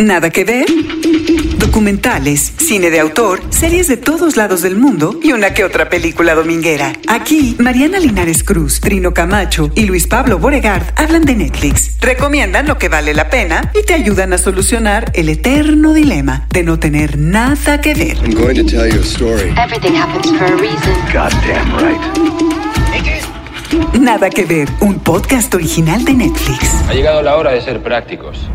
Nada 0.00 0.30
que 0.30 0.44
ver. 0.44 0.64
Documentales, 1.58 2.54
cine 2.56 2.88
de 2.88 3.00
autor, 3.00 3.42
series 3.50 3.86
de 3.86 3.98
todos 3.98 4.38
lados 4.38 4.62
del 4.62 4.76
mundo 4.76 5.20
y 5.22 5.32
una 5.32 5.52
que 5.52 5.62
otra 5.62 5.90
película 5.90 6.34
dominguera. 6.34 6.94
Aquí, 7.06 7.54
Mariana 7.58 7.98
Linares 7.98 8.42
Cruz, 8.42 8.80
Trino 8.80 9.12
Camacho 9.12 9.70
y 9.74 9.82
Luis 9.82 10.06
Pablo 10.06 10.38
Boregard 10.38 10.94
hablan 10.96 11.26
de 11.26 11.36
Netflix, 11.36 11.98
recomiendan 12.00 12.66
lo 12.66 12.78
que 12.78 12.88
vale 12.88 13.12
la 13.12 13.28
pena 13.28 13.70
y 13.78 13.84
te 13.84 13.92
ayudan 13.92 14.32
a 14.32 14.38
solucionar 14.38 15.12
el 15.14 15.28
eterno 15.28 15.92
dilema 15.92 16.46
de 16.50 16.62
no 16.62 16.78
tener 16.78 17.18
nada 17.18 17.82
que 17.82 17.92
ver. 17.92 18.16
I'm 18.24 18.32
going 18.34 18.54
to 18.54 18.64
tell 18.64 18.90
you 18.90 19.00
a 19.00 19.04
story. 19.04 19.50
Everything 19.62 19.94
happens 19.94 20.30
for 20.38 20.46
a 20.46 20.56
reason. 20.56 20.94
Goddamn 21.12 21.76
right. 21.78 22.00
Nada 24.00 24.30
que 24.30 24.46
ver, 24.46 24.66
un 24.80 24.98
podcast 24.98 25.54
original 25.54 26.02
de 26.06 26.14
Netflix. 26.14 26.74
Ha 26.88 26.94
llegado 26.94 27.20
la 27.20 27.36
hora 27.36 27.52
de 27.52 27.60
ser 27.60 27.82
prácticos. 27.82 28.48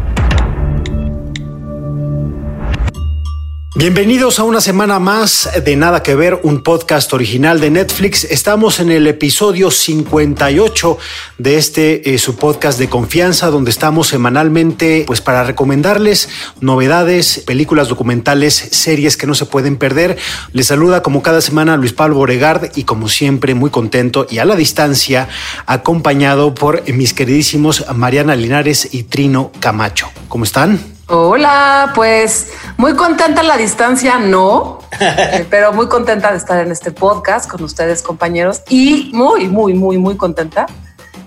Bienvenidos 3.78 4.40
a 4.40 4.46
una 4.46 4.62
semana 4.62 5.00
más 5.00 5.50
de 5.66 5.76
Nada 5.76 6.02
que 6.02 6.16
Ver, 6.16 6.40
un 6.44 6.64
podcast 6.64 7.12
original 7.12 7.60
de 7.60 7.72
Netflix. 7.72 8.24
Estamos 8.24 8.80
en 8.80 8.90
el 8.90 9.06
episodio 9.06 9.70
58 9.70 10.98
de 11.40 11.58
este 11.58 12.14
eh, 12.14 12.18
su 12.18 12.38
podcast 12.38 12.80
de 12.80 12.88
confianza, 12.88 13.50
donde 13.50 13.72
estamos 13.72 14.08
semanalmente, 14.08 15.04
pues 15.06 15.20
para 15.20 15.44
recomendarles 15.44 16.30
novedades, 16.62 17.44
películas 17.46 17.90
documentales, 17.90 18.54
series 18.56 19.18
que 19.18 19.28
no 19.28 19.36
se 19.36 19.46
pueden 19.46 19.76
perder. 19.76 20.18
Les 20.54 20.68
saluda 20.68 21.04
como 21.04 21.22
cada 21.22 21.42
semana 21.42 21.76
Luis 21.76 21.92
Pablo 21.92 22.16
Boregard 22.16 22.72
y 22.78 22.86
como 22.86 23.10
siempre 23.10 23.56
muy 23.56 23.72
contento 23.72 24.26
y 24.30 24.38
a 24.38 24.46
la 24.46 24.56
distancia, 24.56 25.28
acompañado 25.66 26.56
por 26.56 26.90
mis 26.94 27.14
queridísimos 27.14 27.84
Mariana 27.94 28.38
Linares 28.38 28.88
y 28.94 29.04
Trino 29.04 29.52
Camacho. 29.60 30.10
¿Cómo 30.30 30.46
están? 30.46 30.95
Hola, 31.08 31.91
pues 31.94 32.52
muy 32.77 32.95
contenta 32.95 33.44
la 33.44 33.58
distancia, 33.58 34.18
no, 34.18 34.80
eh, 35.00 35.45
pero 35.52 35.72
muy 35.72 35.88
contenta 35.88 36.31
de 36.31 36.38
estar 36.38 36.66
en 36.66 36.72
este 36.72 36.92
podcast 36.92 37.48
con 37.48 37.64
ustedes, 37.64 38.02
compañeros, 38.02 38.64
y 38.70 39.11
muy, 39.14 39.48
muy, 39.48 39.76
muy, 39.76 40.00
muy 40.00 40.17
contenta 40.17 40.66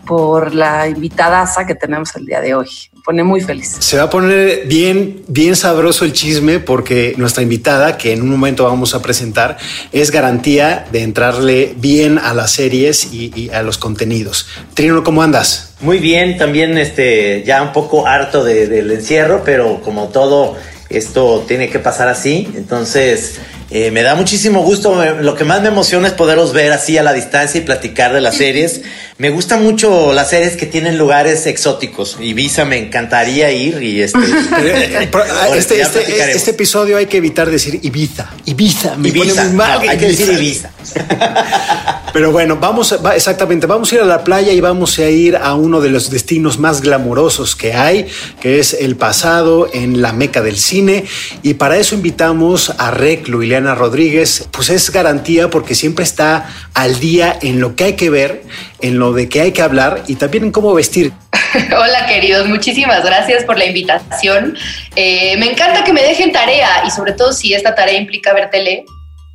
por 0.05 0.53
la 0.53 0.89
invitada 0.89 1.47
que 1.65 1.77
tenemos 1.77 2.17
el 2.17 2.27
día 2.27 2.41
de 2.41 2.56
hoy. 2.56 2.69
Pone 3.09 3.25
muy 3.25 3.41
feliz. 3.41 3.75
Se 3.78 3.97
va 3.97 4.03
a 4.03 4.11
poner 4.11 4.67
bien, 4.67 5.23
bien 5.28 5.56
sabroso 5.56 6.05
el 6.05 6.12
chisme 6.12 6.61
porque 6.61 7.15
nuestra 7.17 7.42
invitada, 7.42 7.97
que 7.97 8.12
en 8.12 8.20
un 8.20 8.28
momento 8.28 8.65
vamos 8.65 8.95
a 8.95 9.00
presentar, 9.00 9.56
es 9.92 10.11
garantía 10.11 10.84
de 10.92 11.05
entrarle 11.05 11.73
bien 11.78 12.19
a 12.19 12.34
las 12.34 12.50
series 12.50 13.11
y, 13.15 13.33
y 13.34 13.48
a 13.48 13.62
los 13.62 13.78
contenidos. 13.78 14.47
Trino, 14.75 15.03
¿cómo 15.05 15.23
andas? 15.23 15.73
Muy 15.81 16.00
bien, 16.00 16.37
también 16.37 16.77
este, 16.77 17.42
ya 17.47 17.62
un 17.62 17.73
poco 17.73 18.06
harto 18.06 18.45
de- 18.45 18.67
del 18.67 18.91
encierro, 18.91 19.41
pero 19.43 19.81
como 19.81 20.09
todo 20.09 20.59
esto 20.91 21.47
tiene 21.48 21.70
que 21.70 21.78
pasar 21.78 22.09
así, 22.09 22.47
entonces 22.56 23.39
eh, 23.71 23.91
me 23.91 24.03
da 24.03 24.15
muchísimo 24.15 24.63
gusto. 24.63 24.95
me- 24.95 25.23
Lo 25.23 25.35
que 25.35 25.45
más 25.45 25.61
me 25.63 25.69
emociona 25.69 26.09
es 26.09 26.15
poderos 26.15 26.53
ver 26.53 26.73
así 26.73 26.97
a 26.99 27.03
la 27.03 27.13
distancia 27.13 27.61
y 27.61 27.65
platicar 27.65 28.13
de 28.15 28.21
las 28.21 28.37
series. 28.37 28.81
Me 29.19 29.31
gustan 29.31 29.63
mucho 29.63 30.13
las 30.13 30.31
series 30.31 30.57
que 30.57 30.67
tienen 30.67 30.97
lugares 30.97 31.47
exóticos. 31.47 32.17
Ibiza 32.21 32.65
me 32.65 32.79
encantaría 32.79 33.51
ir 33.53 33.83
y 33.83 34.01
este. 34.03 34.19
Eh, 34.61 35.09
Pro- 35.11 35.23
Ahora, 35.25 35.57
Este, 35.57 35.81
este, 35.81 35.99
platicaremos. 36.01 36.37
este 36.37 36.51
episodio 36.53 36.97
hay 36.97 37.07
que 37.07 37.19
evitar 37.19 37.51
decir 37.51 37.79
Ibiza. 37.83 38.31
Ibiza, 38.47 38.97
me 38.97 39.09
Ibiza, 39.11 39.27
pone 39.35 39.45
muy 39.49 39.53
mal. 39.57 39.85
no, 39.85 39.91
hay 39.91 39.99
que 39.99 40.07
decir 40.09 40.31
Ibiza. 40.33 40.71
Pero 42.19 42.33
bueno, 42.33 42.57
vamos, 42.57 42.99
va- 43.07 43.15
exactamente, 43.15 43.69
vamos 43.69 43.93
a 43.93 43.95
ir 43.95 44.01
a 44.01 44.05
la 44.05 44.25
playa 44.25 44.53
y 44.53 44.61
vamos 44.61 44.99
a 44.99 45.09
ir 45.09 45.37
a 45.37 45.55
uno 45.55 45.81
de 45.81 45.89
los 45.89 46.11
destinos 46.11 46.59
más 46.59 46.81
glamurosos 46.81 47.55
que 47.55 47.75
hay, 47.75 48.09
que 48.41 48.59
es 48.59 48.75
el 48.75 48.97
pasado 48.97 49.69
en 49.73 50.03
la 50.03 50.13
meca 50.13 50.43
del 50.43 50.57
cine. 50.57 51.05
Y 51.45 51.55
para 51.55 51.77
eso 51.77 51.95
invitamos 51.95 52.75
a 52.77 52.91
Reclu, 52.91 53.45
Ileana 53.45 53.77
Rodríguez, 53.77 54.49
pues 54.51 54.69
es 54.69 54.91
garantía 54.91 55.49
porque 55.49 55.77
siempre 55.77 56.03
está 56.03 56.49
al 56.75 56.99
día 56.99 57.39
en 57.41 57.61
lo 57.61 57.77
que 57.77 57.84
hay 57.84 57.93
que 57.93 58.11
ver, 58.11 58.43
en 58.81 58.99
lo 58.99 59.12
de 59.12 59.28
que 59.28 59.41
hay 59.41 59.53
que 59.53 59.62
hablar 59.62 60.03
y 60.09 60.17
también 60.17 60.43
en 60.43 60.51
cómo 60.51 60.75
vestir. 60.75 61.12
Hola 61.71 62.05
queridos, 62.09 62.49
muchísimas 62.49 63.05
gracias 63.05 63.45
por 63.45 63.57
la 63.57 63.67
invitación. 63.67 64.57
Eh, 64.97 65.37
me 65.39 65.53
encanta 65.53 65.84
que 65.84 65.93
me 65.93 66.03
dejen 66.03 66.33
tarea 66.33 66.83
y 66.84 66.91
sobre 66.91 67.12
todo 67.12 67.33
si 67.33 67.55
esta 67.55 67.77
tarea 67.77 67.97
implica 67.97 68.33
ver 68.34 68.51
tele, 68.51 68.84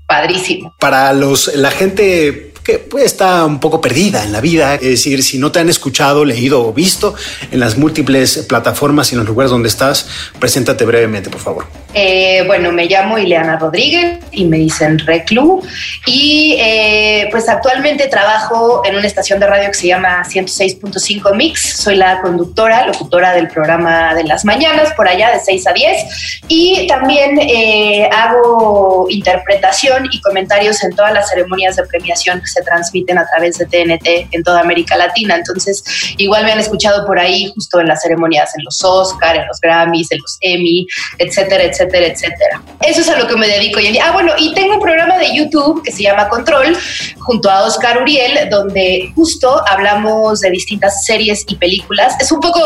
padrísimo. 0.06 0.76
Para 0.82 1.14
los, 1.14 1.56
la 1.56 1.72
gente 1.72 2.52
que 2.64 2.80
pues, 2.80 3.06
está 3.06 3.46
un 3.46 3.60
poco 3.60 3.82
perdida 3.82 4.24
en 4.24 4.32
la 4.32 4.42
vida, 4.42 4.76
es 4.76 4.82
decir, 4.82 5.24
si 5.24 5.38
no 5.38 5.52
te 5.52 5.60
han 5.60 5.70
escuchado, 5.70 6.26
leído 6.26 6.66
o 6.66 6.74
visto 6.74 7.14
en 7.52 7.60
las 7.60 7.78
múltiples 7.78 8.46
plataformas 8.48 9.12
y 9.12 9.16
en 9.16 9.20
los 9.20 9.28
lugares 9.28 9.52
donde 9.52 9.70
estás, 9.70 10.08
preséntate 10.40 10.86
brevemente, 10.86 11.30
por 11.30 11.42
favor. 11.42 11.66
Eh, 11.94 12.44
bueno, 12.48 12.72
me 12.72 12.86
llamo 12.86 13.20
Ileana 13.20 13.58
Rodríguez 13.58 14.20
y 14.32 14.46
me 14.46 14.58
dicen 14.58 14.98
Reclu 14.98 15.62
y 16.08 16.56
eh, 16.60 17.28
pues 17.30 17.48
actualmente 17.48 18.08
trabajo 18.08 18.82
en 18.84 18.96
una 18.96 19.06
estación 19.06 19.40
de 19.40 19.46
radio 19.46 19.68
que 19.68 19.76
se 19.76 19.88
llama 19.88 20.24
106.5 20.24 21.36
Mix. 21.36 21.78
Soy 21.78 21.96
la 21.96 22.20
conductora, 22.22 22.88
locutora 22.88 23.34
del 23.34 23.48
programa 23.48 24.16
de 24.16 24.24
las 24.24 24.44
mañanas 24.44 24.94
por 24.94 25.08
allá 25.08 25.32
de 25.32 25.40
6 25.40 25.68
a 25.68 25.74
10 25.74 26.44
y 26.48 26.88
también 26.88 27.40
eh, 27.40 28.10
hago 28.12 29.06
interpretación 29.10 30.08
y 30.12 30.20
comentarios 30.22 30.84
en 30.84 30.96
todas 30.96 31.14
las 31.14 31.30
ceremonias 31.30 31.76
de 31.76 31.86
premiación 31.86 32.42
se 32.54 32.62
transmiten 32.64 33.18
a 33.18 33.26
través 33.28 33.58
de 33.58 33.66
TNT 33.66 34.28
en 34.32 34.44
toda 34.44 34.62
América 34.62 34.96
Latina. 34.96 35.36
Entonces, 35.36 35.84
igual 36.18 36.46
me 36.46 36.52
han 36.52 36.60
escuchado 36.60 37.06
por 37.06 37.20
ahí 37.20 37.52
justo 37.54 37.80
en 37.80 37.88
las 37.88 38.02
ceremonias, 38.02 38.56
en 38.58 38.64
los 38.64 38.84
Oscar, 38.84 39.36
en 39.36 39.48
los 39.48 39.60
Grammys, 39.60 40.12
en 40.12 40.20
los 40.20 40.38
Emmy, 40.42 40.88
etcétera, 41.18 41.64
etcétera, 41.64 42.08
etcétera. 42.08 42.62
Eso 42.82 43.02
es 43.02 43.10
a 43.10 43.18
lo 43.18 43.28
que 43.28 43.36
me 43.36 43.48
dedico 43.48 43.80
hoy 43.80 43.88
en 43.88 43.94
día. 43.94 44.06
Ah, 44.08 44.12
bueno, 44.12 44.34
y 44.38 44.54
tengo 44.54 44.76
un 44.76 44.82
programa 44.82 45.18
de 45.18 45.36
YouTube 45.36 45.82
que 45.84 45.92
se 45.92 46.04
llama 46.04 46.30
Control 46.30 46.78
junto 47.20 47.50
a 47.50 47.64
Oscar 47.64 48.02
Uriel, 48.02 48.50
donde 48.50 49.12
justo 49.16 49.62
hablamos 49.68 50.42
de 50.42 50.52
distintas 50.52 51.06
series 51.06 51.44
y 51.48 51.56
películas. 51.56 52.16
Es 52.20 52.32
un 52.32 52.40
poco 52.40 52.62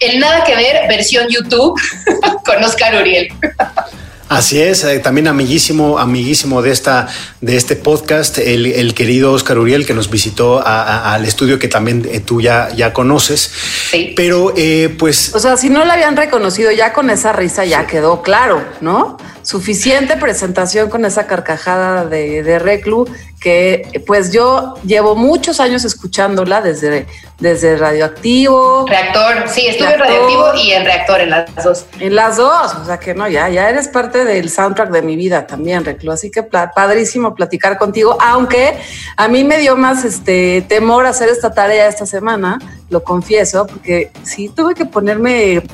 el 0.00 0.18
nada 0.20 0.44
que 0.44 0.54
ver 0.54 0.88
versión 0.88 1.28
YouTube 1.28 1.80
con 2.44 2.62
Oscar 2.62 2.94
Uriel. 3.00 3.28
Así 4.30 4.62
es, 4.62 4.84
eh, 4.84 5.00
también 5.00 5.26
amiguísimo, 5.26 5.98
amiguísimo 5.98 6.62
de 6.62 6.70
esta, 6.70 7.08
de 7.40 7.56
este 7.56 7.74
podcast, 7.74 8.38
el, 8.38 8.64
el 8.66 8.94
querido 8.94 9.32
Oscar 9.32 9.58
Uriel, 9.58 9.84
que 9.84 9.92
nos 9.92 10.08
visitó 10.08 10.60
a- 10.64 10.82
a- 10.84 11.14
al 11.14 11.24
estudio 11.24 11.58
que 11.58 11.66
también 11.66 12.06
eh, 12.08 12.20
tú 12.20 12.40
ya, 12.40 12.68
ya 12.76 12.92
conoces. 12.92 13.50
Sí. 13.90 14.12
Pero 14.14 14.54
eh, 14.56 14.94
pues 14.96 15.34
O 15.34 15.40
sea, 15.40 15.56
si 15.56 15.68
no 15.68 15.84
la 15.84 15.94
habían 15.94 16.16
reconocido 16.16 16.70
ya 16.70 16.92
con 16.92 17.10
esa 17.10 17.32
risa 17.32 17.64
ya 17.64 17.88
quedó 17.88 18.22
claro, 18.22 18.62
¿no? 18.80 19.16
Suficiente 19.50 20.16
presentación 20.16 20.88
con 20.88 21.04
esa 21.04 21.26
carcajada 21.26 22.04
de, 22.04 22.44
de 22.44 22.60
Reclu 22.60 23.04
que 23.40 23.82
pues 24.06 24.30
yo 24.30 24.74
llevo 24.84 25.16
muchos 25.16 25.58
años 25.58 25.84
escuchándola 25.84 26.60
desde, 26.60 27.08
desde 27.40 27.76
Radioactivo, 27.76 28.86
Reactor, 28.86 29.48
sí, 29.48 29.66
estuve 29.66 29.94
en 29.94 29.98
radioactivo 29.98 30.54
y 30.54 30.70
en 30.70 30.84
reactor 30.84 31.20
en 31.22 31.30
las 31.30 31.64
dos. 31.64 31.86
en 31.98 32.14
las 32.14 32.36
dos, 32.36 32.74
o 32.76 32.84
sea 32.84 33.00
que 33.00 33.12
no, 33.12 33.26
ya, 33.26 33.48
ya 33.48 33.68
eres 33.68 33.88
parte 33.88 34.24
del 34.24 34.50
soundtrack 34.50 34.90
de 34.90 35.02
mi 35.02 35.16
vida 35.16 35.48
también, 35.48 35.84
Reclu, 35.84 36.12
así 36.12 36.30
que 36.30 36.44
padrísimo 36.44 37.34
platicar 37.34 37.76
contigo, 37.76 38.16
aunque 38.20 38.78
a 39.16 39.26
mí 39.26 39.42
me 39.42 39.58
dio 39.58 39.76
más 39.76 40.04
este 40.04 40.64
temor 40.68 41.06
hacer 41.06 41.28
esta 41.28 41.52
tarea 41.52 41.88
esta 41.88 42.06
semana, 42.06 42.60
lo 42.88 43.02
confieso, 43.02 43.66
porque 43.66 44.12
sí 44.22 44.48
tuve 44.54 44.74
que 44.74 44.84
ponerme 44.84 45.64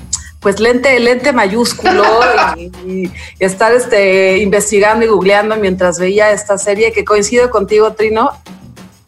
pues 0.41 0.61
lente, 0.61 0.99
lente 1.01 1.33
mayúsculo 1.33 2.05
y, 2.57 2.71
y 2.87 3.13
estar 3.39 3.73
este, 3.73 4.39
investigando 4.39 5.05
y 5.05 5.09
googleando 5.09 5.57
mientras 5.57 5.99
veía 5.99 6.31
esta 6.31 6.59
serie 6.59 6.93
que 6.93 7.05
coincido 7.05 7.51
contigo, 7.51 7.93
Trino, 7.95 8.31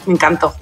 me 0.07 0.15
encantó. 0.15 0.55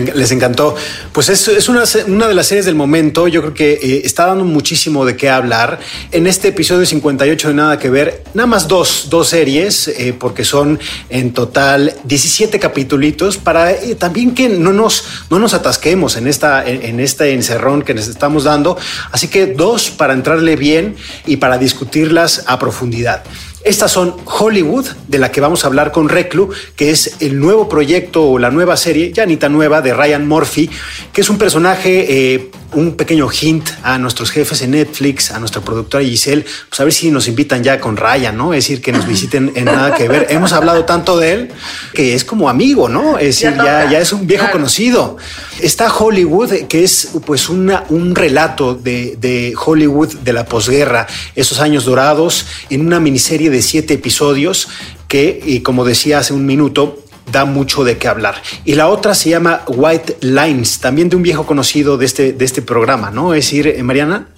Les 0.00 0.30
encantó. 0.32 0.74
Pues 1.12 1.28
es, 1.28 1.48
es 1.48 1.68
una, 1.68 1.84
de 1.84 2.34
las 2.34 2.46
series 2.46 2.66
del 2.66 2.74
momento. 2.74 3.28
Yo 3.28 3.40
creo 3.42 3.54
que 3.54 3.72
eh, 3.72 4.02
está 4.04 4.26
dando 4.26 4.44
muchísimo 4.44 5.04
de 5.04 5.16
qué 5.16 5.28
hablar. 5.28 5.78
En 6.10 6.26
este 6.26 6.48
episodio 6.48 6.86
58 6.86 7.48
de 7.48 7.54
Nada 7.54 7.78
que 7.78 7.90
Ver, 7.90 8.24
nada 8.34 8.46
más 8.46 8.68
dos, 8.68 9.08
dos 9.10 9.28
series, 9.28 9.88
eh, 9.88 10.14
porque 10.18 10.44
son 10.44 10.78
en 11.10 11.32
total 11.32 11.94
17 12.04 12.58
capitulitos 12.58 13.36
para 13.36 13.72
eh, 13.72 13.94
también 13.96 14.34
que 14.34 14.48
no 14.48 14.72
nos, 14.72 15.04
no 15.30 15.38
nos 15.38 15.54
atasquemos 15.54 16.16
en, 16.16 16.26
esta, 16.26 16.66
en, 16.66 16.82
en 16.82 17.00
este 17.00 17.32
encerrón 17.32 17.82
que 17.82 17.94
nos 17.94 18.08
estamos 18.08 18.44
dando. 18.44 18.78
Así 19.10 19.28
que 19.28 19.46
dos 19.46 19.90
para 19.90 20.14
entrarle 20.14 20.56
bien 20.56 20.96
y 21.26 21.36
para 21.36 21.58
discutirlas 21.58 22.44
a 22.46 22.58
profundidad. 22.58 23.24
Estas 23.64 23.92
son 23.92 24.16
Hollywood, 24.24 24.86
de 25.06 25.18
la 25.18 25.30
que 25.30 25.40
vamos 25.40 25.62
a 25.62 25.68
hablar 25.68 25.92
con 25.92 26.08
Reclu, 26.08 26.50
que 26.74 26.90
es 26.90 27.16
el 27.20 27.38
nuevo 27.38 27.68
proyecto 27.68 28.24
o 28.24 28.38
la 28.38 28.50
nueva 28.50 28.76
serie, 28.76 29.12
ya 29.12 29.24
ni 29.24 29.36
tan 29.36 29.52
nueva, 29.52 29.80
de 29.82 29.94
Ryan 29.94 30.26
Murphy, 30.26 30.68
que 31.12 31.20
es 31.20 31.30
un 31.30 31.38
personaje, 31.38 32.34
eh, 32.34 32.50
un 32.74 32.96
pequeño 32.96 33.28
hint 33.30 33.68
a 33.82 33.98
nuestros 33.98 34.30
jefes 34.30 34.62
en 34.62 34.72
Netflix, 34.72 35.30
a 35.30 35.38
nuestra 35.38 35.60
productora 35.62 36.04
Giselle, 36.04 36.44
pues 36.68 36.80
a 36.80 36.84
ver 36.84 36.92
si 36.92 37.10
nos 37.10 37.28
invitan 37.28 37.62
ya 37.62 37.80
con 37.80 37.96
Ryan, 37.96 38.36
¿no? 38.36 38.54
Es 38.54 38.64
decir, 38.64 38.80
que 38.80 38.92
nos 38.92 39.06
visiten 39.06 39.52
en 39.54 39.66
nada 39.66 39.94
que 39.94 40.08
ver. 40.08 40.26
Hemos 40.30 40.52
hablado 40.52 40.84
tanto 40.84 41.18
de 41.18 41.32
él 41.32 41.48
que 41.92 42.14
es 42.14 42.24
como 42.24 42.48
amigo, 42.48 42.88
¿no? 42.88 43.18
Es 43.18 43.40
decir, 43.40 43.54
ya, 43.56 43.90
ya, 43.90 43.98
es 44.00 44.12
un 44.12 44.26
viejo 44.26 44.50
conocido. 44.50 45.16
Está 45.60 45.92
Hollywood, 45.92 46.66
que 46.68 46.84
es 46.84 47.10
pues 47.24 47.48
una, 47.48 47.84
un 47.88 48.14
relato 48.14 48.74
de, 48.74 49.16
de 49.20 49.54
Hollywood 49.56 50.14
de 50.16 50.32
la 50.32 50.44
posguerra, 50.46 51.06
esos 51.34 51.60
años 51.60 51.84
dorados, 51.84 52.46
en 52.70 52.86
una 52.86 53.00
miniserie 53.00 53.50
de 53.50 53.62
siete 53.62 53.94
episodios 53.94 54.68
que, 55.08 55.42
y 55.44 55.60
como 55.60 55.84
decía 55.84 56.18
hace 56.18 56.32
un 56.32 56.46
minuto, 56.46 57.02
da 57.32 57.44
mucho 57.46 57.82
de 57.82 57.98
qué 57.98 58.06
hablar. 58.06 58.36
Y 58.64 58.74
la 58.74 58.88
otra 58.88 59.14
se 59.14 59.30
llama 59.30 59.62
White 59.66 60.18
Lines, 60.20 60.78
también 60.78 61.08
de 61.08 61.16
un 61.16 61.22
viejo 61.22 61.46
conocido 61.46 61.96
de 61.96 62.06
este, 62.06 62.32
de 62.32 62.44
este 62.44 62.62
programa, 62.62 63.10
¿no? 63.10 63.34
Es 63.34 63.46
decir, 63.46 63.66
eh, 63.66 63.82
Mariana. 63.82 64.28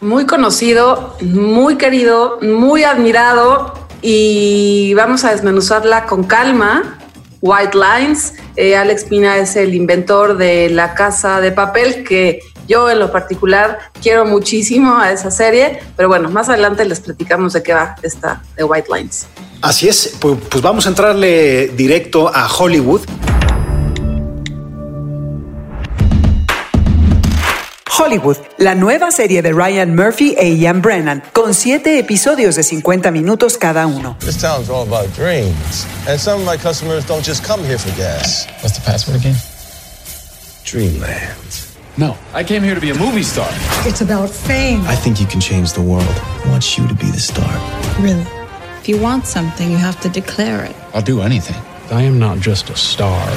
Muy 0.00 0.24
conocido, 0.26 1.16
muy 1.20 1.76
querido, 1.76 2.38
muy 2.40 2.84
admirado 2.84 3.74
y 4.00 4.94
vamos 4.94 5.24
a 5.24 5.32
desmenuzarla 5.32 6.06
con 6.06 6.24
calma. 6.24 6.98
White 7.40 7.76
Lines, 7.76 8.34
eh, 8.54 8.76
Alex 8.76 9.04
Pina 9.04 9.36
es 9.38 9.56
el 9.56 9.74
inventor 9.74 10.36
de 10.36 10.70
la 10.70 10.94
casa 10.94 11.40
de 11.40 11.50
papel 11.50 12.04
que 12.04 12.38
yo 12.68 12.90
en 12.90 12.98
lo 12.98 13.10
particular 13.10 13.78
quiero 14.00 14.24
muchísimo 14.24 14.98
a 14.98 15.12
esa 15.12 15.30
serie, 15.30 15.80
pero 15.96 16.08
bueno, 16.08 16.30
más 16.30 16.48
adelante 16.48 16.84
les 16.84 17.00
platicamos 17.00 17.52
de 17.52 17.62
qué 17.62 17.74
va 17.74 17.96
esta 18.02 18.42
de 18.56 18.64
White 18.64 18.88
Lines. 18.94 19.26
Así 19.60 19.88
es, 19.88 20.16
pues, 20.20 20.38
pues 20.50 20.62
vamos 20.62 20.86
a 20.86 20.88
entrarle 20.88 21.68
directo 21.68 22.30
a 22.32 22.48
Hollywood. 22.48 23.02
Hollywood, 28.02 28.38
la 28.58 28.74
nueva 28.74 29.12
serie 29.12 29.42
de 29.42 29.52
Ryan 29.52 29.94
Murphy 29.94 30.34
e 30.36 30.48
Ian 30.48 30.82
Brennan, 30.82 31.22
con 31.32 31.54
siete 31.54 31.98
episodios 31.98 32.56
de 32.56 32.62
50 32.62 33.10
minutos 33.10 33.56
cada 33.56 33.86
uno. 33.86 34.16
This 34.18 34.38
town's 34.38 34.68
all 34.68 34.86
about 34.86 35.08
dreams. 35.14 35.86
And 36.08 36.18
some 36.18 36.40
of 36.40 36.46
my 36.46 36.56
customers 36.56 37.06
don't 37.06 37.24
just 37.24 37.46
come 37.46 37.62
here 37.64 37.78
for 37.78 37.90
gas. 37.96 38.48
What's 38.62 38.78
the 38.78 38.84
password 38.84 39.20
again? 39.20 39.36
Dreamland. 40.64 41.71
No, 41.98 42.16
I 42.32 42.42
came 42.42 42.62
here 42.62 42.74
to 42.74 42.80
be 42.80 42.88
a 42.90 42.94
movie 42.94 43.22
star. 43.22 43.48
It's 43.84 44.00
about 44.00 44.30
fame. 44.30 44.80
I 44.86 44.96
think 44.96 45.20
you 45.20 45.26
can 45.26 45.40
change 45.40 45.74
the 45.74 45.82
world. 45.82 46.08
I 46.42 46.48
want 46.48 46.78
you 46.78 46.88
to 46.88 46.94
be 46.94 47.10
the 47.10 47.20
star. 47.20 47.52
Really? 48.00 48.24
If 48.80 48.88
you 48.88 48.98
want 48.98 49.26
something, 49.26 49.70
you 49.70 49.76
have 49.76 50.00
to 50.00 50.08
declare 50.08 50.64
it. 50.64 50.74
I'll 50.94 51.02
do 51.02 51.20
anything. 51.20 51.56
I 51.90 52.02
am 52.02 52.18
not 52.18 52.38
just 52.38 52.70
a 52.70 52.76
star. 52.76 53.28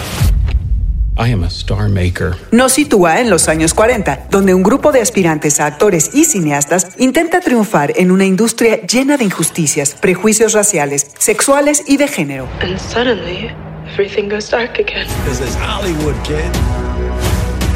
I 1.17 1.29
am 1.29 1.43
a 1.43 1.49
star 1.49 1.89
maker. 1.89 2.37
Nos 2.51 2.73
sitúa 2.73 3.19
en 3.19 3.29
los 3.29 3.49
años 3.49 3.73
40, 3.73 4.27
donde 4.31 4.53
un 4.53 4.63
grupo 4.63 4.93
de 4.93 5.01
aspirantes 5.01 5.59
a 5.59 5.65
actores 5.65 6.11
y 6.13 6.23
cineastas 6.23 6.95
intenta 6.97 7.41
triunfar 7.41 7.91
en 7.97 8.09
una 8.09 8.25
industria 8.25 8.81
llena 8.81 9.17
de 9.17 9.25
injusticias, 9.25 9.95
prejuicios 9.95 10.53
raciales, 10.53 11.11
sexuales 11.19 11.83
y 11.87 11.97
de 11.97 12.07
género. 12.07 12.47
And 12.61 12.79
suddenly, 12.79 13.51
everything 13.91 14.29
goes 14.29 14.49
dark 14.49 14.79
again. 14.79 15.07
This 15.25 15.41
is 15.41 15.55
Hollywood, 15.55 16.15
kid. 16.23 16.51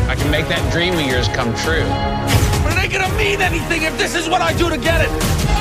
I 0.09 0.15
can 0.15 0.31
make 0.31 0.47
that 0.47 0.65
dream 0.71 0.95
of 0.95 1.06
yours 1.06 1.29
come 1.29 1.53
true. 1.53 1.85
But 2.63 2.73
it 2.73 2.79
ain't 2.81 2.91
gonna 2.91 3.13
mean 3.15 3.41
anything 3.41 3.83
if 3.83 3.95
this 4.00 4.15
is 4.15 4.27
what 4.27 4.41
I 4.41 4.57
do 4.57 4.67
to 4.67 4.75
get 4.75 5.01
it. 5.01 5.09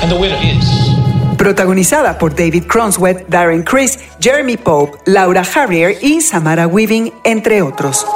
And 0.01 0.09
the 0.09 0.17
winner 0.17 0.39
is. 0.41 0.65
Protagonizada 1.37 2.17
por 2.17 2.33
David 2.33 2.65
Cronswell, 2.65 3.25
Darren 3.27 3.61
Criss, 3.61 3.99
Jeremy 4.19 4.57
Pope, 4.57 4.97
Laura 5.05 5.43
Harrier 5.43 5.95
y 6.01 6.21
Samara 6.21 6.65
Weaving, 6.65 7.13
entre 7.23 7.61
otros. 7.61 8.07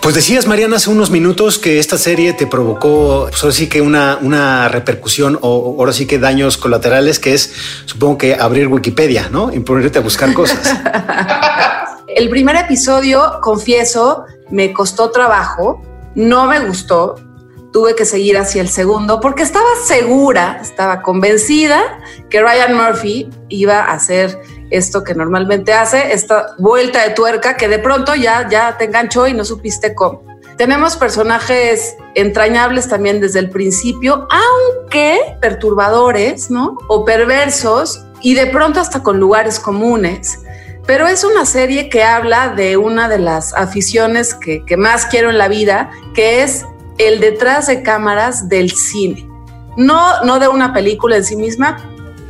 Pues 0.00 0.14
decías, 0.14 0.46
Mariana, 0.46 0.76
hace 0.76 0.88
unos 0.88 1.10
minutos 1.10 1.58
que 1.58 1.80
esta 1.80 1.98
serie 1.98 2.34
te 2.34 2.46
provocó, 2.46 3.26
pues 3.30 3.42
ahora 3.42 3.54
sí 3.54 3.68
que 3.68 3.80
una, 3.80 4.18
una 4.22 4.68
repercusión 4.68 5.40
o 5.42 5.74
ahora 5.76 5.92
sí 5.92 6.06
que 6.06 6.20
daños 6.20 6.56
colaterales, 6.56 7.18
que 7.18 7.34
es, 7.34 7.52
supongo 7.84 8.16
que 8.16 8.34
abrir 8.34 8.68
Wikipedia, 8.68 9.28
¿no? 9.28 9.52
Y 9.52 9.58
ponerte 9.58 9.98
a 9.98 10.02
buscar 10.02 10.32
cosas. 10.32 10.72
El 12.18 12.30
primer 12.30 12.56
episodio, 12.56 13.38
confieso, 13.42 14.24
me 14.50 14.72
costó 14.72 15.12
trabajo, 15.12 15.80
no 16.16 16.46
me 16.46 16.58
gustó, 16.66 17.14
tuve 17.72 17.94
que 17.94 18.04
seguir 18.04 18.36
hacia 18.36 18.60
el 18.60 18.68
segundo 18.68 19.20
porque 19.20 19.44
estaba 19.44 19.68
segura, 19.84 20.58
estaba 20.60 21.00
convencida 21.02 22.00
que 22.28 22.42
Ryan 22.42 22.76
Murphy 22.76 23.30
iba 23.48 23.78
a 23.78 23.92
hacer 23.92 24.36
esto 24.70 25.04
que 25.04 25.14
normalmente 25.14 25.72
hace, 25.72 26.12
esta 26.12 26.56
vuelta 26.58 27.04
de 27.04 27.10
tuerca 27.14 27.56
que 27.56 27.68
de 27.68 27.78
pronto 27.78 28.16
ya, 28.16 28.48
ya 28.48 28.76
te 28.76 28.86
enganchó 28.86 29.28
y 29.28 29.32
no 29.32 29.44
supiste 29.44 29.94
cómo. 29.94 30.24
Tenemos 30.56 30.96
personajes 30.96 31.94
entrañables 32.16 32.88
también 32.88 33.20
desde 33.20 33.38
el 33.38 33.48
principio, 33.48 34.26
aunque 34.28 35.20
perturbadores, 35.40 36.50
¿no? 36.50 36.78
O 36.88 37.04
perversos 37.04 38.04
y 38.22 38.34
de 38.34 38.46
pronto 38.46 38.80
hasta 38.80 39.04
con 39.04 39.20
lugares 39.20 39.60
comunes. 39.60 40.40
Pero 40.88 41.06
es 41.06 41.22
una 41.22 41.44
serie 41.44 41.90
que 41.90 42.02
habla 42.02 42.48
de 42.48 42.78
una 42.78 43.10
de 43.10 43.18
las 43.18 43.52
aficiones 43.52 44.32
que, 44.32 44.64
más 44.78 45.04
quiero 45.04 45.28
en 45.28 45.36
la 45.36 45.46
vida, 45.46 45.90
que 46.14 46.42
es 46.42 46.64
el 46.96 47.20
detrás 47.20 47.66
de 47.66 47.82
cámaras 47.82 48.48
del 48.48 48.70
cine. 48.70 49.28
No, 49.76 50.24
no 50.24 50.38
de 50.38 50.48
una 50.48 50.72
película 50.72 51.18
en 51.18 51.24
sí 51.24 51.36
misma, 51.36 51.76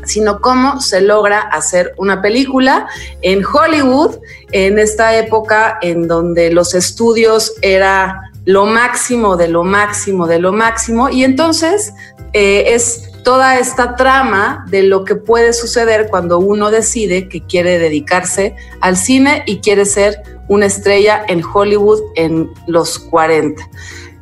sino 0.04 0.40
cómo 0.40 0.80
se 0.80 1.00
logra 1.00 1.38
hacer 1.38 1.94
una 1.98 2.20
película 2.20 2.88
en 3.22 3.44
Hollywood, 3.46 4.16
en 4.50 4.80
esta 4.80 5.16
época 5.16 5.78
en 5.80 6.08
donde 6.08 6.50
los 6.50 6.74
estudios 6.74 7.52
era 7.62 8.20
lo 8.44 8.66
máximo 8.66 9.36
de 9.36 9.46
lo 9.46 9.62
máximo 9.62 10.26
de 10.26 10.40
lo 10.40 10.52
máximo, 10.52 11.08
y 11.10 11.22
entonces 11.22 11.92
eh, 12.32 12.64
es 12.74 13.07
toda 13.28 13.58
esta 13.58 13.94
trama 13.94 14.64
de 14.70 14.84
lo 14.84 15.04
que 15.04 15.14
puede 15.14 15.52
suceder 15.52 16.06
cuando 16.08 16.38
uno 16.38 16.70
decide 16.70 17.28
que 17.28 17.42
quiere 17.42 17.78
dedicarse 17.78 18.56
al 18.80 18.96
cine 18.96 19.42
y 19.44 19.58
quiere 19.58 19.84
ser 19.84 20.22
una 20.48 20.64
estrella 20.64 21.26
en 21.28 21.42
Hollywood 21.44 22.00
en 22.16 22.48
los 22.66 22.98
40. 22.98 23.68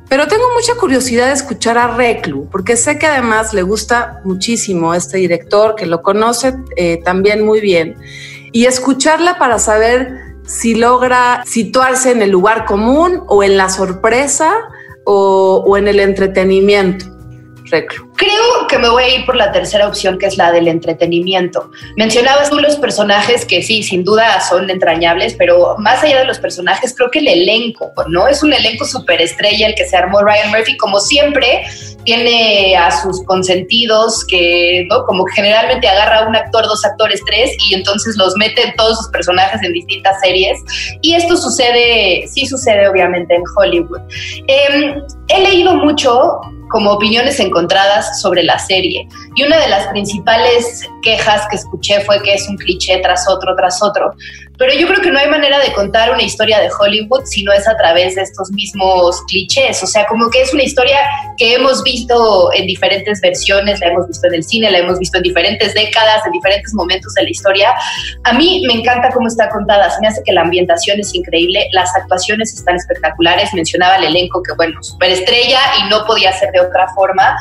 Pero 0.08 0.26
tengo 0.26 0.46
mucha 0.56 0.74
curiosidad 0.74 1.28
de 1.28 1.34
escuchar 1.34 1.78
a 1.78 1.96
Reclu, 1.96 2.48
porque 2.50 2.76
sé 2.76 2.98
que 2.98 3.06
además 3.06 3.54
le 3.54 3.62
gusta 3.62 4.22
muchísimo 4.24 4.92
este 4.92 5.18
director, 5.18 5.76
que 5.76 5.86
lo 5.86 6.02
conoce 6.02 6.54
eh, 6.74 7.00
también 7.04 7.46
muy 7.46 7.60
bien, 7.60 7.94
y 8.50 8.64
escucharla 8.64 9.38
para 9.38 9.60
saber 9.60 10.34
si 10.48 10.74
logra 10.74 11.44
situarse 11.46 12.10
en 12.10 12.22
el 12.22 12.30
lugar 12.30 12.64
común 12.64 13.22
o 13.28 13.44
en 13.44 13.56
la 13.56 13.68
sorpresa 13.68 14.52
o, 15.04 15.62
o 15.64 15.76
en 15.76 15.86
el 15.86 16.00
entretenimiento. 16.00 17.15
Creo 18.16 18.66
que 18.68 18.78
me 18.78 18.88
voy 18.88 19.02
a 19.02 19.14
ir 19.16 19.26
por 19.26 19.36
la 19.36 19.52
tercera 19.52 19.86
opción, 19.86 20.18
que 20.18 20.26
es 20.26 20.36
la 20.36 20.52
del 20.52 20.68
entretenimiento. 20.68 21.70
Mencionabas 21.96 22.50
tú 22.50 22.58
los 22.58 22.76
personajes 22.76 23.44
que 23.44 23.62
sí, 23.62 23.82
sin 23.82 24.04
duda 24.04 24.40
son 24.40 24.70
entrañables, 24.70 25.34
pero 25.34 25.76
más 25.78 26.02
allá 26.02 26.20
de 26.20 26.24
los 26.24 26.38
personajes, 26.38 26.94
creo 26.96 27.10
que 27.10 27.18
el 27.20 27.28
elenco, 27.28 27.92
¿no? 28.08 28.28
Es 28.28 28.42
un 28.42 28.52
elenco 28.52 28.84
superestrella 28.84 29.68
el 29.68 29.74
que 29.74 29.86
se 29.86 29.96
armó 29.96 30.20
Ryan 30.20 30.50
Murphy, 30.50 30.76
como 30.76 31.00
siempre, 31.00 31.64
tiene 32.04 32.76
a 32.76 32.90
sus 33.02 33.22
consentidos 33.24 34.24
que, 34.26 34.86
¿no? 34.88 35.04
Como 35.04 35.24
que 35.24 35.34
generalmente 35.34 35.88
agarra 35.88 36.26
un 36.28 36.36
actor, 36.36 36.64
dos 36.64 36.84
actores, 36.84 37.20
tres, 37.26 37.50
y 37.68 37.74
entonces 37.74 38.16
los 38.16 38.34
mete 38.36 38.74
todos 38.76 38.96
sus 38.98 39.08
personajes 39.08 39.62
en 39.62 39.72
distintas 39.72 40.18
series. 40.20 40.58
Y 41.02 41.14
esto 41.14 41.36
sucede, 41.36 42.26
sí 42.28 42.46
sucede 42.46 42.88
obviamente 42.88 43.34
en 43.34 43.42
Hollywood. 43.56 44.00
Eh, 44.46 44.94
he 45.28 45.40
leído 45.42 45.74
mucho 45.74 46.40
como 46.68 46.92
opiniones 46.92 47.38
encontradas 47.40 48.20
sobre 48.20 48.42
la 48.42 48.58
serie. 48.58 49.08
Y 49.34 49.44
una 49.44 49.58
de 49.58 49.68
las 49.68 49.86
principales 49.88 50.88
quejas 51.02 51.46
que 51.48 51.56
escuché 51.56 52.00
fue 52.00 52.22
que 52.22 52.34
es 52.34 52.48
un 52.48 52.56
cliché 52.56 52.98
tras 52.98 53.28
otro, 53.28 53.54
tras 53.56 53.82
otro. 53.82 54.12
Pero 54.58 54.72
yo 54.74 54.86
creo 54.86 55.00
que 55.00 55.10
no 55.10 55.18
hay 55.18 55.28
manera 55.28 55.58
de 55.60 55.72
contar 55.72 56.12
una 56.12 56.22
historia 56.22 56.60
de 56.60 56.68
Hollywood 56.70 57.24
si 57.24 57.42
no 57.42 57.52
es 57.52 57.68
a 57.68 57.76
través 57.76 58.14
de 58.14 58.22
estos 58.22 58.50
mismos 58.50 59.22
clichés. 59.28 59.82
O 59.82 59.86
sea, 59.86 60.06
como 60.06 60.30
que 60.30 60.42
es 60.42 60.52
una 60.52 60.62
historia 60.62 60.98
que 61.36 61.54
hemos 61.54 61.82
visto 61.82 62.52
en 62.52 62.66
diferentes 62.66 63.20
versiones, 63.20 63.80
la 63.80 63.88
hemos 63.88 64.08
visto 64.08 64.26
en 64.28 64.34
el 64.34 64.44
cine, 64.44 64.70
la 64.70 64.78
hemos 64.78 64.98
visto 64.98 65.18
en 65.18 65.22
diferentes 65.22 65.74
décadas, 65.74 66.24
en 66.26 66.32
diferentes 66.32 66.72
momentos 66.74 67.12
de 67.14 67.24
la 67.24 67.30
historia. 67.30 67.74
A 68.24 68.32
mí 68.32 68.62
me 68.66 68.74
encanta 68.74 69.10
cómo 69.12 69.28
está 69.28 69.48
contada, 69.48 69.90
se 69.90 70.00
me 70.00 70.08
hace 70.08 70.22
que 70.24 70.32
la 70.32 70.42
ambientación 70.42 71.00
es 71.00 71.14
increíble, 71.14 71.68
las 71.72 71.94
actuaciones 71.96 72.54
están 72.54 72.76
espectaculares, 72.76 73.52
mencionaba 73.54 73.96
el 73.96 74.04
elenco 74.04 74.42
que, 74.42 74.54
bueno, 74.54 74.82
superestrella 74.82 75.60
y 75.80 75.90
no 75.90 76.04
podía 76.06 76.32
ser 76.32 76.50
de 76.52 76.60
otra 76.60 76.88
forma. 76.94 77.36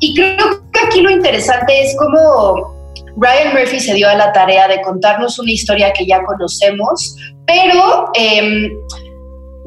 Y 0.00 0.14
creo 0.14 0.62
que 0.72 0.80
aquí 0.86 1.00
lo 1.00 1.10
interesante 1.10 1.82
es 1.82 1.96
cómo 1.96 2.75
Ryan 3.16 3.54
Murphy 3.54 3.80
se 3.80 3.94
dio 3.94 4.08
a 4.08 4.14
la 4.14 4.32
tarea 4.32 4.68
de 4.68 4.80
contarnos 4.82 5.38
una 5.38 5.50
historia 5.50 5.92
que 5.92 6.06
ya 6.06 6.22
conocemos, 6.24 7.16
pero 7.46 8.10
eh, 8.14 8.70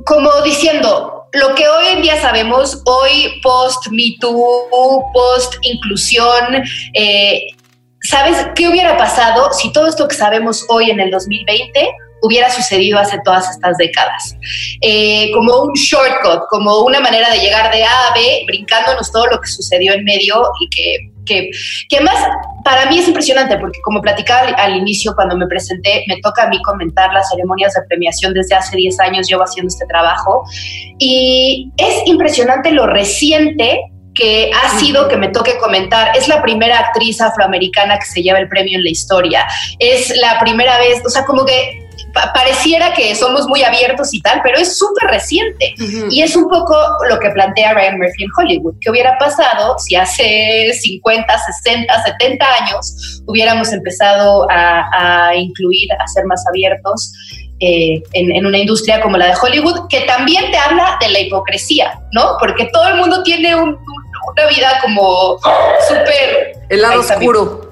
como 0.06 0.30
diciendo, 0.44 1.28
lo 1.34 1.56
que 1.56 1.68
hoy 1.68 1.88
en 1.94 2.02
día 2.02 2.20
sabemos, 2.20 2.82
hoy 2.86 3.40
post 3.42 3.88
Me 3.92 4.16
Too, 4.20 5.04
post 5.14 5.56
inclusión, 5.62 6.64
eh, 6.94 7.48
¿sabes 8.04 8.48
qué 8.56 8.68
hubiera 8.68 8.98
pasado 8.98 9.52
si 9.54 9.72
todo 9.72 9.88
esto 9.88 10.08
que 10.08 10.16
sabemos 10.16 10.66
hoy 10.70 10.90
en 10.90 11.00
el 11.00 11.12
2020 11.12 11.90
hubiera 12.22 12.50
sucedido 12.50 13.00
hace 13.00 13.20
todas 13.24 13.50
estas 13.50 13.78
décadas. 13.78 14.36
Eh, 14.82 15.32
como 15.34 15.64
un 15.64 15.74
shortcut, 15.74 16.42
como 16.50 16.80
una 16.80 17.00
manera 17.00 17.30
de 17.32 17.40
llegar 17.40 17.72
de 17.72 17.84
A 17.84 18.08
a 18.08 18.14
B, 18.14 18.44
brincándonos 18.48 19.12
todo 19.12 19.28
lo 19.28 19.40
que 19.42 19.48
sucedió 19.48 19.94
en 19.94 20.04
medio 20.04 20.42
y 20.60 20.70
que, 20.70 21.09
que, 21.30 21.50
que 21.88 21.98
además 21.98 22.16
para 22.64 22.90
mí 22.90 22.98
es 22.98 23.08
impresionante 23.08 23.58
porque 23.58 23.80
como 23.84 24.02
platicaba 24.02 24.48
al, 24.48 24.56
al, 24.58 24.76
inicio 24.76 25.14
cuando 25.16 25.38
me 25.38 25.48
presenté, 25.48 26.04
me 26.08 26.18
toca 26.22 26.44
a 26.44 26.50
mí 26.50 26.62
comentar 26.64 27.14
las 27.14 27.30
ceremonias 27.30 27.74
de 27.74 27.82
premiación 27.88 28.34
desde 28.34 28.56
hace 28.56 28.76
10 28.76 29.00
años, 29.00 29.30
llevo 29.30 29.44
haciendo 29.44 29.70
este 29.70 29.86
trabajo 29.86 30.44
y 30.98 31.72
es 31.78 32.02
impresionante 32.06 32.72
lo 32.72 32.88
reciente 32.88 33.80
que 34.14 34.52
ha 34.52 34.78
sido 34.80 35.08
que 35.08 35.16
me 35.16 35.30
toque 35.30 35.58
comentar. 35.58 36.18
Es 36.18 36.28
la 36.28 36.42
primera 36.42 36.80
actriz 36.80 37.22
afroamericana 37.22 37.98
que 37.98 38.06
se 38.06 38.22
lleva 38.22 38.40
el 38.40 38.50
premio 38.50 38.78
en 38.78 38.84
la 38.84 38.90
historia. 38.90 39.48
Es 39.78 40.14
la 40.18 40.40
primera 40.40 40.78
vez, 40.78 41.02
o 41.06 41.10
sea, 41.10 41.24
como 41.24 41.46
que 41.46 41.89
pareciera 42.34 42.94
que 42.94 43.16
somos 43.16 43.48
muy 43.48 43.64
abiertos 43.64 44.14
y 44.14 44.22
tal, 44.22 44.42
pero 44.44 44.58
es 44.58 44.78
súper 44.78 45.10
reciente. 45.10 45.74
Uh 45.80 45.84
-huh. 45.84 46.08
Y 46.12 46.22
es 46.22 46.36
un 46.36 46.48
poco 46.50 46.76
lo 47.10 47.20
que 47.20 47.30
plantea 47.30 47.74
Ryan 47.74 47.98
Murphy 47.98 48.24
en 48.24 48.30
Hollywood. 48.38 48.76
¿Qué 48.82 48.90
hubiera 48.90 49.18
pasado 49.18 49.78
si 49.80 49.96
hace 49.96 50.72
50, 50.74 51.38
60, 51.38 52.04
70 52.04 52.46
años 52.62 53.22
hubiéramos 53.26 53.72
empezado 53.72 54.50
a, 54.50 55.30
a 55.30 55.36
incluir, 55.36 55.90
a 55.94 56.08
ser 56.08 56.26
más 56.26 56.46
abiertos? 56.48 57.12
Eh, 57.62 58.02
en, 58.14 58.32
en, 58.34 58.46
una 58.46 58.58
industria 58.58 59.02
como 59.02 59.18
la 59.18 59.26
de 59.26 59.34
Hollywood, 59.34 59.90
que 59.90 60.02
también 60.02 60.50
te 60.50 60.58
habla 60.58 60.98
de 61.02 61.10
la 61.10 61.20
hipocresía, 61.20 62.00
¿no? 62.14 62.38
Porque 62.40 62.70
todo 62.72 62.88
el 62.88 62.96
mundo 62.96 63.22
tiene 63.22 63.54
un, 63.54 63.78
una 64.32 64.48
vida 64.48 64.80
como 64.82 65.38
súper... 65.88 66.54
El 66.70 66.82
lado 66.82 67.02
oscuro. 67.02 67.69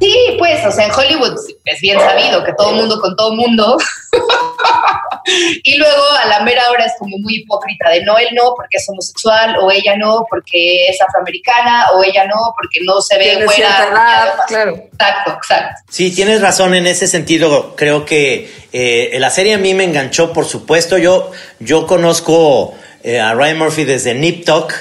Sí, 0.00 0.36
pues, 0.38 0.64
o 0.66 0.70
sea, 0.70 0.86
en 0.86 0.92
Hollywood 0.92 1.38
es 1.64 1.80
bien 1.80 1.98
sabido 1.98 2.44
que 2.44 2.52
todo 2.52 2.72
mundo 2.72 3.00
con 3.00 3.16
todo 3.16 3.34
mundo. 3.34 3.76
y 5.64 5.76
luego 5.76 6.02
a 6.22 6.26
la 6.26 6.40
mera 6.40 6.70
hora 6.70 6.84
es 6.84 6.92
como 6.98 7.16
muy 7.18 7.36
hipócrita 7.36 7.90
de 7.90 8.04
no, 8.04 8.18
él 8.18 8.28
no 8.32 8.54
porque 8.54 8.76
es 8.76 8.88
homosexual, 8.88 9.56
o 9.60 9.70
ella 9.70 9.96
no 9.96 10.26
porque 10.28 10.88
es 10.88 11.00
afroamericana, 11.00 11.90
o 11.94 12.04
ella 12.04 12.26
no 12.26 12.54
porque 12.56 12.80
no 12.84 13.00
se 13.00 13.18
ve 13.18 13.44
fuera. 13.44 14.36
Claro. 14.46 14.76
Exacto, 14.92 15.32
exacto. 15.32 15.82
Sí, 15.90 16.14
tienes 16.14 16.40
razón 16.40 16.74
en 16.74 16.86
ese 16.86 17.06
sentido. 17.06 17.74
Creo 17.76 18.04
que 18.04 18.50
eh, 18.72 19.16
la 19.18 19.30
serie 19.30 19.54
a 19.54 19.58
mí 19.58 19.74
me 19.74 19.84
enganchó, 19.84 20.32
por 20.32 20.44
supuesto. 20.44 20.98
Yo, 20.98 21.32
yo 21.58 21.86
conozco 21.86 22.74
eh, 23.02 23.20
a 23.20 23.34
Ryan 23.34 23.58
Murphy 23.58 23.84
desde 23.84 24.14
Nip 24.14 24.44
Tuck. 24.44 24.72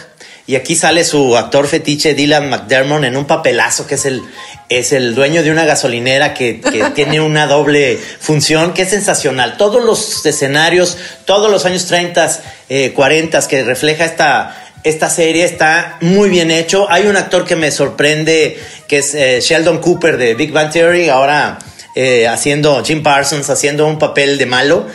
Y 0.48 0.56
aquí 0.56 0.75
sale 0.75 1.04
su 1.04 1.36
actor 1.38 1.68
fetiche 1.68 2.14
Dylan 2.14 2.50
McDermott 2.50 3.04
en 3.04 3.18
un 3.18 3.25
papelazo 3.25 3.88
que 3.88 3.96
es 3.96 4.06
el, 4.06 4.22
es 4.70 4.92
el 4.92 5.16
dueño 5.16 5.42
de 5.42 5.52
una 5.52 5.66
gasolinera 5.66 6.36
que, 6.36 6.62
que 6.62 6.84
tiene 6.96 7.20
una 7.20 7.48
doble 7.48 7.98
función 8.20 8.74
que 8.74 8.84
es 8.84 8.90
sensacional. 8.90 9.58
Todos 9.58 9.84
los 9.84 10.24
escenarios, 10.25 10.98
todos 11.25 11.50
los 11.50 11.66
años 11.66 11.88
30, 11.88 12.40
eh, 12.70 12.94
40 12.94 13.48
que 13.48 13.64
refleja 13.64 14.06
esta, 14.06 14.56
esta 14.84 15.10
serie 15.10 15.46
está 15.46 15.98
muy 16.02 16.30
bien 16.30 16.52
hecho. 16.52 16.92
Hay 16.92 17.08
un 17.08 17.18
actor 17.18 17.46
que 17.46 17.56
me 17.56 17.72
sorprende 17.72 18.60
que 18.88 19.00
es 19.00 19.16
eh, 19.16 19.40
Sheldon 19.42 19.80
Cooper 19.80 20.18
de 20.18 20.36
Big 20.36 20.52
Bang 20.52 20.72
Theory, 20.72 21.10
ahora 21.10 21.58
eh, 21.96 22.28
haciendo 22.28 22.84
Jim 22.84 23.02
Parsons, 23.02 23.50
haciendo 23.50 23.88
un 23.88 23.98
papel 23.98 24.38
de 24.38 24.46
malo. 24.46 24.86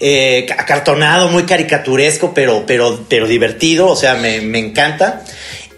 Eh, 0.00 0.46
acartonado, 0.56 1.28
muy 1.28 1.44
caricaturesco, 1.44 2.34
pero, 2.34 2.64
pero, 2.66 3.04
pero 3.08 3.26
divertido, 3.26 3.88
o 3.88 3.96
sea, 3.96 4.14
me, 4.14 4.40
me, 4.40 4.58
encanta. 4.58 5.24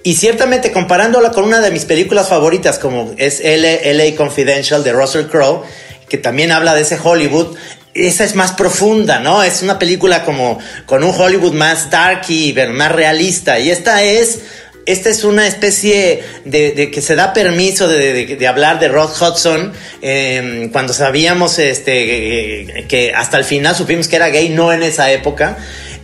Y 0.03 0.15
ciertamente 0.15 0.73
comparándola 0.73 1.31
con 1.31 1.45
una 1.45 1.61
de 1.61 1.71
mis 1.71 1.85
películas 1.85 2.29
favoritas, 2.29 2.79
como 2.79 3.15
es 3.17 3.41
LA 3.45 4.17
Confidential 4.17 4.83
de 4.83 4.93
Russell 4.93 5.27
Crowe, 5.27 5.63
que 6.09 6.19
también 6.19 6.53
habla 6.53 6.75
de 6.75 6.83
ese 6.83 6.99
Hollywood, 7.03 7.57
esa 7.95 8.25
es 8.25 8.35
más 8.35 8.53
profunda, 8.53 9.21
¿no? 9.21 9.43
Es 9.43 9.63
una 9.63 9.79
película 9.79 10.25
como 10.25 10.59
con 10.87 11.03
un 11.03 11.15
Hollywood 11.19 11.53
más 11.53 11.91
darky, 11.91 12.55
más 12.73 12.93
realista. 12.93 13.59
Y 13.59 13.71
esta 13.71 14.03
es 14.03 14.41
esta 14.87 15.11
es 15.11 15.25
una 15.25 15.47
especie 15.47 16.23
de, 16.45 16.91
que 16.91 17.03
se 17.03 17.15
da 17.15 17.33
permiso 17.33 17.89
de, 17.89 18.47
hablar 18.47 18.81
de 18.81 18.89
Rod 18.89 19.11
Hudson 19.11 19.73
eh, 20.03 20.69
cuando 20.73 20.93
sabíamos 20.93 21.59
este, 21.59 22.87
que 22.89 23.13
hasta 23.15 23.39
el 23.39 23.45
final 23.45 23.75
supimos 23.75 24.09
que 24.09 24.17
era 24.17 24.29
gay, 24.29 24.49
no 24.49 24.73
en 24.73 24.83
esa 24.83 25.11
época. 25.13 25.59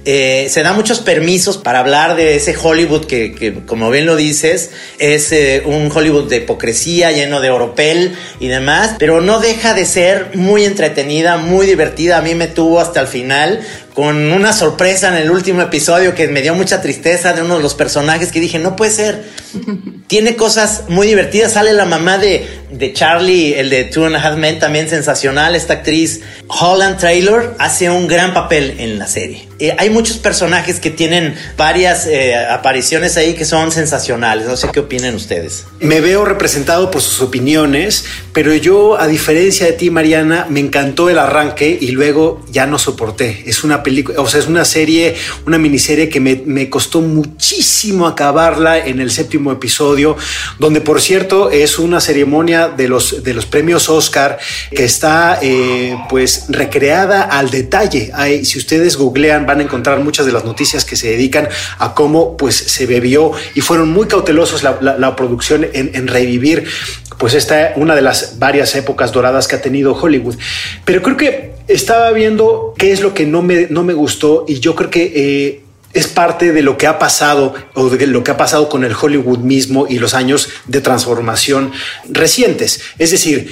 Eh, 0.08 0.46
se 0.50 0.62
da 0.62 0.72
muchos 0.72 1.00
permisos 1.00 1.58
para 1.58 1.80
hablar 1.80 2.14
de 2.14 2.36
ese 2.36 2.54
Hollywood 2.56 3.06
que, 3.06 3.34
que 3.34 3.54
como 3.66 3.90
bien 3.90 4.06
lo 4.06 4.14
dices, 4.14 4.70
es 5.00 5.32
eh, 5.32 5.64
un 5.66 5.90
Hollywood 5.92 6.28
de 6.28 6.36
hipocresía, 6.36 7.10
lleno 7.10 7.40
de 7.40 7.50
oropel 7.50 8.16
y 8.38 8.46
demás, 8.46 8.94
pero 9.00 9.20
no 9.20 9.40
deja 9.40 9.74
de 9.74 9.84
ser 9.84 10.30
muy 10.34 10.64
entretenida, 10.64 11.38
muy 11.38 11.66
divertida. 11.66 12.18
A 12.18 12.22
mí 12.22 12.36
me 12.36 12.46
tuvo 12.46 12.78
hasta 12.78 13.00
el 13.00 13.08
final 13.08 13.66
con 13.96 14.30
una 14.30 14.52
sorpresa 14.52 15.08
en 15.08 15.14
el 15.14 15.30
último 15.30 15.62
episodio 15.62 16.14
que 16.14 16.28
me 16.28 16.42
dio 16.42 16.54
mucha 16.54 16.82
tristeza 16.82 17.32
de 17.32 17.40
uno 17.40 17.56
de 17.56 17.62
los 17.62 17.72
personajes 17.72 18.30
que 18.30 18.40
dije, 18.40 18.58
no 18.58 18.76
puede 18.76 18.90
ser. 18.90 19.24
Tiene 20.06 20.36
cosas 20.36 20.84
muy 20.88 21.06
divertidas. 21.06 21.54
Sale 21.54 21.72
la 21.72 21.86
mamá 21.86 22.18
de, 22.18 22.46
de 22.70 22.92
Charlie, 22.92 23.54
el 23.54 23.70
de 23.70 23.84
Two 23.84 24.04
and 24.04 24.16
a 24.16 24.22
Half 24.22 24.36
Men, 24.36 24.58
también 24.58 24.90
sensacional. 24.90 25.56
Esta 25.56 25.72
actriz, 25.72 26.20
Holland 26.46 27.00
Taylor, 27.00 27.56
hace 27.58 27.88
un 27.88 28.06
gran 28.06 28.34
papel 28.34 28.76
en 28.78 28.98
la 28.98 29.06
serie. 29.06 29.48
Eh, 29.58 29.74
hay 29.78 29.88
muchos 29.88 30.18
personajes 30.18 30.78
que 30.78 30.90
tienen 30.90 31.34
varias 31.56 32.06
eh, 32.06 32.36
apariciones 32.36 33.16
ahí 33.16 33.32
que 33.34 33.46
son 33.46 33.72
sensacionales. 33.72 34.46
No 34.46 34.56
sé 34.56 34.68
qué 34.72 34.80
opinen 34.80 35.14
ustedes. 35.14 35.64
Me 35.80 36.02
veo 36.02 36.26
representado 36.26 36.90
por 36.90 37.00
sus 37.00 37.22
opiniones, 37.22 38.04
pero 38.34 38.54
yo, 38.54 39.00
a 39.00 39.06
diferencia 39.06 39.66
de 39.66 39.72
ti, 39.72 39.88
Mariana, 39.88 40.46
me 40.50 40.60
encantó 40.60 41.08
el 41.08 41.18
arranque 41.18 41.78
y 41.80 41.92
luego 41.92 42.44
ya 42.50 42.66
no 42.66 42.78
soporté. 42.78 43.44
Es 43.46 43.64
una 43.64 43.82
película, 43.86 44.20
o 44.20 44.26
sea, 44.26 44.40
es 44.40 44.48
una 44.48 44.64
serie, 44.64 45.14
una 45.46 45.58
miniserie 45.58 46.08
que 46.08 46.18
me, 46.18 46.42
me, 46.44 46.68
costó 46.68 47.00
muchísimo 47.00 48.08
acabarla 48.08 48.84
en 48.84 48.98
el 48.98 49.12
séptimo 49.12 49.52
episodio, 49.52 50.16
donde 50.58 50.80
por 50.80 51.00
cierto 51.00 51.50
es 51.52 51.78
una 51.78 52.00
ceremonia 52.00 52.66
de 52.66 52.88
los, 52.88 53.22
de 53.22 53.32
los 53.32 53.46
premios 53.46 53.88
Oscar 53.88 54.38
que 54.72 54.84
está 54.84 55.38
eh, 55.40 55.96
pues 56.08 56.46
recreada 56.48 57.22
al 57.22 57.50
detalle. 57.50 58.10
Hay, 58.12 58.44
si 58.44 58.58
ustedes 58.58 58.96
googlean 58.96 59.46
van 59.46 59.60
a 59.60 59.62
encontrar 59.62 60.00
muchas 60.00 60.26
de 60.26 60.32
las 60.32 60.44
noticias 60.44 60.84
que 60.84 60.96
se 60.96 61.10
dedican 61.10 61.48
a 61.78 61.94
cómo 61.94 62.36
pues 62.36 62.56
se 62.56 62.86
bebió 62.86 63.30
y 63.54 63.60
fueron 63.60 63.90
muy 63.90 64.08
cautelosos 64.08 64.64
la, 64.64 64.78
la, 64.80 65.14
producción 65.14 65.64
en, 65.72 65.92
en 65.94 66.08
revivir 66.08 66.64
pues 67.18 67.34
esta 67.34 67.72
una 67.76 67.94
de 67.94 68.02
las 68.02 68.40
varias 68.40 68.74
épocas 68.74 69.12
doradas 69.12 69.46
que 69.46 69.54
ha 69.54 69.62
tenido 69.62 69.94
Hollywood. 69.94 70.34
Pero 70.84 71.02
creo 71.02 71.16
que 71.16 71.55
estaba 71.68 72.10
viendo 72.12 72.74
qué 72.78 72.92
es 72.92 73.00
lo 73.00 73.14
que 73.14 73.26
no 73.26 73.42
me, 73.42 73.66
no 73.70 73.84
me 73.84 73.94
gustó 73.94 74.44
y 74.46 74.60
yo 74.60 74.74
creo 74.74 74.90
que 74.90 75.12
eh, 75.14 75.62
es 75.92 76.06
parte 76.06 76.52
de 76.52 76.62
lo 76.62 76.76
que 76.76 76.86
ha 76.86 76.98
pasado 76.98 77.54
o 77.74 77.88
de 77.88 78.06
lo 78.06 78.22
que 78.22 78.30
ha 78.30 78.36
pasado 78.36 78.68
con 78.68 78.84
el 78.84 78.94
Hollywood 79.00 79.38
mismo 79.38 79.86
y 79.88 79.98
los 79.98 80.14
años 80.14 80.50
de 80.66 80.80
transformación 80.80 81.72
recientes. 82.08 82.80
Es 82.98 83.10
decir, 83.10 83.50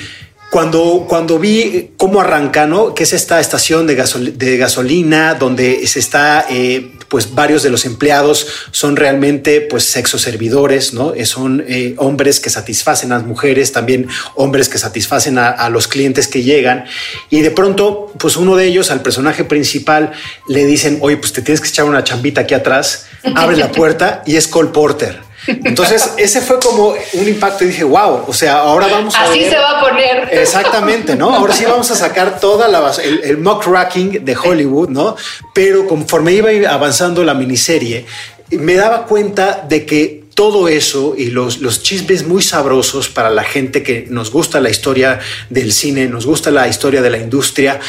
cuando, 0.55 1.07
cuando 1.09 1.41
vi 1.41 1.91
cómo 1.97 2.21
arranca, 2.21 2.65
¿no? 2.65 2.95
Que 2.95 3.03
es 3.03 3.13
esta 3.13 3.41
estación 3.41 3.89
de, 3.89 3.97
gasol 3.97 4.39
de 4.39 4.57
gasolina 4.57 5.35
donde 5.35 5.85
se 5.89 5.99
está, 5.99 6.47
eh, 6.49 6.93
pues 7.09 7.35
varios 7.35 7.65
de 7.65 7.71
los 7.71 7.85
empleados 7.85 8.47
son 8.71 8.95
realmente, 8.95 9.63
pues, 9.63 9.83
sexo 9.83 10.17
servidores, 10.17 10.95
¿no? 10.95 11.13
Son 11.25 11.65
eh, 11.67 11.97
hombres 11.99 12.39
que 12.39 12.51
satisfacen 12.51 13.11
a 13.11 13.17
las 13.17 13.27
mujeres, 13.27 13.73
también 13.73 14.07
hombres 14.37 14.69
que 14.69 14.79
satisfacen 14.79 15.39
a, 15.39 15.49
a, 15.49 15.69
los 15.71 15.89
clientes 15.89 16.29
que 16.29 16.45
llegan. 16.45 16.85
Y 17.31 17.41
de 17.41 17.51
pronto, 17.51 18.13
pues 18.21 18.37
uno 18.37 18.55
de 18.55 18.67
ellos, 18.67 18.93
al 18.93 19.03
personaje 19.03 19.43
principal, 19.43 20.13
le 20.47 20.67
dicen, 20.67 20.99
oye, 21.01 21.17
pues 21.17 21.33
te 21.33 21.43
tienes 21.43 21.61
que 21.61 21.67
echar 21.67 21.87
una 21.87 22.05
chambita 22.05 22.43
aquí 22.43 22.55
atrás, 22.55 23.07
abre 23.35 23.57
la 23.57 23.73
puerta 23.73 24.23
y 24.25 24.37
es 24.37 24.47
Cole 24.47 24.69
Porter. 24.69 25.24
Entonces, 25.47 26.13
ese 26.17 26.41
fue 26.41 26.59
como 26.59 26.95
un 27.13 27.29
impacto 27.29 27.65
y 27.65 27.69
dije, 27.69 27.85
wow, 27.85 28.25
o 28.27 28.33
sea, 28.33 28.59
ahora 28.61 28.89
vamos 28.89 29.15
a. 29.15 29.25
Así 29.25 29.41
ver... 29.41 29.51
se 29.51 29.59
va 29.59 29.79
a 29.79 29.81
poner. 29.81 30.29
Exactamente, 30.33 31.17
¿no? 31.17 31.35
Ahora 31.35 31.55
sí 31.55 31.65
vamos 31.65 31.91
a 31.91 31.95
sacar 31.95 32.41
toda 32.41 32.69
la 32.69 32.93
el, 33.03 33.25
el 33.25 33.39
mock 33.39 33.67
racking 33.67 34.25
de 34.25 34.37
Hollywood, 34.37 34.89
¿no? 34.89 35.17
Pero 35.53 35.87
conforme 35.87 36.33
iba 36.33 36.51
avanzando 36.71 37.25
la 37.25 37.35
miniserie, 37.35 38.07
me 38.51 38.75
daba 38.75 39.07
cuenta 39.07 39.65
de 39.69 39.87
que 39.87 40.25
todo 40.35 40.69
eso 40.69 41.15
y 41.17 41.27
los, 41.27 41.61
los 41.61 41.83
chismes 41.83 42.27
muy 42.27 42.43
sabrosos 42.43 43.09
para 43.09 43.31
la 43.31 43.45
gente 43.45 43.83
que 43.83 44.07
nos 44.09 44.31
gusta 44.31 44.61
la 44.61 44.69
historia 44.69 45.21
del 45.49 45.73
cine, 45.73 46.09
nos 46.09 46.27
gusta 46.27 46.51
la 46.51 46.67
historia 46.67 47.03
de 47.03 47.11
la 47.11 47.19
industria, 47.19 47.81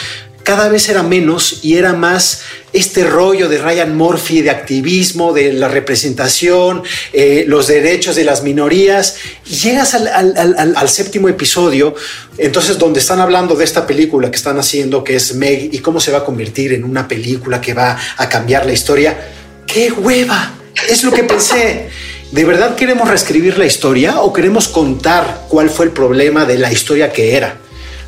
cada 0.45 0.69
vez 0.69 0.87
era 0.89 1.01
menos 1.01 1.61
y 1.63 1.75
era 1.75 1.93
más 1.93 2.43
este 2.71 3.03
rollo 3.03 3.49
de 3.49 3.57
Ryan 3.57 3.97
Murphy, 3.97 4.43
de 4.43 4.51
activismo, 4.51 5.33
de 5.33 5.51
la 5.51 5.67
representación, 5.67 6.83
eh, 7.13 7.45
los 7.47 7.65
derechos 7.65 8.15
de 8.15 8.25
las 8.25 8.43
minorías. 8.43 9.15
Y 9.47 9.55
llegas 9.55 9.95
al, 9.95 10.07
al, 10.07 10.89
séptimo 10.89 11.29
episodio, 11.29 11.95
entonces 12.37 12.77
donde 12.77 12.99
están 12.99 13.19
hablando 13.21 13.55
de 13.55 13.63
esta 13.63 13.87
película 13.87 14.29
que 14.29 14.37
están 14.37 14.59
haciendo, 14.59 15.03
que 15.03 15.15
es 15.15 15.33
Meg, 15.33 15.73
y 15.73 15.79
cómo 15.79 15.99
se 15.99 16.11
va 16.11 16.19
a 16.19 16.23
convertir 16.23 16.73
en 16.73 16.83
una 16.83 17.07
película 17.07 17.59
que 17.59 17.73
va 17.73 17.97
a 18.15 18.29
cambiar 18.29 18.67
la 18.67 18.73
historia. 18.73 19.17
¡Qué 19.65 19.91
hueva! 19.91 20.53
Es 20.87 21.03
lo 21.03 21.11
que 21.11 21.23
pensé. 21.23 21.89
¿De 22.31 22.45
verdad 22.45 22.75
queremos 22.75 23.09
reescribir 23.09 23.57
la 23.57 23.65
historia 23.65 24.19
o 24.21 24.31
queremos 24.31 24.67
contar 24.67 25.45
cuál 25.49 25.71
fue 25.71 25.85
el 25.85 25.91
problema 25.91 26.45
de 26.45 26.59
la 26.59 26.71
historia 26.71 27.11
que 27.11 27.35
era? 27.35 27.64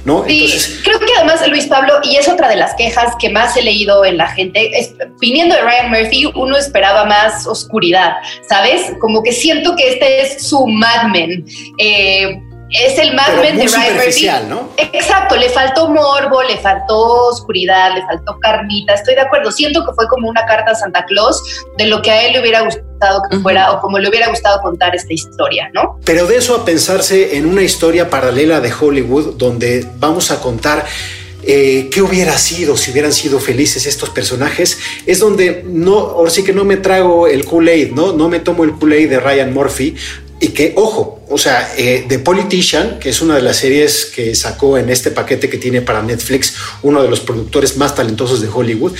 ¿No? 0.07 0.23
Sí, 0.25 0.49
creo 0.85 0.99
que 0.99 1.05
además, 1.17 1.45
Luis 1.49 1.65
Pablo, 1.65 1.95
y 2.01 2.15
es 2.15 2.29
otra 2.29 2.47
de 2.47 2.55
las 2.55 2.73
quejas 2.75 3.13
que 3.19 3.29
más 3.29 3.57
he 3.57 3.61
leído 3.61 4.05
en 4.05 4.15
la 4.15 4.27
gente, 4.27 4.79
es, 4.79 4.95
viniendo 5.19 5.53
de 5.53 5.61
Ryan 5.61 5.89
Murphy, 5.89 6.31
uno 6.33 6.55
esperaba 6.55 7.03
más 7.03 7.45
oscuridad, 7.45 8.13
¿sabes? 8.47 8.93
Como 9.01 9.21
que 9.21 9.33
siento 9.33 9.75
que 9.75 9.89
este 9.89 10.21
es 10.21 10.47
su 10.47 10.65
Mad 10.65 11.09
Men. 11.11 11.45
Eh, 11.77 12.41
es 12.69 12.97
el 12.99 13.15
Mad 13.15 13.41
Men 13.41 13.57
de 13.57 13.67
Ryan 13.67 13.95
Murphy. 13.95 14.29
¿no? 14.49 14.69
Exacto, 14.77 15.35
le 15.35 15.49
faltó 15.49 15.89
morbo, 15.89 16.43
le 16.43 16.57
faltó 16.57 17.27
oscuridad, 17.27 17.95
le 17.95 18.01
faltó 18.05 18.37
carnita. 18.39 18.93
Estoy 18.93 19.15
de 19.15 19.21
acuerdo. 19.21 19.51
Siento 19.51 19.85
que 19.85 19.93
fue 19.93 20.07
como 20.07 20.27
una 20.27 20.45
carta 20.45 20.71
a 20.71 20.75
Santa 20.75 21.05
Claus 21.05 21.41
de 21.77 21.85
lo 21.85 22.01
que 22.01 22.11
a 22.11 22.25
él 22.25 22.33
le 22.33 22.41
hubiera 22.41 22.61
gustado 22.61 23.21
que 23.29 23.37
fuera 23.39 23.71
o 23.71 23.81
como 23.81 23.99
le 23.99 24.09
hubiera 24.09 24.27
gustado 24.27 24.61
contar 24.61 24.95
esta 24.95 25.13
historia, 25.13 25.69
¿no? 25.73 25.99
Pero 26.03 26.25
de 26.25 26.37
eso 26.37 26.55
a 26.55 26.65
pensarse 26.65 27.37
en 27.37 27.45
una 27.45 27.61
historia 27.61 28.09
paralela 28.09 28.59
de 28.59 28.73
Hollywood 28.73 29.35
donde 29.35 29.85
vamos 29.97 30.31
a 30.31 30.39
contar 30.39 30.85
eh, 31.49 31.89
qué 31.91 32.01
hubiera 32.01 32.37
sido 32.37 32.75
si 32.75 32.91
hubieran 32.91 33.13
sido 33.13 33.39
felices 33.39 33.85
estos 33.85 34.09
personajes, 34.09 34.79
es 35.05 35.19
donde 35.19 35.63
no, 35.65 35.97
ahora 35.97 36.29
sí 36.29 36.43
que 36.43 36.51
no 36.51 36.65
me 36.65 36.75
trago 36.75 37.25
el 37.25 37.45
Kool-Aid, 37.45 37.91
¿no? 37.93 38.11
No 38.11 38.27
me 38.27 38.41
tomo 38.41 38.65
el 38.65 38.73
Kool-Aid 38.73 39.09
de 39.09 39.19
Ryan 39.21 39.53
Murphy, 39.53 39.95
y 40.39 40.49
que, 40.49 40.73
ojo, 40.75 41.19
o 41.29 41.37
sea, 41.37 41.73
eh, 41.77 42.05
The 42.07 42.19
Politician, 42.19 42.99
que 42.99 43.09
es 43.09 43.21
una 43.21 43.35
de 43.35 43.41
las 43.41 43.57
series 43.57 44.05
que 44.05 44.35
sacó 44.35 44.77
en 44.77 44.89
este 44.89 45.11
paquete 45.11 45.49
que 45.49 45.57
tiene 45.57 45.81
para 45.81 46.01
Netflix, 46.03 46.53
uno 46.83 47.01
de 47.01 47.09
los 47.09 47.21
productores 47.21 47.77
más 47.77 47.95
talentosos 47.95 48.41
de 48.41 48.47
Hollywood, 48.47 48.93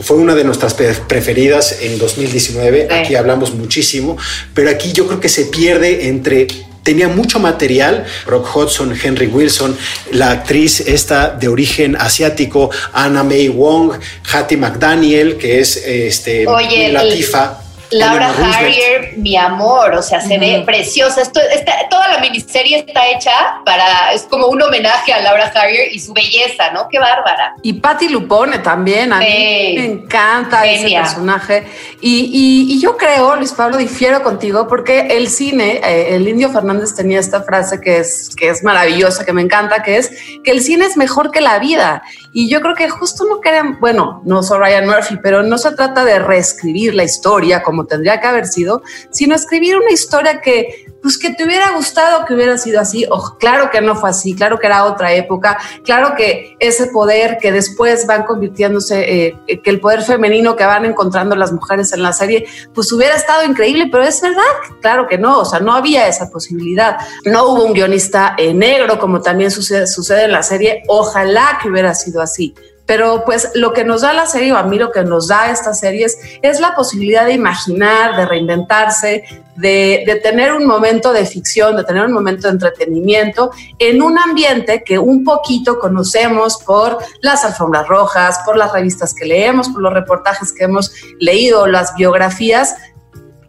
fue 0.00 0.16
una 0.16 0.34
de 0.34 0.44
nuestras 0.44 0.74
preferidas 0.74 1.78
en 1.80 1.98
2019. 1.98 2.88
Aquí 2.90 3.14
hablamos 3.14 3.54
muchísimo, 3.54 4.18
pero 4.52 4.68
aquí 4.68 4.92
yo 4.92 5.06
creo 5.06 5.20
que 5.20 5.28
se 5.28 5.46
pierde 5.46 6.08
entre 6.08 6.46
tenía 6.82 7.08
mucho 7.08 7.40
material. 7.40 8.04
Rock 8.26 8.54
Hudson, 8.54 8.94
Henry 9.02 9.26
Wilson, 9.26 9.76
la 10.12 10.30
actriz 10.30 10.80
esta 10.80 11.30
de 11.30 11.48
origen 11.48 11.96
asiático, 11.96 12.70
Anna 12.92 13.24
May 13.24 13.48
Wong, 13.48 13.92
Hattie 14.30 14.58
McDaniel, 14.58 15.38
que 15.38 15.60
es 15.60 15.76
este, 15.76 16.46
Oye, 16.46 16.92
Latifa. 16.92 17.63
Laura 17.94 18.28
Harrier, 18.28 19.14
mi 19.18 19.36
amor, 19.36 19.94
o 19.94 20.02
sea, 20.02 20.20
se 20.20 20.36
ve 20.38 20.62
preciosa. 20.66 21.22
Esto, 21.22 21.40
toda 21.88 22.08
la 22.08 22.18
miniserie 22.18 22.78
está 22.78 23.08
hecha 23.08 23.32
para, 23.64 24.12
es 24.12 24.22
como 24.22 24.48
un 24.48 24.60
homenaje 24.60 25.12
a 25.12 25.20
Laura 25.20 25.52
Harrier 25.54 25.92
y 25.92 26.00
su 26.00 26.12
belleza, 26.12 26.72
¿no? 26.72 26.88
Qué 26.88 26.98
bárbara. 26.98 27.54
Y 27.62 27.74
Patti 27.74 28.08
Lupone 28.08 28.58
también, 28.58 29.12
a 29.12 29.18
mí 29.18 29.74
me 29.76 29.84
encanta 29.84 30.66
ese 30.66 30.90
personaje. 30.96 31.66
Y, 32.00 32.80
yo 32.80 32.96
creo, 32.96 33.36
Luis 33.36 33.52
Pablo, 33.52 33.76
difiero 33.76 34.22
contigo 34.22 34.66
porque 34.66 35.06
el 35.10 35.28
cine, 35.28 35.80
eh, 35.84 36.16
el 36.16 36.26
Indio 36.26 36.50
Fernández 36.50 36.94
tenía 36.94 37.20
esta 37.20 37.42
frase 37.42 37.80
que 37.80 37.98
es, 37.98 38.30
que 38.36 38.48
es 38.48 38.64
maravillosa, 38.64 39.24
que 39.24 39.32
me 39.32 39.42
encanta, 39.42 39.82
que 39.82 39.98
es 39.98 40.10
que 40.42 40.50
el 40.50 40.60
cine 40.60 40.86
es 40.86 40.96
mejor 40.96 41.30
que 41.30 41.40
la 41.40 41.58
vida. 41.60 42.02
Y 42.36 42.48
yo 42.48 42.60
creo 42.60 42.74
que 42.74 42.90
justo 42.90 43.24
no 43.30 43.40
querían, 43.40 43.78
bueno, 43.78 44.20
no 44.24 44.42
soy 44.42 44.58
Ryan 44.58 44.88
Murphy, 44.88 45.18
pero 45.22 45.44
no 45.44 45.56
se 45.56 45.70
trata 45.70 46.04
de 46.04 46.18
reescribir 46.18 46.92
la 46.92 47.04
historia 47.04 47.62
como 47.62 47.86
tendría 47.86 48.20
que 48.20 48.26
haber 48.26 48.46
sido, 48.46 48.82
sino 49.10 49.36
escribir 49.36 49.76
una 49.76 49.92
historia 49.92 50.40
que, 50.40 50.92
pues, 51.04 51.18
que 51.18 51.34
te 51.34 51.44
hubiera 51.44 51.72
gustado 51.72 52.24
que 52.24 52.32
hubiera 52.32 52.56
sido 52.56 52.80
así. 52.80 53.04
O 53.10 53.36
claro 53.38 53.70
que 53.70 53.82
no 53.82 53.94
fue 53.94 54.08
así, 54.08 54.34
claro 54.34 54.58
que 54.58 54.66
era 54.66 54.86
otra 54.86 55.12
época, 55.12 55.58
claro 55.84 56.14
que 56.16 56.56
ese 56.58 56.86
poder 56.86 57.36
que 57.38 57.52
después 57.52 58.06
van 58.06 58.22
convirtiéndose, 58.22 59.26
eh, 59.26 59.60
que 59.62 59.68
el 59.68 59.80
poder 59.80 60.00
femenino 60.00 60.56
que 60.56 60.64
van 60.64 60.86
encontrando 60.86 61.36
las 61.36 61.52
mujeres 61.52 61.92
en 61.92 62.02
la 62.02 62.14
serie, 62.14 62.46
pues 62.72 62.90
hubiera 62.90 63.16
estado 63.16 63.44
increíble, 63.44 63.88
pero 63.92 64.02
es 64.02 64.18
verdad, 64.22 64.42
claro 64.80 65.06
que 65.06 65.18
no, 65.18 65.40
o 65.40 65.44
sea, 65.44 65.60
no 65.60 65.74
había 65.74 66.08
esa 66.08 66.30
posibilidad. 66.30 66.96
No 67.26 67.48
hubo 67.48 67.64
un 67.64 67.74
guionista 67.74 68.34
eh, 68.38 68.54
negro, 68.54 68.98
como 68.98 69.20
también 69.20 69.50
sucede, 69.50 69.86
sucede 69.86 70.24
en 70.24 70.32
la 70.32 70.42
serie, 70.42 70.84
ojalá 70.88 71.58
que 71.60 71.68
hubiera 71.68 71.94
sido 71.94 72.22
así. 72.22 72.54
Pero 72.86 73.24
pues 73.24 73.50
lo 73.54 73.72
que 73.72 73.84
nos 73.84 74.02
da 74.02 74.12
la 74.12 74.26
serie, 74.26 74.52
o 74.52 74.56
a 74.56 74.62
mí 74.64 74.78
lo 74.78 74.92
que 74.92 75.04
nos 75.04 75.28
da 75.28 75.50
estas 75.50 75.80
series, 75.80 76.18
es 76.42 76.60
la 76.60 76.74
posibilidad 76.74 77.24
de 77.24 77.32
imaginar, 77.32 78.16
de 78.16 78.26
reinventarse, 78.26 79.24
de, 79.56 80.20
tener 80.22 80.52
un 80.52 80.66
momento 80.66 81.12
de 81.12 81.24
ficción, 81.24 81.76
de 81.76 81.84
tener 81.84 82.04
un 82.04 82.12
momento 82.12 82.48
de 82.48 82.54
entretenimiento 82.54 83.50
en 83.78 84.02
un 84.02 84.18
ambiente 84.18 84.82
que 84.84 84.98
un 84.98 85.24
poquito 85.24 85.78
conocemos 85.78 86.58
por 86.58 86.98
las 87.20 87.44
alfombras 87.44 87.88
rojas, 87.88 88.40
por 88.44 88.56
las 88.56 88.72
revistas 88.72 89.14
que 89.14 89.24
leemos, 89.24 89.68
por 89.68 89.80
los 89.80 89.92
reportajes 89.92 90.52
que 90.52 90.64
hemos 90.64 90.92
leído, 91.20 91.66
las 91.66 91.94
biografías, 91.94 92.74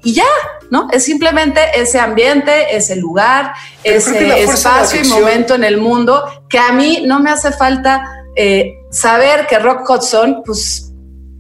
y 0.03 0.13
ya, 0.13 0.23
¿no? 0.69 0.87
Es 0.91 1.03
simplemente 1.03 1.59
ese 1.73 1.99
ambiente, 1.99 2.77
ese 2.77 2.95
lugar, 2.95 3.53
ese 3.83 4.43
espacio 4.43 5.01
y 5.01 5.07
momento 5.07 5.55
en 5.55 5.63
el 5.63 5.77
mundo 5.77 6.23
que 6.47 6.59
a 6.59 6.71
mí 6.71 7.03
no 7.07 7.19
me 7.19 7.31
hace 7.31 7.51
falta 7.51 8.23
eh, 8.35 8.84
saber 8.95 9.45
que 9.47 9.59
Rock 9.59 9.89
Hudson, 9.89 10.41
pues, 10.45 10.91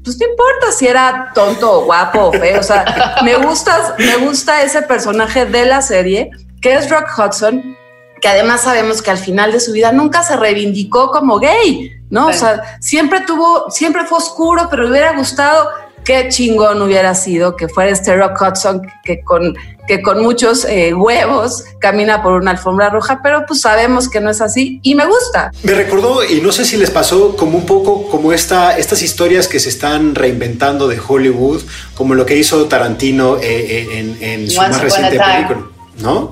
pues 0.03 0.19
no 0.19 0.27
importa 0.27 0.71
si 0.71 0.87
era 0.87 1.31
tonto 1.33 1.71
o 1.71 1.85
guapo 1.85 2.25
o 2.25 2.31
feo. 2.33 2.59
O 2.59 2.63
sea, 2.63 3.15
me 3.23 3.35
gusta, 3.37 3.95
me 3.97 4.17
gusta 4.17 4.61
ese 4.61 4.81
personaje 4.81 5.45
de 5.45 5.65
la 5.65 5.81
serie, 5.81 6.29
que 6.61 6.75
es 6.75 6.89
Rock 6.89 7.07
Hudson, 7.17 7.77
que 8.21 8.27
además 8.27 8.61
sabemos 8.61 9.01
que 9.01 9.11
al 9.11 9.17
final 9.17 9.51
de 9.51 9.59
su 9.59 9.71
vida 9.71 9.91
nunca 9.91 10.21
se 10.23 10.35
reivindicó 10.35 11.11
como 11.11 11.39
gay, 11.39 11.91
¿no? 12.09 12.27
O 12.27 12.33
sea, 12.33 12.77
siempre 12.81 13.21
tuvo, 13.21 13.69
siempre 13.71 14.05
fue 14.05 14.17
oscuro, 14.17 14.67
pero 14.69 14.83
le 14.83 14.89
hubiera 14.89 15.13
gustado 15.13 15.69
qué 16.05 16.29
chingón 16.29 16.81
hubiera 16.81 17.15
sido 17.15 17.55
que 17.55 17.67
fuera 17.67 17.91
este 17.91 18.15
Rock 18.15 18.41
Hudson 18.41 18.81
que 19.03 19.21
con, 19.23 19.55
que 19.87 20.01
con 20.01 20.21
muchos 20.21 20.63
eh, 20.65 20.93
huevos 20.93 21.65
camina 21.79 22.23
por 22.23 22.33
una 22.33 22.51
alfombra 22.51 22.89
roja, 22.89 23.19
pero 23.21 23.45
pues 23.47 23.61
sabemos 23.61 24.07
que 24.07 24.21
no 24.21 24.29
es 24.29 24.39
así 24.39 24.79
y 24.83 24.95
me 24.95 25.05
gusta. 25.05 25.51
Me 25.63 25.73
recordó, 25.73 26.23
y 26.23 26.41
no 26.41 26.51
sé 26.51 26.63
si 26.63 26.77
les 26.77 26.91
pasó 26.91 27.35
como 27.35 27.57
un 27.57 27.65
poco 27.65 28.07
como 28.09 28.31
esta, 28.31 28.77
estas 28.77 29.01
historias 29.01 29.47
que 29.47 29.59
se 29.59 29.69
están 29.69 30.15
reinventando 30.15 30.87
de 30.87 30.99
Hollywood, 31.05 31.61
como 31.95 32.13
lo 32.13 32.25
que 32.25 32.37
hizo 32.37 32.65
Tarantino 32.65 33.37
eh, 33.37 33.41
eh, 33.43 34.15
en, 34.21 34.49
su 34.49 34.61
más 34.61 34.79
reciente 34.79 35.19
película, 35.19 35.67
¿no? 35.97 36.31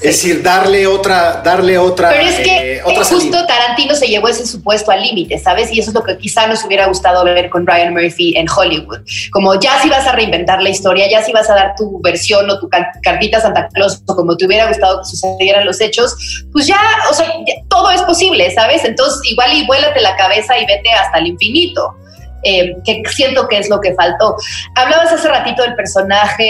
Es 0.00 0.22
decir, 0.22 0.42
darle 0.42 0.86
otra, 0.86 1.42
darle 1.44 1.76
otra. 1.76 2.10
Pero 2.10 2.22
es 2.22 2.36
que 2.36 2.76
eh, 2.76 2.82
justo 2.82 3.46
Tarantino 3.46 3.96
se 3.96 4.06
llevó 4.06 4.28
ese 4.28 4.46
supuesto 4.46 4.92
al 4.92 5.02
límite, 5.02 5.38
¿sabes? 5.38 5.72
Y 5.72 5.80
eso 5.80 5.90
es 5.90 5.94
lo 5.94 6.04
que 6.04 6.16
quizá 6.16 6.46
nos 6.46 6.64
hubiera 6.64 6.86
gustado 6.86 7.24
ver 7.24 7.50
con 7.50 7.66
Ryan 7.66 7.92
Murphy 7.92 8.36
en 8.36 8.46
Hollywood. 8.48 9.00
Como 9.32 9.58
ya 9.58 9.82
si 9.82 9.88
vas 9.88 10.06
a 10.06 10.12
reinventar 10.12 10.62
la 10.62 10.68
historia, 10.68 11.10
ya 11.10 11.22
si 11.24 11.32
vas 11.32 11.50
a 11.50 11.54
dar 11.54 11.74
tu 11.76 12.00
versión 12.00 12.48
o 12.48 12.60
tu 12.60 12.68
cartita 13.02 13.40
Santa 13.40 13.68
Claus, 13.74 14.00
o 14.06 14.14
como 14.14 14.36
te 14.36 14.46
hubiera 14.46 14.68
gustado 14.68 15.00
que 15.00 15.04
sucedieran 15.06 15.66
los 15.66 15.80
hechos, 15.80 16.14
pues 16.52 16.68
ya, 16.68 16.80
o 17.10 17.14
sea, 17.14 17.26
todo 17.68 17.90
es 17.90 18.02
posible, 18.02 18.52
¿sabes? 18.54 18.84
Entonces, 18.84 19.20
igual 19.28 19.52
y 19.52 19.66
vuélate 19.66 20.00
la 20.00 20.14
cabeza 20.16 20.56
y 20.58 20.66
vete 20.66 20.90
hasta 20.90 21.18
el 21.18 21.26
infinito. 21.26 21.96
Eh, 22.44 22.76
que 22.84 23.02
siento 23.10 23.48
que 23.48 23.58
es 23.58 23.68
lo 23.68 23.80
que 23.80 23.94
faltó. 23.94 24.36
Hablabas 24.76 25.12
hace 25.12 25.28
ratito 25.28 25.62
del 25.62 25.74
personaje 25.74 26.44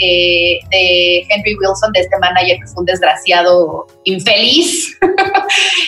eh, 0.00 0.58
de 0.70 1.26
Henry 1.28 1.54
Wilson, 1.56 1.92
de 1.92 2.00
este 2.00 2.18
manager 2.18 2.56
que 2.58 2.66
fue 2.66 2.80
un 2.80 2.86
desgraciado 2.86 3.86
infeliz. 4.04 4.96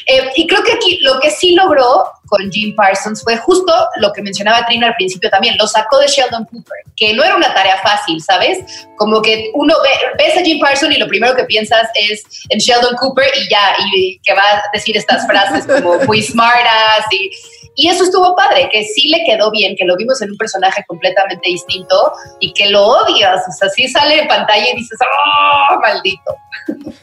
Eh, 0.08 0.30
y 0.36 0.46
creo 0.46 0.62
que 0.62 0.72
aquí 0.72 0.98
lo 1.00 1.18
que 1.18 1.30
sí 1.30 1.52
logró 1.52 2.04
con 2.26 2.50
Jim 2.52 2.76
Parsons 2.76 3.24
fue 3.24 3.36
justo 3.38 3.72
lo 3.96 4.12
que 4.12 4.22
mencionaba 4.22 4.64
Trina 4.66 4.88
al 4.88 4.94
principio 4.94 5.28
también, 5.30 5.56
lo 5.58 5.66
sacó 5.66 5.98
de 5.98 6.06
Sheldon 6.06 6.44
Cooper, 6.44 6.78
que 6.94 7.12
no 7.12 7.24
era 7.24 7.34
una 7.34 7.52
tarea 7.52 7.78
fácil, 7.78 8.22
¿sabes? 8.22 8.58
Como 8.96 9.20
que 9.20 9.50
uno 9.54 9.74
ve, 9.82 10.24
ves 10.24 10.36
a 10.36 10.42
Jim 10.42 10.60
Parsons 10.60 10.94
y 10.94 11.00
lo 11.00 11.08
primero 11.08 11.34
que 11.34 11.44
piensas 11.44 11.88
es 11.94 12.22
en 12.50 12.58
Sheldon 12.60 12.94
Cooper 12.96 13.28
y 13.36 13.50
ya, 13.50 13.74
y 13.94 14.20
que 14.22 14.32
va 14.32 14.42
a 14.42 14.62
decir 14.72 14.96
estas 14.96 15.26
frases 15.26 15.66
como 15.66 15.98
muy 16.04 16.22
smartas 16.22 17.04
y 17.10 17.30
y 17.78 17.88
eso 17.88 18.04
estuvo 18.04 18.34
padre, 18.34 18.68
que 18.72 18.84
sí 18.84 19.08
le 19.08 19.22
quedó 19.24 19.45
bien, 19.50 19.74
que 19.76 19.84
lo 19.84 19.96
vimos 19.96 20.20
en 20.22 20.30
un 20.30 20.36
personaje 20.36 20.84
completamente 20.86 21.48
distinto 21.48 22.12
y 22.40 22.52
que 22.52 22.70
lo 22.70 22.84
odias. 22.84 23.42
O 23.48 23.52
sea, 23.52 23.68
sí 23.68 23.88
sale 23.88 24.20
en 24.20 24.28
pantalla 24.28 24.66
y 24.72 24.76
dices, 24.76 24.98
¡oh, 25.00 25.80
maldito! 25.80 26.36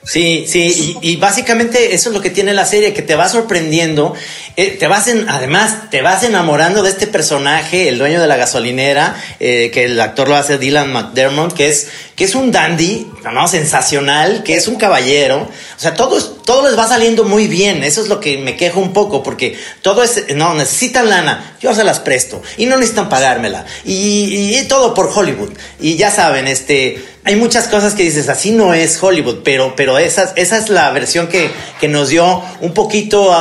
Sí, 0.03 0.45
sí, 0.47 0.97
y, 1.01 1.15
básicamente 1.15 1.93
eso 1.93 2.10
es 2.10 2.15
lo 2.15 2.21
que 2.21 2.29
tiene 2.29 2.53
la 2.53 2.65
serie, 2.65 2.93
que 2.93 3.01
te 3.01 3.15
va 3.15 3.29
sorprendiendo 3.29 4.13
eh, 4.56 4.77
te 4.77 4.88
vas 4.88 5.08
en, 5.08 5.27
además, 5.29 5.89
te 5.89 6.03
vas 6.03 6.21
enamorando 6.21 6.84
de 6.84 6.89
este 6.91 7.08
personaje, 7.08 7.89
el 7.89 7.97
dueño 7.97 8.21
de 8.21 8.27
la 8.27 8.38
gasolinera, 8.38 9.15
eh, 9.39 9.71
que 9.73 9.86
el 9.86 9.99
actor 9.99 10.27
lo 10.27 10.36
hace 10.36 10.60
Dylan 10.60 10.93
McDermott, 10.93 11.53
que 11.53 11.69
es, 11.69 11.89
que 12.15 12.25
es 12.25 12.36
un 12.36 12.51
dandy, 12.51 13.08
¿no? 13.34 13.47
Sensacional, 13.47 14.43
que 14.43 14.56
es 14.56 14.67
un 14.67 14.75
caballero. 14.75 15.49
O 15.75 15.79
sea, 15.79 15.95
todo, 15.95 16.21
todo 16.21 16.69
les 16.69 16.77
va 16.77 16.88
saliendo 16.88 17.23
muy 17.23 17.47
bien. 17.47 17.84
Eso 17.84 18.01
es 18.01 18.10
lo 18.10 18.19
que 18.19 18.38
me 18.38 18.56
quejo 18.56 18.79
un 18.79 18.93
poco, 18.93 19.23
porque 19.23 19.58
todo 19.82 20.03
es, 20.03 20.36
no, 20.36 20.53
necesitan 20.53 21.10
lana, 21.10 21.56
yo 21.60 21.73
se 21.73 21.84
las 21.84 21.99
presto. 21.99 22.33
Y 22.58 22.65
no 22.65 22.78
necesitan 22.78 23.10
pagármela. 23.10 23.65
Y, 23.84 24.63
todo 24.67 24.93
por 24.93 25.12
Hollywood. 25.13 25.52
Y 25.80 25.98
ya 25.98 26.10
saben, 26.10 26.48
este, 26.48 27.04
hay 27.24 27.36
muchas 27.36 27.67
cosas 27.67 27.93
que 27.93 28.04
dices, 28.04 28.30
así 28.30 28.52
no 28.52 28.74
es 28.74 29.02
Hollywood, 29.02 29.39
pero, 29.43 29.76
pero 29.76 29.98
esa, 29.98 30.34
esa 30.36 30.58
es 30.58 30.69
la 30.69 30.89
versión 30.91 31.28
que, 31.28 31.52
que 31.80 31.88
nos 31.88 32.10
dio 32.10 32.41
un 32.62 32.74
poquito 32.74 33.32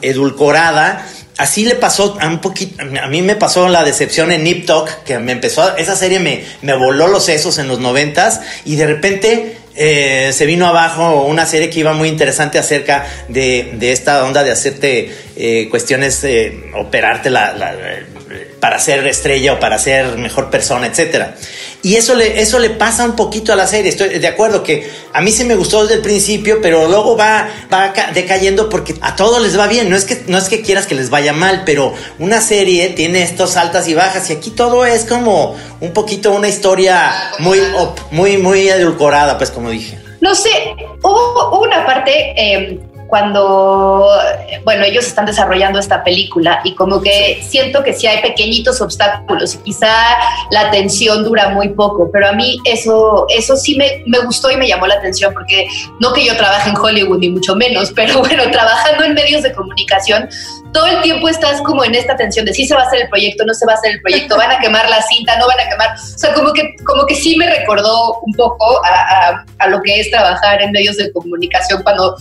edulcorada. 0.00 1.06
Así 1.38 1.64
le 1.64 1.74
pasó 1.74 2.18
a 2.20 2.26
un 2.28 2.40
poquito, 2.40 2.82
a 2.82 3.08
mí 3.08 3.22
me 3.22 3.34
pasó 3.36 3.68
la 3.68 3.84
decepción 3.84 4.30
en 4.30 4.44
Nip 4.44 4.66
Tuck, 4.66 4.88
que 5.04 5.18
me 5.18 5.32
empezó, 5.32 5.76
esa 5.76 5.96
serie 5.96 6.20
me, 6.20 6.44
me 6.60 6.74
voló 6.74 7.08
los 7.08 7.24
sesos 7.24 7.58
en 7.58 7.68
los 7.68 7.80
noventas 7.80 8.42
y 8.66 8.76
de 8.76 8.86
repente 8.86 9.56
eh, 9.74 10.30
se 10.34 10.44
vino 10.44 10.66
abajo 10.66 11.24
una 11.24 11.46
serie 11.46 11.70
que 11.70 11.80
iba 11.80 11.94
muy 11.94 12.08
interesante 12.08 12.58
acerca 12.58 13.06
de, 13.28 13.72
de 13.74 13.92
esta 13.92 14.24
onda 14.24 14.44
de 14.44 14.50
hacerte 14.50 15.10
eh, 15.34 15.68
cuestiones, 15.70 16.22
eh, 16.24 16.64
operarte 16.74 17.30
la, 17.30 17.54
para 18.60 18.78
ser 18.78 19.06
estrella 19.06 19.54
o 19.54 19.60
para 19.60 19.78
ser 19.78 20.16
mejor 20.18 20.50
persona, 20.50 20.86
etcétera. 20.86 21.34
Y 21.82 21.96
eso 21.96 22.14
le, 22.14 22.40
eso 22.40 22.58
le 22.58 22.70
pasa 22.70 23.04
un 23.04 23.16
poquito 23.16 23.52
a 23.52 23.56
la 23.56 23.66
serie. 23.66 23.90
Estoy 23.90 24.18
de 24.18 24.28
acuerdo 24.28 24.62
que 24.62 24.88
a 25.12 25.20
mí 25.20 25.32
se 25.32 25.44
me 25.44 25.54
gustó 25.54 25.82
desde 25.82 25.96
el 25.96 26.02
principio, 26.02 26.60
pero 26.62 26.88
luego 26.88 27.16
va, 27.16 27.48
va 27.72 27.92
decayendo 28.14 28.68
porque 28.68 28.94
a 29.00 29.16
todos 29.16 29.42
les 29.42 29.58
va 29.58 29.66
bien. 29.66 29.90
No 29.90 29.96
es, 29.96 30.04
que, 30.04 30.22
no 30.28 30.38
es 30.38 30.48
que 30.48 30.62
quieras 30.62 30.86
que 30.86 30.94
les 30.94 31.10
vaya 31.10 31.32
mal, 31.32 31.62
pero 31.66 31.92
una 32.18 32.40
serie 32.40 32.90
tiene 32.90 33.22
estos 33.22 33.56
altas 33.56 33.88
y 33.88 33.94
bajas 33.94 34.30
y 34.30 34.34
aquí 34.34 34.50
todo 34.50 34.86
es 34.86 35.04
como 35.04 35.56
un 35.80 35.92
poquito 35.92 36.32
una 36.32 36.48
historia 36.48 37.32
muy, 37.40 37.60
muy, 38.10 38.38
muy 38.38 38.68
edulcorada, 38.68 39.36
pues 39.38 39.50
como 39.50 39.70
dije. 39.70 39.98
No 40.20 40.34
sé, 40.34 40.50
hubo 41.02 41.60
una 41.60 41.84
parte... 41.84 42.12
Eh 42.36 42.80
cuando, 43.12 44.08
bueno, 44.64 44.84
ellos 44.84 45.06
están 45.06 45.26
desarrollando 45.26 45.78
esta 45.78 46.02
película 46.02 46.62
y 46.64 46.74
como 46.74 47.02
que 47.02 47.42
siento 47.46 47.82
que 47.82 47.92
sí 47.92 48.06
hay 48.06 48.22
pequeñitos 48.22 48.80
obstáculos 48.80 49.54
y 49.54 49.58
quizá 49.58 49.92
la 50.50 50.70
tensión 50.70 51.22
dura 51.22 51.50
muy 51.50 51.68
poco, 51.68 52.08
pero 52.10 52.28
a 52.28 52.32
mí 52.32 52.56
eso, 52.64 53.26
eso 53.28 53.54
sí 53.56 53.76
me, 53.76 54.02
me 54.06 54.20
gustó 54.20 54.50
y 54.50 54.56
me 54.56 54.66
llamó 54.66 54.86
la 54.86 54.94
atención 54.94 55.34
porque 55.34 55.68
no 56.00 56.14
que 56.14 56.24
yo 56.24 56.34
trabaje 56.38 56.70
en 56.70 56.76
Hollywood 56.78 57.18
ni 57.18 57.28
mucho 57.28 57.54
menos, 57.54 57.92
pero 57.94 58.20
bueno, 58.20 58.44
trabajando 58.50 59.04
en 59.04 59.12
medios 59.12 59.42
de 59.42 59.52
comunicación, 59.52 60.26
todo 60.72 60.86
el 60.86 61.02
tiempo 61.02 61.28
estás 61.28 61.60
como 61.60 61.84
en 61.84 61.94
esta 61.94 62.16
tensión 62.16 62.46
de 62.46 62.54
si 62.54 62.64
se 62.64 62.74
va 62.74 62.80
a 62.80 62.86
hacer 62.86 63.02
el 63.02 63.10
proyecto, 63.10 63.44
no 63.44 63.52
se 63.52 63.66
va 63.66 63.74
a 63.74 63.76
hacer 63.76 63.90
el 63.90 64.00
proyecto, 64.00 64.38
van 64.38 64.52
a 64.52 64.58
quemar 64.58 64.88
la 64.88 65.02
cinta, 65.02 65.38
no 65.38 65.46
van 65.46 65.60
a 65.60 65.68
quemar. 65.68 65.90
O 65.98 66.18
sea, 66.18 66.32
como 66.32 66.50
que, 66.54 66.76
como 66.86 67.04
que 67.04 67.14
sí 67.14 67.36
me 67.36 67.46
recordó 67.46 68.20
un 68.22 68.32
poco 68.32 68.82
a, 68.86 68.88
a, 68.88 69.44
a 69.58 69.68
lo 69.68 69.82
que 69.82 70.00
es 70.00 70.10
trabajar 70.10 70.62
en 70.62 70.72
medios 70.72 70.96
de 70.96 71.12
comunicación 71.12 71.82
cuando 71.82 72.16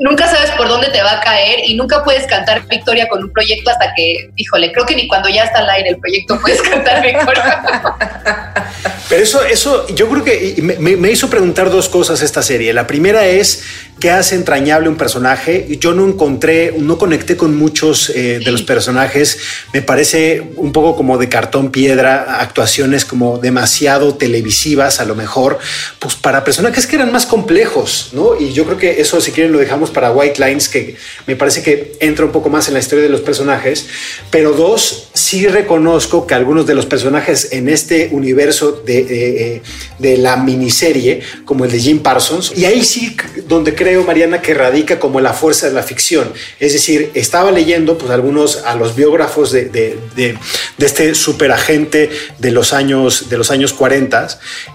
nunca 0.00 0.26
sabes 0.26 0.50
por 0.52 0.66
dónde 0.68 0.88
te 0.88 1.02
va 1.02 1.12
a 1.12 1.20
caer 1.20 1.60
y 1.64 1.74
nunca 1.74 2.02
puedes 2.02 2.26
cantar 2.26 2.66
victoria 2.66 3.06
con 3.08 3.22
un 3.22 3.32
proyecto 3.32 3.70
hasta 3.70 3.92
que, 3.94 4.30
híjole, 4.34 4.72
creo 4.72 4.86
que 4.86 4.96
ni 4.96 5.06
cuando 5.06 5.28
ya 5.28 5.44
está 5.44 5.60
al 5.60 5.70
aire 5.70 5.90
el 5.90 5.98
proyecto 5.98 6.40
puedes 6.40 6.60
cantar 6.62 7.02
victoria. 7.02 7.62
Pero 9.10 9.24
eso, 9.24 9.44
eso 9.44 9.88
yo 9.88 10.08
creo 10.08 10.22
que 10.22 10.54
me, 10.62 10.96
me, 10.96 11.10
hizo 11.10 11.28
preguntar 11.28 11.68
dos 11.68 11.88
cosas 11.88 12.22
esta 12.22 12.44
serie. 12.44 12.72
La 12.72 12.86
primera 12.86 13.26
es 13.26 13.64
qué 14.00 14.10
hace 14.10 14.34
entrañable 14.34 14.88
un 14.88 14.96
personaje. 14.96 15.66
Yo 15.78 15.92
no 15.92 16.06
encontré, 16.06 16.74
no 16.78 16.96
conecté 16.96 17.36
con 17.36 17.56
muchos 17.56 18.10
eh, 18.10 18.40
de 18.42 18.50
los 18.50 18.62
personajes. 18.62 19.38
Me 19.74 19.82
parece 19.82 20.42
un 20.56 20.72
poco 20.72 20.96
como 20.96 21.18
de 21.18 21.28
cartón 21.28 21.70
piedra, 21.70 22.40
actuaciones 22.40 23.04
como 23.04 23.38
demasiado 23.38 24.14
televisivas, 24.14 25.00
a 25.00 25.04
lo 25.04 25.14
mejor, 25.14 25.58
pues 25.98 26.14
para 26.14 26.42
personajes 26.42 26.86
que 26.86 26.96
eran 26.96 27.12
más 27.12 27.26
complejos, 27.26 28.10
¿no? 28.12 28.40
Y 28.40 28.52
yo 28.52 28.64
creo 28.64 28.78
que 28.78 29.00
eso, 29.00 29.20
si 29.20 29.32
quieren, 29.32 29.52
lo 29.52 29.58
dejamos 29.58 29.90
para 29.90 30.10
White 30.12 30.44
Lines, 30.44 30.68
que 30.68 30.96
me 31.26 31.36
parece 31.36 31.62
que 31.62 31.92
entra 32.00 32.24
un 32.24 32.32
poco 32.32 32.48
más 32.48 32.68
en 32.68 32.74
la 32.74 32.80
historia 32.80 33.04
de 33.04 33.10
los 33.10 33.20
personajes. 33.20 33.86
Pero 34.30 34.52
dos, 34.52 35.08
sí 35.12 35.46
reconozco 35.46 36.26
que 36.26 36.34
algunos 36.34 36.66
de 36.66 36.74
los 36.74 36.86
personajes 36.86 37.52
en 37.52 37.68
este 37.68 38.08
universo 38.12 38.72
de, 38.72 38.99
de 39.04 40.16
la 40.16 40.36
miniserie, 40.36 41.20
como 41.44 41.64
el 41.64 41.70
de 41.70 41.80
Jim 41.80 42.00
Parsons, 42.00 42.52
y 42.56 42.64
ahí 42.64 42.84
sí 42.84 43.16
donde 43.46 43.74
creo 43.74 44.04
Mariana, 44.04 44.42
que 44.42 44.54
radica 44.54 44.98
como 44.98 45.20
la 45.20 45.32
fuerza 45.32 45.68
de 45.68 45.72
la 45.72 45.82
ficción. 45.82 46.32
Es 46.58 46.72
decir, 46.72 47.10
estaba 47.14 47.50
leyendo 47.50 47.96
pues, 47.96 48.10
algunos 48.10 48.64
a 48.64 48.74
los 48.74 48.94
biógrafos 48.94 49.52
de, 49.52 49.66
de, 49.66 49.98
de, 50.16 50.38
de 50.76 50.86
este 50.86 51.14
superagente 51.14 52.10
de 52.38 52.50
los 52.50 52.72
años, 52.72 53.28
de 53.28 53.38
los 53.38 53.50
años 53.50 53.72
40 53.72 54.10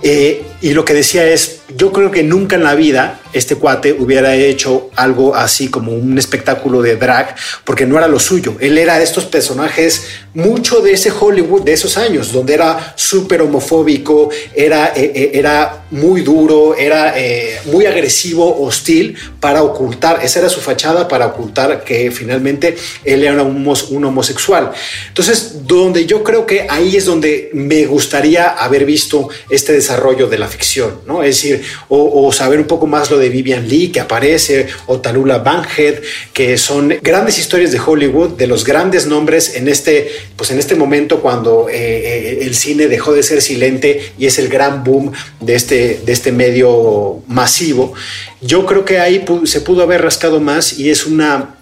eh, 0.02 0.44
y 0.62 0.74
lo 0.74 0.86
que 0.86 0.94
decía 0.94 1.28
es, 1.28 1.62
yo 1.76 1.92
creo 1.92 2.12
que 2.12 2.24
nunca 2.24 2.56
en 2.56 2.64
la 2.64 2.76
vida 2.76 3.20
este 3.34 3.56
cuate 3.56 3.92
hubiera 3.92 4.36
hecho 4.36 4.90
algo 4.96 5.36
así 5.36 5.68
como 5.68 5.92
un 5.92 6.18
espectáculo 6.18 6.82
de 6.82 6.96
drag, 6.96 7.36
porque 7.64 7.86
no 7.86 7.98
era 7.98 8.08
lo 8.08 8.20
suyo. 8.20 8.56
Él 8.60 8.78
era 8.78 8.98
de 8.98 9.04
estos 9.04 9.26
personajes, 9.26 10.04
mucho 10.34 10.80
de 10.82 10.94
ese 10.94 11.12
Hollywood 11.12 11.64
de 11.64 11.74
esos 11.74 11.98
años, 11.98 12.32
donde 12.32 12.54
era 12.54 12.94
súper 12.96 13.42
homofóbico, 13.42 14.30
era, 14.56 14.94
eh, 14.96 15.12
eh, 15.14 15.32
era 15.34 15.86
muy 15.92 16.22
duro, 16.22 16.76
era 16.76 17.20
eh, 17.20 17.60
muy 17.66 17.86
agresivo, 17.86 18.64
hostil, 18.64 19.18
para 19.40 19.64
ocultar, 19.64 20.20
esa 20.24 20.40
era 20.40 20.50
su 20.50 20.62
fachada 20.62 21.08
para 21.08 21.28
ocultar 21.28 21.84
que 21.84 22.12
finalmente 22.12 22.78
él 23.04 23.24
era 23.24 23.44
un, 23.44 23.68
un 23.90 24.06
homosexual. 24.06 24.72
Entonces, 25.10 25.68
donde 25.68 26.06
yo 26.06 26.24
creo 26.24 26.46
que 26.46 26.68
ahí 26.70 26.96
es 26.96 27.06
donde 27.06 27.50
me 27.54 27.86
gustaría 27.86 28.50
haber 28.50 28.86
visto 28.86 29.30
este 29.50 29.74
desarrollo 29.74 30.28
de 30.28 30.38
la 30.38 30.48
ficción, 30.48 31.02
¿no? 31.06 31.22
Es 31.22 31.36
decir, 31.36 31.55
o, 31.90 32.32
saber 32.32 32.60
un 32.60 32.68
poco 32.68 32.88
más 32.88 33.12
lo 33.12 33.18
de 33.18 33.30
Vivian 33.30 33.68
Lee 33.68 33.92
que 33.92 34.00
aparece, 34.00 34.68
o 34.88 35.00
Talula 35.00 35.40
Bankhead, 35.40 36.02
que 36.34 36.58
son 36.58 36.94
grandes 37.02 37.38
historias 37.38 37.72
de 37.72 37.80
Hollywood, 37.80 38.32
de 38.32 38.48
los 38.48 38.64
grandes 38.64 39.06
nombres 39.08 39.56
en 39.56 39.68
este, 39.68 40.10
pues 40.36 40.52
en 40.52 40.60
este 40.60 40.76
momento 40.76 41.22
cuando 41.22 41.70
eh, 41.70 41.76
eh, 41.76 42.40
el 42.42 42.56
cine 42.56 42.88
dejó 42.88 43.14
de 43.14 43.24
ser 43.24 43.42
silente 43.42 44.14
y 44.18 44.26
es 44.26 44.40
el 44.40 44.50
gran 44.50 44.84
boom 44.84 45.12
de 45.40 45.56
este, 45.56 46.02
de 46.06 46.12
este 46.12 46.32
medio 46.32 47.22
masivo. 47.28 47.94
Yo 48.42 48.66
creo 48.66 48.86
que 48.86 49.00
ahí 49.00 49.24
se 49.46 49.62
pudo 49.62 49.84
haber 49.84 50.02
rascado 50.02 50.40
más 50.40 50.78
y 50.80 50.90
es 50.90 51.06
una 51.06 51.56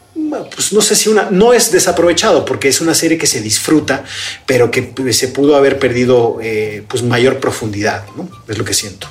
pues 0.56 0.74
no 0.74 0.82
sé 0.82 0.96
si 0.96 1.10
una, 1.10 1.30
no 1.32 1.54
es 1.54 1.72
desaprovechado 1.72 2.46
porque 2.46 2.68
es 2.68 2.82
una 2.82 2.94
serie 2.94 3.18
que 3.18 3.28
se 3.28 3.42
disfruta, 3.42 4.04
pero 4.46 4.72
que 4.72 4.94
se 5.12 5.28
pudo 5.30 5.56
haber 5.56 5.80
perdido 5.80 6.38
eh, 6.42 6.84
pues 6.88 7.04
mayor 7.04 7.40
profundidad. 7.40 8.06
Es 8.48 8.58
lo 8.58 8.66
que 8.66 8.74
siento. 8.74 9.08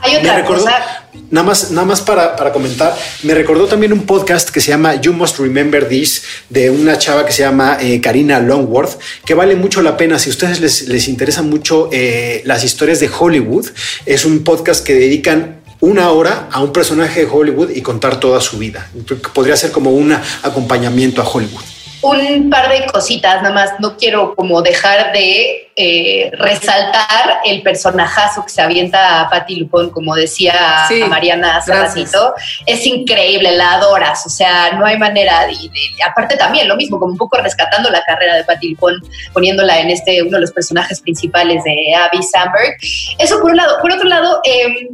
Hay 0.00 0.16
otra 0.16 0.36
recordó, 0.36 0.64
cosa. 0.64 1.04
Nada 1.30 1.46
más, 1.46 1.70
nada 1.70 1.86
más 1.86 2.00
para, 2.00 2.36
para, 2.36 2.52
comentar, 2.52 2.96
me 3.22 3.34
recordó 3.34 3.66
también 3.66 3.92
un 3.92 4.04
podcast 4.04 4.50
que 4.50 4.60
se 4.60 4.70
llama 4.70 5.00
You 5.00 5.12
Must 5.12 5.38
Remember 5.38 5.88
This 5.88 6.22
de 6.48 6.70
una 6.70 6.98
chava 6.98 7.24
que 7.24 7.32
se 7.32 7.42
llama 7.42 7.78
eh, 7.80 8.00
Karina 8.00 8.40
Longworth, 8.40 8.98
que 9.24 9.34
vale 9.34 9.56
mucho 9.56 9.82
la 9.82 9.96
pena. 9.96 10.18
Si 10.18 10.30
a 10.30 10.32
ustedes 10.32 10.60
les, 10.60 10.88
les 10.88 11.08
interesan 11.08 11.48
mucho 11.48 11.88
eh, 11.92 12.42
las 12.44 12.64
historias 12.64 13.00
de 13.00 13.08
Hollywood, 13.08 13.66
es 14.06 14.24
un 14.24 14.44
podcast 14.44 14.84
que 14.84 14.94
dedican 14.94 15.60
una 15.80 16.10
hora 16.10 16.48
a 16.50 16.62
un 16.62 16.72
personaje 16.72 17.20
de 17.20 17.26
Hollywood 17.30 17.70
y 17.70 17.82
contar 17.82 18.20
toda 18.20 18.40
su 18.40 18.58
vida. 18.58 18.90
Podría 19.32 19.56
ser 19.56 19.70
como 19.70 19.90
un 19.90 20.16
acompañamiento 20.42 21.20
a 21.20 21.28
Hollywood 21.28 21.73
un 22.10 22.50
par 22.50 22.68
de 22.68 22.86
cositas, 22.86 23.42
nada 23.42 23.54
más 23.54 23.72
no 23.80 23.96
quiero 23.96 24.34
como 24.34 24.62
dejar 24.62 25.12
de 25.12 25.70
eh, 25.76 26.30
resaltar 26.34 27.40
el 27.44 27.62
personajazo 27.62 28.44
que 28.44 28.50
se 28.50 28.62
avienta 28.62 29.20
a 29.20 29.30
Patti 29.30 29.56
Lupón, 29.56 29.90
como 29.90 30.14
decía 30.14 30.84
sí, 30.86 31.02
Mariana 31.04 31.56
hace 31.56 31.74
ratito. 31.74 32.34
Es 32.66 32.86
increíble, 32.86 33.56
la 33.56 33.74
adoras, 33.74 34.24
o 34.26 34.30
sea, 34.30 34.72
no 34.72 34.86
hay 34.86 34.98
manera. 34.98 35.46
De, 35.46 35.52
de, 35.52 36.02
aparte 36.06 36.36
también 36.36 36.68
lo 36.68 36.76
mismo, 36.76 36.98
como 36.98 37.12
un 37.12 37.18
poco 37.18 37.38
rescatando 37.38 37.90
la 37.90 38.02
carrera 38.04 38.36
de 38.36 38.44
Patti 38.44 38.70
Lupón, 38.70 39.02
poniéndola 39.32 39.80
en 39.80 39.90
este, 39.90 40.22
uno 40.22 40.32
de 40.32 40.42
los 40.42 40.52
personajes 40.52 41.00
principales 41.00 41.64
de 41.64 41.94
Abby 41.94 42.22
Samberg. 42.22 42.76
Eso 43.18 43.40
por 43.40 43.50
un 43.50 43.56
lado. 43.56 43.78
Por 43.80 43.90
otro 43.90 44.08
lado, 44.08 44.40
eh, 44.44 44.88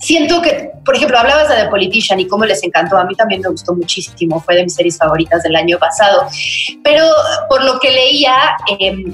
siento 0.00 0.40
que, 0.42 0.70
por 0.84 0.96
ejemplo, 0.96 1.18
hablabas 1.18 1.48
de 1.48 1.56
The 1.56 1.68
Politician 1.68 2.18
y 2.18 2.26
cómo 2.26 2.44
les 2.44 2.62
encantó. 2.64 2.96
A 2.96 3.04
mí 3.04 3.14
también 3.14 3.42
me 3.42 3.48
gustó 3.48 3.74
muchísimo, 3.74 4.40
fue 4.40 4.56
de 4.56 4.64
mis 4.64 4.74
series 4.74 4.96
favoritas 4.98 5.42
del 5.42 5.54
año 5.54 5.78
pasado. 5.78 6.26
Pero 6.82 7.06
por 7.48 7.62
lo 7.64 7.78
que 7.78 7.90
leía, 7.90 8.56
eh, 8.78 9.12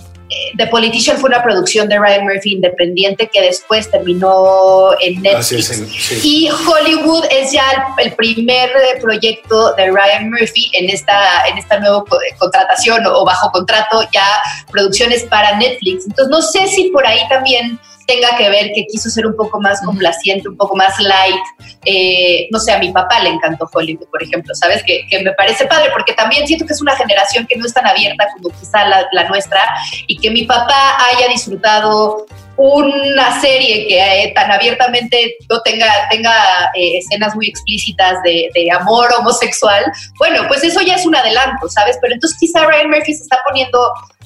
The 0.56 0.66
Politician 0.68 1.18
fue 1.18 1.28
una 1.28 1.42
producción 1.42 1.88
de 1.88 1.98
Ryan 1.98 2.24
Murphy 2.24 2.54
independiente 2.54 3.28
que 3.32 3.42
después 3.42 3.90
terminó 3.90 4.90
en 5.00 5.22
Netflix. 5.22 5.70
Es, 5.70 5.88
sí. 5.88 6.20
Y 6.22 6.50
Hollywood 6.50 7.24
es 7.30 7.52
ya 7.52 7.94
el, 7.98 8.12
primer 8.14 8.70
proyecto 9.00 9.72
de 9.74 9.90
Ryan 9.90 10.30
Murphy 10.30 10.70
en 10.72 10.90
esta, 10.90 11.46
en 11.48 11.58
esta 11.58 11.78
nueva 11.78 12.04
contratación 12.38 13.06
o 13.06 13.24
bajo 13.24 13.50
contrato, 13.50 14.02
ya 14.12 14.26
producciones 14.70 15.24
para 15.24 15.56
Netflix. 15.56 16.06
Entonces, 16.06 16.28
no 16.28 16.42
sé 16.42 16.66
si 16.68 16.90
por 16.90 17.06
ahí 17.06 17.20
también 17.28 17.78
tenga 18.06 18.36
que 18.36 18.48
ver 18.48 18.72
que 18.72 18.86
quiso 18.86 19.10
ser 19.10 19.26
un 19.26 19.36
poco 19.36 19.60
más 19.60 19.80
complaciente, 19.82 20.48
un 20.48 20.56
poco 20.56 20.76
más 20.76 20.98
light. 21.00 21.42
Eh, 21.84 22.48
no 22.50 22.58
sé, 22.58 22.72
a 22.72 22.78
mi 22.78 22.92
papá 22.92 23.20
le 23.20 23.30
encantó 23.30 23.68
Hollywood, 23.72 24.08
por 24.08 24.22
ejemplo, 24.22 24.54
¿sabes? 24.54 24.82
Que, 24.84 25.06
que, 25.08 25.22
me 25.22 25.32
parece 25.32 25.66
padre, 25.66 25.90
porque 25.92 26.12
también 26.12 26.46
siento 26.46 26.66
que 26.66 26.72
es 26.72 26.80
una 26.80 26.96
generación 26.96 27.46
que 27.46 27.56
no 27.56 27.66
es 27.66 27.74
tan 27.74 27.86
abierta 27.86 28.28
como 28.34 28.50
quizá 28.50 28.86
la, 28.86 29.06
la 29.12 29.28
nuestra, 29.28 29.60
y 30.06 30.18
que 30.18 30.30
mi 30.30 30.44
papá 30.44 30.96
haya 31.08 31.28
disfrutado 31.28 32.26
una 32.56 33.38
serie 33.40 33.86
que 33.86 34.22
eh, 34.22 34.32
tan 34.34 34.50
abiertamente 34.50 35.36
no 35.50 35.60
tenga, 35.60 35.86
tenga 36.10 36.32
eh, 36.74 36.98
escenas 36.98 37.34
muy 37.34 37.48
explícitas 37.48 38.22
de, 38.24 38.48
de, 38.54 38.70
amor 38.70 39.08
homosexual, 39.18 39.84
bueno, 40.18 40.44
pues 40.48 40.64
eso 40.64 40.80
ya 40.80 40.94
es 40.94 41.04
un 41.04 41.14
adelanto, 41.14 41.68
¿sabes? 41.68 41.98
Pero 42.00 42.14
entonces 42.14 42.38
quizá 42.38 42.64
Ryan 42.64 42.90
Murphy 42.90 43.14
se 43.14 43.24
está 43.24 43.38
poniendo 43.46 43.78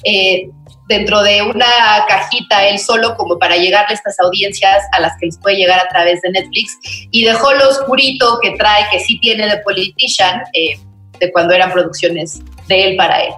eh, 0.03 0.49
dentro 0.87 1.21
de 1.23 1.41
una 1.41 1.65
cajita 2.07 2.67
él 2.67 2.79
solo 2.79 3.15
como 3.15 3.37
para 3.39 3.55
llegarle 3.55 3.91
a 3.91 3.93
estas 3.93 4.19
audiencias 4.19 4.83
a 4.91 4.99
las 4.99 5.13
que 5.19 5.27
les 5.27 5.37
puede 5.37 5.57
llegar 5.57 5.79
a 5.79 5.87
través 5.87 6.21
de 6.21 6.31
Netflix 6.31 6.77
y 7.11 7.23
dejó 7.23 7.53
lo 7.53 7.69
oscurito 7.69 8.39
que 8.41 8.51
trae, 8.51 8.85
que 8.91 8.99
sí 8.99 9.19
tiene 9.19 9.47
de 9.47 9.57
Politician, 9.59 10.41
de 11.19 11.31
cuando 11.31 11.53
eran 11.53 11.71
producciones 11.71 12.41
de 12.67 12.83
él 12.83 12.97
para 12.97 13.21
él. 13.21 13.33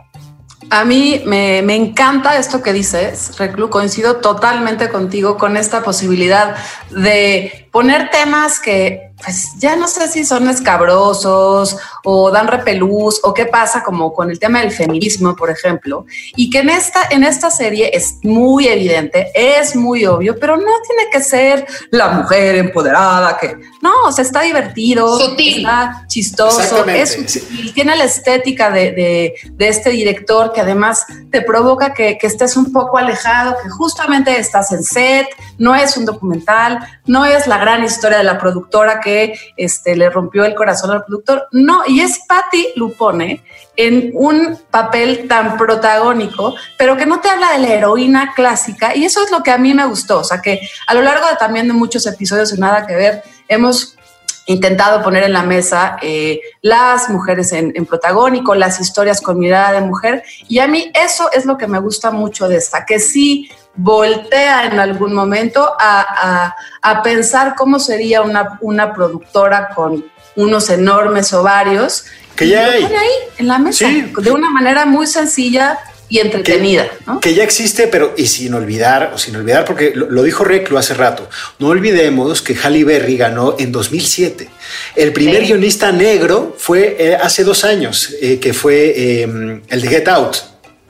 A 0.70 0.86
mí 0.86 1.22
me, 1.26 1.62
me, 1.62 1.76
encanta 1.76 2.38
esto 2.38 2.64
que 2.64 2.74
dices, 2.74 3.38
Reclu, 3.38 3.70
coincido 3.70 4.18
totalmente 4.18 4.90
contigo 4.90 5.38
con 5.38 5.58
esta 5.58 5.84
posibilidad 5.84 6.56
de 6.90 7.63
poner 7.74 8.12
temas 8.12 8.60
que 8.60 9.14
pues 9.24 9.54
ya 9.58 9.76
no 9.76 9.88
sé 9.88 10.08
si 10.08 10.26
son 10.26 10.50
escabrosos 10.50 11.78
o 12.04 12.30
dan 12.30 12.48
repelús 12.48 13.22
o 13.24 13.34
qué 13.34 13.46
pasa 13.46 13.84
como 13.84 14.14
con 14.14 14.30
el 14.30 14.38
tema 14.38 14.60
del 14.60 14.72
feminismo, 14.72 15.36
por 15.36 15.50
ejemplo, 15.50 16.06
y 16.36 16.50
que 16.50 16.60
en 16.60 16.70
esta, 16.70 17.08
en 17.10 17.24
esta 17.24 17.50
serie 17.50 17.92
es 17.94 18.18
muy 18.24 18.68
evidente, 18.68 19.32
es 19.34 19.76
muy 19.76 20.06
obvio, 20.06 20.38
pero 20.40 20.58
no 20.58 20.72
tiene 20.86 21.10
que 21.12 21.22
ser 21.22 21.66
la 21.90 22.10
mujer 22.10 22.56
empoderada 22.56 23.38
que 23.38 23.56
no, 23.82 23.92
o 24.06 24.12
sea, 24.12 24.24
está 24.24 24.42
divertido, 24.42 25.18
sutil. 25.20 25.58
está 25.58 26.06
chistoso, 26.08 26.86
es 26.88 27.14
sutil, 27.14 27.74
tiene 27.74 27.96
la 27.96 28.06
estética 28.06 28.72
de, 28.72 28.92
de, 28.92 29.34
de, 29.52 29.68
este 29.68 29.90
director 29.90 30.54
que 30.54 30.62
además 30.62 31.06
te 31.32 31.42
provoca 31.42 31.94
que, 31.94 32.18
que 32.18 32.28
estés 32.28 32.58
un 32.58 32.72
poco 32.72 32.98
alejado, 32.98 33.56
que 33.62 33.70
justamente 33.70 34.38
estás 34.38 34.72
en 34.72 34.84
set, 34.84 35.28
no 35.58 35.76
es 35.76 35.98
un 35.98 36.06
documental, 36.06 36.80
no 37.06 37.26
es 37.26 37.48
la 37.48 37.58
gran 37.64 37.84
historia 37.84 38.18
de 38.18 38.24
la 38.24 38.38
productora 38.38 39.00
que 39.00 39.34
este, 39.58 39.96
le 39.96 40.10
rompió 40.10 40.46
el 40.46 40.56
corazón 40.56 40.92
al 40.92 41.04
productor. 41.04 41.48
No, 41.52 41.84
y 41.88 42.02
es 42.02 42.20
Patti 42.28 42.74
Lupone 42.76 43.44
en 43.76 44.12
un 44.14 44.60
papel 44.70 45.28
tan 45.28 45.58
protagónico, 45.58 46.56
pero 46.78 46.96
que 46.98 47.06
no 47.06 47.20
te 47.20 47.30
habla 47.30 47.54
de 47.54 47.60
la 47.60 47.70
heroína 47.70 48.34
clásica. 48.36 48.96
Y 48.96 49.06
eso 49.06 49.24
es 49.24 49.32
lo 49.32 49.42
que 49.42 49.52
a 49.52 49.58
mí 49.58 49.74
me 49.74 49.86
gustó. 49.86 50.20
O 50.20 50.24
sea, 50.24 50.42
que 50.42 50.60
a 50.88 50.94
lo 50.94 51.02
largo 51.02 51.28
de, 51.28 51.36
también 51.38 51.68
de 51.68 51.74
muchos 51.74 52.06
episodios 52.06 52.52
de 52.52 52.58
Nada 52.58 52.86
que 52.86 52.96
Ver, 52.96 53.24
hemos 53.48 53.98
intentado 54.46 55.02
poner 55.02 55.24
en 55.24 55.34
la 55.34 55.44
mesa 55.44 55.98
eh, 56.02 56.42
las 56.62 57.10
mujeres 57.10 57.52
en, 57.54 57.72
en, 57.76 57.86
protagónico, 57.86 58.56
las 58.56 58.80
historias 58.80 59.22
con 59.22 59.40
mirada 59.40 59.72
de 59.74 59.82
mujer. 59.82 60.24
Y 60.48 60.60
a 60.60 60.68
mí 60.68 60.92
eso 60.94 61.32
es 61.32 61.46
lo 61.46 61.58
que 61.58 61.68
me 61.68 61.80
gusta 61.80 62.12
mucho 62.12 62.48
de 62.48 62.58
esta, 62.58 62.86
que 62.86 63.00
sí 63.00 63.50
voltea 63.76 64.66
en 64.66 64.80
algún 64.80 65.14
momento 65.14 65.74
a, 65.80 66.02
a, 66.02 66.56
a 66.82 67.04
pensar 67.04 67.56
cómo 67.56 67.80
sería 67.80 68.22
una, 68.22 68.58
una, 68.62 68.94
productora 68.94 69.70
con 69.74 70.06
unos 70.36 70.70
enormes 70.70 71.34
ovarios. 71.34 72.06
Que 72.36 72.50
ya 72.50 72.66
hay. 72.66 72.84
ahí 72.84 73.10
en 73.38 73.48
la 73.48 73.60
mesa, 73.60 73.88
sí. 73.88 74.14
de 74.18 74.32
una 74.32 74.50
manera 74.50 74.86
muy 74.86 75.08
sencilla 75.08 75.80
y 76.14 76.20
entretenida. 76.20 76.88
Que, 76.88 77.06
¿no? 77.08 77.20
que, 77.20 77.34
ya 77.34 77.44
existe, 77.44 77.88
pero 77.88 78.14
y 78.16 78.28
sin 78.28 78.54
olvidar, 78.54 79.14
o 79.16 79.18
sin 79.18 79.36
olvidar, 79.36 79.66
porque 79.66 79.94
lo, 79.96 80.12
lo, 80.12 80.22
dijo 80.22 80.44
Reclo 80.44 80.78
hace 80.78 80.94
rato, 80.94 81.28
no 81.58 81.70
olvidemos 81.70 82.44
que 82.44 82.54
Halle 82.54 82.84
Berry 82.84 83.18
ganó 83.18 83.56
en 83.58 83.72
2007. 83.72 84.48
El 84.96 85.12
primer 85.12 85.42
sí. 85.42 85.48
guionista 85.48 85.92
negro 85.92 86.56
fue 86.56 86.98
eh, 87.00 87.16
hace 87.16 87.44
dos 87.44 87.64
años, 87.64 88.14
eh, 88.22 88.38
que 88.40 88.54
fue 88.54 88.94
eh, 88.96 89.62
el 89.68 89.82
de 89.82 89.88
Get 89.88 90.08
Out. 90.08 90.36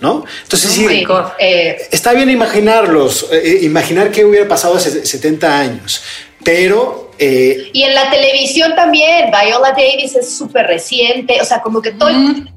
¿No? 0.01 0.25
Entonces, 0.43 0.71
sí, 0.71 0.85
sí 0.85 1.05
eh, 1.39 1.77
está 1.89 2.11
bien 2.11 2.29
imaginarlos, 2.29 3.27
eh, 3.31 3.59
imaginar 3.61 4.11
qué 4.11 4.25
hubiera 4.25 4.45
pasado 4.45 4.75
hace 4.75 5.05
70 5.05 5.57
años, 5.57 6.03
pero... 6.43 7.11
Eh, 7.19 7.69
y 7.73 7.83
en 7.83 7.93
la 7.93 8.09
televisión 8.09 8.75
también, 8.75 9.29
Viola 9.31 9.71
Davis 9.71 10.15
es 10.15 10.35
súper 10.35 10.65
reciente, 10.65 11.39
o 11.41 11.45
sea, 11.45 11.61
como 11.61 11.81
que 11.81 11.91
todo... 11.91 12.11
Mm. 12.11 12.47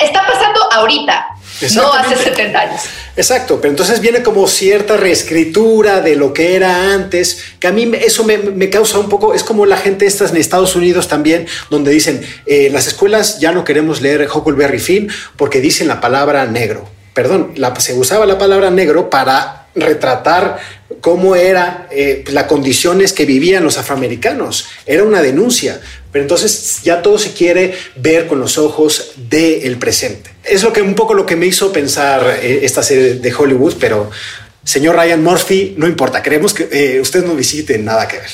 Está 0.00 0.26
pasando 0.26 0.60
ahorita, 0.72 1.26
no 1.74 1.92
hace 1.92 2.16
70 2.16 2.58
años. 2.58 2.82
Exacto, 3.16 3.60
pero 3.60 3.70
entonces 3.70 4.00
viene 4.00 4.22
como 4.22 4.46
cierta 4.46 4.96
reescritura 4.96 6.00
de 6.00 6.16
lo 6.16 6.32
que 6.32 6.54
era 6.56 6.92
antes, 6.92 7.42
que 7.58 7.66
a 7.66 7.72
mí 7.72 7.90
eso 8.00 8.24
me, 8.24 8.38
me 8.38 8.70
causa 8.70 8.98
un 8.98 9.08
poco, 9.08 9.34
es 9.34 9.44
como 9.44 9.66
la 9.66 9.76
gente 9.76 10.06
estas 10.06 10.30
en 10.30 10.38
Estados 10.38 10.74
Unidos 10.74 11.08
también, 11.08 11.46
donde 11.70 11.90
dicen, 11.90 12.26
eh, 12.46 12.70
las 12.72 12.86
escuelas 12.86 13.40
ya 13.40 13.52
no 13.52 13.64
queremos 13.64 14.00
leer 14.00 14.28
Huckleberry 14.32 14.78
Finn 14.78 15.10
porque 15.36 15.60
dicen 15.60 15.88
la 15.88 16.00
palabra 16.00 16.46
negro. 16.46 16.88
Perdón, 17.14 17.52
la, 17.56 17.74
se 17.76 17.94
usaba 17.94 18.26
la 18.26 18.38
palabra 18.38 18.70
negro 18.70 19.10
para 19.10 19.63
retratar 19.74 20.58
cómo 21.00 21.36
era 21.36 21.88
eh, 21.90 22.24
las 22.28 22.44
condiciones 22.44 23.12
que 23.12 23.24
vivían 23.24 23.64
los 23.64 23.78
afroamericanos. 23.78 24.66
Era 24.86 25.02
una 25.02 25.22
denuncia, 25.22 25.80
pero 26.12 26.22
entonces 26.22 26.80
ya 26.82 27.02
todo 27.02 27.18
se 27.18 27.32
quiere 27.32 27.74
ver 27.96 28.26
con 28.26 28.40
los 28.40 28.58
ojos 28.58 29.12
del 29.16 29.76
presente. 29.78 30.30
Es 30.44 30.62
lo 30.62 30.72
que 30.72 30.82
un 30.82 30.94
poco 30.94 31.14
lo 31.14 31.26
que 31.26 31.36
me 31.36 31.46
hizo 31.46 31.72
pensar 31.72 32.38
eh, 32.42 32.60
esta 32.62 32.82
serie 32.82 33.14
de 33.14 33.34
Hollywood, 33.34 33.74
pero 33.78 34.10
señor 34.62 34.96
Ryan 34.96 35.22
Murphy, 35.22 35.74
no 35.76 35.86
importa, 35.86 36.22
queremos 36.22 36.54
que 36.54 36.68
eh, 36.70 37.00
usted 37.00 37.24
no 37.24 37.34
visite 37.34 37.78
nada 37.78 38.08
que 38.08 38.18
ver. 38.18 38.30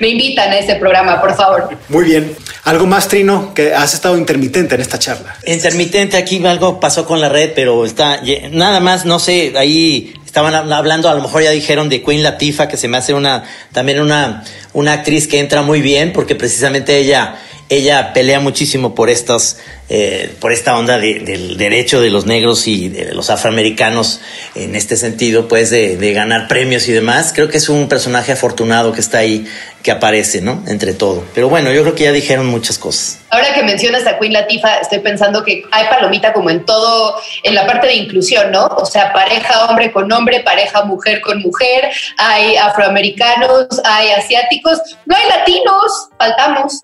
Me 0.00 0.08
invitan 0.08 0.50
a 0.50 0.58
ese 0.58 0.76
programa, 0.76 1.20
por 1.20 1.36
favor. 1.36 1.70
Muy 1.88 2.04
bien. 2.04 2.34
¿Algo 2.64 2.86
más, 2.86 3.08
Trino? 3.08 3.54
Que 3.54 3.74
has 3.74 3.94
estado 3.94 4.16
intermitente 4.16 4.74
en 4.74 4.80
esta 4.80 4.98
charla. 4.98 5.36
Intermitente, 5.46 6.16
aquí 6.16 6.44
algo 6.46 6.80
pasó 6.80 7.06
con 7.06 7.20
la 7.20 7.28
red, 7.28 7.52
pero 7.54 7.84
está 7.84 8.20
nada 8.50 8.80
más, 8.80 9.04
no 9.04 9.18
sé, 9.18 9.52
ahí 9.56 10.14
estaban 10.24 10.54
hablando, 10.72 11.08
a 11.08 11.14
lo 11.14 11.22
mejor 11.22 11.42
ya 11.42 11.50
dijeron 11.50 11.88
de 11.88 12.02
Queen 12.02 12.22
Latifah, 12.22 12.68
que 12.68 12.76
se 12.76 12.86
me 12.86 12.96
hace 12.96 13.14
una 13.14 13.44
también 13.72 14.00
una, 14.00 14.44
una 14.72 14.92
actriz 14.92 15.26
que 15.26 15.40
entra 15.40 15.62
muy 15.62 15.80
bien, 15.80 16.12
porque 16.12 16.34
precisamente 16.34 16.98
ella 16.98 17.36
ella 17.70 18.12
pelea 18.12 18.40
muchísimo 18.40 18.94
por 18.96 19.10
estos, 19.10 19.58
eh, 19.92 20.32
por 20.38 20.52
esta 20.52 20.78
onda 20.78 21.00
de, 21.00 21.18
del 21.18 21.56
derecho 21.56 22.00
de 22.00 22.10
los 22.10 22.24
negros 22.24 22.68
y 22.68 22.88
de 22.88 23.12
los 23.12 23.28
afroamericanos 23.28 24.20
en 24.54 24.76
este 24.76 24.96
sentido, 24.96 25.48
pues 25.48 25.70
de, 25.70 25.96
de, 25.96 26.12
ganar 26.12 26.46
premios 26.46 26.88
y 26.88 26.92
demás. 26.92 27.32
Creo 27.34 27.48
que 27.48 27.56
es 27.56 27.68
un 27.68 27.88
personaje 27.88 28.30
afortunado 28.30 28.92
que 28.92 29.00
está 29.00 29.18
ahí, 29.18 29.48
que 29.82 29.90
aparece, 29.90 30.42
¿no? 30.42 30.62
Entre 30.68 30.94
todo. 30.94 31.24
Pero 31.34 31.48
bueno, 31.48 31.72
yo 31.72 31.82
creo 31.82 31.94
que 31.96 32.04
ya 32.04 32.12
dijeron 32.12 32.46
muchas 32.46 32.78
cosas. 32.78 33.18
Ahora 33.30 33.54
que 33.54 33.62
mencionas 33.62 34.06
a 34.06 34.18
Queen 34.18 34.32
Latifah, 34.32 34.80
estoy 34.80 34.98
pensando 34.98 35.42
que 35.44 35.64
hay 35.70 35.86
palomita 35.88 36.32
como 36.32 36.50
en 36.50 36.64
todo, 36.64 37.16
en 37.42 37.54
la 37.54 37.66
parte 37.66 37.86
de 37.86 37.94
inclusión, 37.94 38.50
¿no? 38.50 38.66
O 38.66 38.84
sea, 38.84 39.12
pareja 39.12 39.66
hombre 39.66 39.92
con 39.92 40.10
hombre, 40.12 40.40
pareja 40.40 40.84
mujer 40.84 41.20
con 41.20 41.40
mujer, 41.40 41.90
hay 42.18 42.56
afroamericanos, 42.56 43.66
hay 43.84 44.10
asiáticos, 44.10 44.78
no 45.06 45.16
hay 45.16 45.28
latinos, 45.28 46.08
faltamos. 46.18 46.80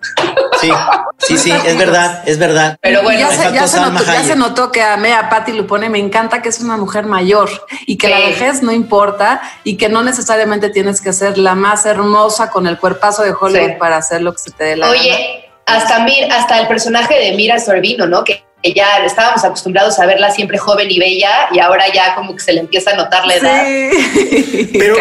Sí, 0.59 0.69
sí, 1.19 1.37
sí, 1.37 1.51
es 1.65 1.77
verdad, 1.77 2.23
es 2.25 2.37
verdad. 2.39 2.77
Pero 2.81 2.96
bueno, 3.03 3.19
ya, 3.19 3.29
se, 3.29 3.53
ya, 3.53 3.67
se, 3.67 3.79
notó, 3.79 4.03
ya 4.03 4.23
se, 4.23 4.35
notó, 4.35 4.71
que 4.71 4.81
amé 4.81 5.13
a 5.13 5.29
Patti 5.29 5.53
Lupone, 5.53 5.89
me 5.89 5.99
encanta 5.99 6.41
que 6.41 6.49
es 6.49 6.59
una 6.59 6.77
mujer 6.77 7.05
mayor 7.05 7.49
y 7.85 7.97
que 7.97 8.07
sí. 8.07 8.13
la 8.13 8.19
vejez 8.19 8.61
no 8.61 8.71
importa 8.71 9.41
y 9.63 9.77
que 9.77 9.89
no 9.89 10.03
necesariamente 10.03 10.69
tienes 10.69 11.01
que 11.01 11.13
ser 11.13 11.37
la 11.37 11.55
más 11.55 11.85
hermosa 11.85 12.49
con 12.49 12.67
el 12.67 12.77
cuerpazo 12.77 13.23
de 13.23 13.31
Hollywood 13.31 13.69
sí. 13.69 13.75
para 13.79 13.97
hacer 13.97 14.21
lo 14.21 14.33
que 14.33 14.39
se 14.39 14.51
te 14.51 14.63
dé 14.63 14.75
la 14.77 14.89
Oye, 14.89 15.09
gana 15.09 15.47
hasta, 15.67 15.99
Mir, 15.99 16.31
hasta 16.31 16.59
el 16.59 16.67
personaje 16.67 17.13
de 17.19 17.33
Mira 17.33 17.59
Sorbino, 17.59 18.07
¿no? 18.07 18.23
Que 18.23 18.43
ya 18.63 18.97
estábamos 19.05 19.43
acostumbrados 19.43 19.99
a 19.99 20.05
verla 20.05 20.31
siempre 20.31 20.57
joven 20.57 20.89
y 20.89 20.97
bella 20.97 21.49
y 21.51 21.59
ahora 21.59 21.85
ya 21.93 22.15
como 22.15 22.35
que 22.35 22.41
se 22.41 22.53
le 22.53 22.61
empieza 22.61 22.91
a 22.91 22.95
notar 22.95 23.27
la 23.27 23.35
edad. 23.35 23.65
Sí. 23.65 24.69
Pero, 24.79 24.95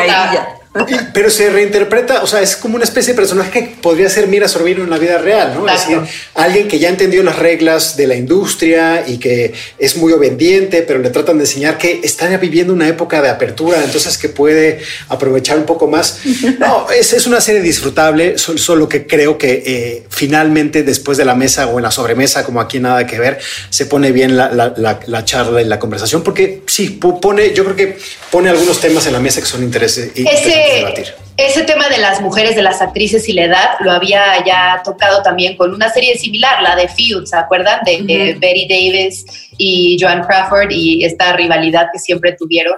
pero 1.13 1.31
se 1.31 1.51
reinterpreta, 1.51 2.23
o 2.23 2.27
sea, 2.27 2.41
es 2.41 2.57
como 2.57 2.77
una 2.77 2.85
especie 2.85 3.13
de 3.13 3.17
personaje 3.17 3.51
que 3.51 3.63
podría 3.81 4.09
ser 4.09 4.27
Mira 4.27 4.49
Sorbino 4.49 4.85
en 4.85 4.91
la 4.91 4.99
vida 4.99 5.19
real, 5.19 5.55
¿no? 5.55 5.69
Es 5.69 5.81
decir, 5.81 6.01
alguien 6.35 6.69
que 6.69 6.79
ya 6.79 6.89
entendió 6.89 7.23
las 7.23 7.39
reglas 7.39 7.97
de 7.97 8.07
la 8.07 8.15
industria 8.15 9.05
y 9.07 9.19
que 9.19 9.55
es 9.79 9.97
muy 9.97 10.13
obediente, 10.13 10.83
pero 10.83 10.99
le 10.99 11.11
tratan 11.11 11.39
de 11.39 11.45
enseñar 11.45 11.79
que 11.79 12.01
está 12.03 12.27
viviendo 12.37 12.73
una 12.73 12.89
época 12.89 13.23
de 13.23 13.29
apertura, 13.29 13.83
entonces 13.83 14.19
que 14.19 14.29
puede 14.29 14.81
aprovechar 15.09 15.57
un 15.59 15.65
poco 15.65 15.87
más. 15.87 16.21
No, 16.59 16.91
es, 16.91 17.13
es 17.13 17.27
una 17.27 17.41
serie 17.41 17.61
disfrutable, 17.61 18.39
solo, 18.39 18.59
solo 18.59 18.89
que 18.89 19.07
creo 19.07 19.39
que 19.39 19.63
eh, 19.67 20.07
finalmente 20.11 20.83
después 20.83 21.19
de 21.19 21.25
la 21.25 21.35
mesa 21.35 21.67
o 21.69 21.79
en 21.79 21.83
la 21.83 21.91
sobremesa, 21.91 22.45
como 22.45 22.61
aquí 22.61 22.79
nada 22.81 23.07
que 23.07 23.19
ver, 23.19 23.39
se 23.71 23.87
pone 23.87 24.13
bien 24.13 24.37
la, 24.37 24.51
la, 24.51 24.75
la, 24.77 25.01
la 25.07 25.25
charla 25.25 25.63
y 25.63 25.65
la 25.65 25.79
conversación, 25.79 26.23
porque 26.23 26.63
sí, 26.67 26.99
pone, 27.21 27.53
yo 27.55 27.65
creo 27.65 27.77
que 27.77 27.99
pone 28.31 28.51
algunos 28.51 28.81
temas 28.81 29.07
en 29.07 29.13
la 29.13 29.21
mesa 29.21 29.41
que 29.41 29.47
son 29.47 29.63
intereses. 29.63 30.11
Ese 30.15 30.66
Debatir. 30.75 31.15
Ese 31.37 31.63
tema 31.65 31.89
de 31.89 31.99
las 31.99 32.21
mujeres, 32.21 32.57
de 32.57 32.63
las 32.63 32.81
actrices 32.81 33.29
y 33.29 33.33
la 33.35 33.45
edad, 33.45 33.71
lo 33.81 33.93
había 33.93 34.43
ya 34.45 34.81
tocado 34.83 35.23
también 35.23 35.57
con 35.57 35.75
una 35.75 35.91
serie 35.91 36.17
similar, 36.17 36.63
la 36.63 36.75
de 36.77 36.89
Feud, 36.89 37.27
¿se 37.27 37.37
acuerdan? 37.37 37.81
De, 37.85 37.97
uh 37.97 37.99
-huh. 38.01 38.07
de 38.07 38.35
Betty 38.39 38.67
Davis 38.69 39.25
y 39.59 39.99
Joan 40.01 40.23
Crawford 40.25 40.71
y 40.71 41.05
esta 41.05 41.35
rivalidad 41.35 41.89
que 41.93 41.99
siempre 41.99 42.33
tuvieron. 42.39 42.77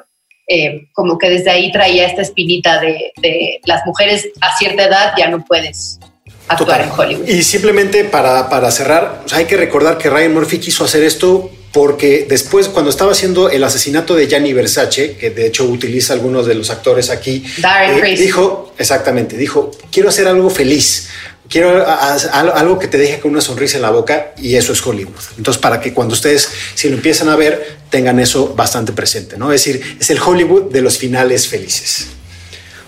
eh, 0.50 0.88
como 0.94 1.18
que 1.18 1.28
desde 1.28 1.50
ahí 1.50 1.70
traía 1.70 2.06
esta 2.06 2.22
espinita 2.22 2.80
de, 2.80 3.12
de, 3.20 3.60
las 3.66 3.84
mujeres 3.84 4.28
a 4.40 4.56
cierta 4.56 4.84
edad 4.84 5.12
ya 5.16 5.28
no 5.28 5.44
puedes 5.44 6.00
actuar 6.48 6.80
en 6.80 6.90
Hollywood. 6.90 7.28
Y 7.28 7.42
simplemente 7.42 8.04
para, 8.04 8.48
para 8.48 8.70
cerrar, 8.70 9.22
hay 9.32 9.44
que 9.44 9.56
recordar 9.58 9.98
que 9.98 10.08
Ryan 10.08 10.32
Murphy 10.32 10.58
quiso 10.58 10.84
hacer 10.84 11.02
esto 11.04 11.50
porque 11.72 12.26
después 12.28 12.68
cuando 12.68 12.90
estaba 12.90 13.12
haciendo 13.12 13.50
el 13.50 13.62
asesinato 13.62 14.14
de 14.14 14.26
Gianni 14.26 14.52
Versace, 14.52 15.16
que 15.16 15.30
de 15.30 15.46
hecho 15.46 15.64
utiliza 15.64 16.12
algunos 16.14 16.46
de 16.46 16.54
los 16.54 16.70
actores 16.70 17.10
aquí, 17.10 17.44
eh, 17.62 18.16
dijo, 18.16 18.72
exactamente, 18.78 19.36
dijo, 19.36 19.70
quiero 19.92 20.08
hacer 20.08 20.26
algo 20.28 20.48
feliz, 20.48 21.08
quiero 21.48 21.86
algo 22.32 22.78
que 22.78 22.88
te 22.88 22.96
deje 22.96 23.20
con 23.20 23.32
una 23.32 23.40
sonrisa 23.40 23.76
en 23.76 23.82
la 23.82 23.90
boca 23.90 24.32
y 24.38 24.56
eso 24.56 24.72
es 24.72 24.84
Hollywood. 24.84 25.20
Entonces, 25.36 25.60
para 25.60 25.80
que 25.80 25.92
cuando 25.92 26.14
ustedes, 26.14 26.50
si 26.74 26.88
lo 26.88 26.96
empiezan 26.96 27.28
a 27.28 27.36
ver, 27.36 27.78
tengan 27.90 28.18
eso 28.18 28.54
bastante 28.54 28.92
presente, 28.92 29.36
¿no? 29.36 29.52
Es 29.52 29.64
decir, 29.64 29.98
es 30.00 30.10
el 30.10 30.20
Hollywood 30.20 30.70
de 30.72 30.80
los 30.82 30.96
finales 30.98 31.48
felices. 31.48 32.08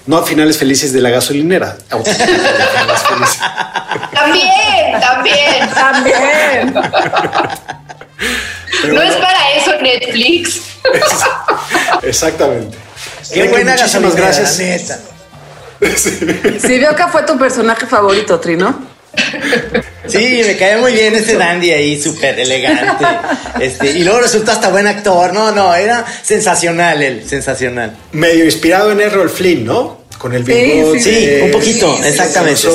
No 0.06 0.22
finales 0.24 0.56
felices 0.56 0.94
de 0.94 1.00
la 1.02 1.10
gasolinera. 1.10 1.76
también, 4.14 5.00
también, 5.00 5.70
también. 5.74 6.74
no 8.88 9.02
es 9.02 9.14
para 9.16 9.54
eso 9.54 9.72
Netflix. 9.80 10.62
Exactamente. 12.02 12.76
Qué 13.32 13.48
buena 13.48 13.72
muchísimas 13.72 14.14
gracias. 14.14 15.00
Sí. 15.96 16.78
veo 16.78 16.94
que 16.94 17.04
fue 17.10 17.22
tu 17.22 17.38
personaje 17.38 17.86
favorito, 17.86 18.38
Trino. 18.38 18.86
Sí, 20.06 20.42
me 20.44 20.56
cae 20.58 20.76
muy 20.76 20.92
bien 20.92 21.14
ese 21.14 21.36
dandy 21.36 21.70
ahí, 21.70 22.00
súper 22.00 22.38
elegante. 22.38 23.06
Este, 23.60 23.92
y 23.92 24.04
luego 24.04 24.20
resulta 24.20 24.52
hasta 24.52 24.68
buen 24.68 24.86
actor. 24.86 25.32
No, 25.32 25.52
no, 25.52 25.74
era 25.74 26.04
sensacional 26.22 27.02
él, 27.02 27.24
sensacional. 27.26 27.96
Medio 28.12 28.44
inspirado 28.44 28.92
en 28.92 29.00
Errol 29.00 29.30
Flynn, 29.30 29.64
¿no? 29.64 30.02
Con 30.18 30.34
el 30.34 30.44
bigote. 30.44 31.00
Sí, 31.00 31.10
sí, 31.10 31.40
un 31.44 31.50
poquito, 31.50 31.98
exactamente. 32.04 32.68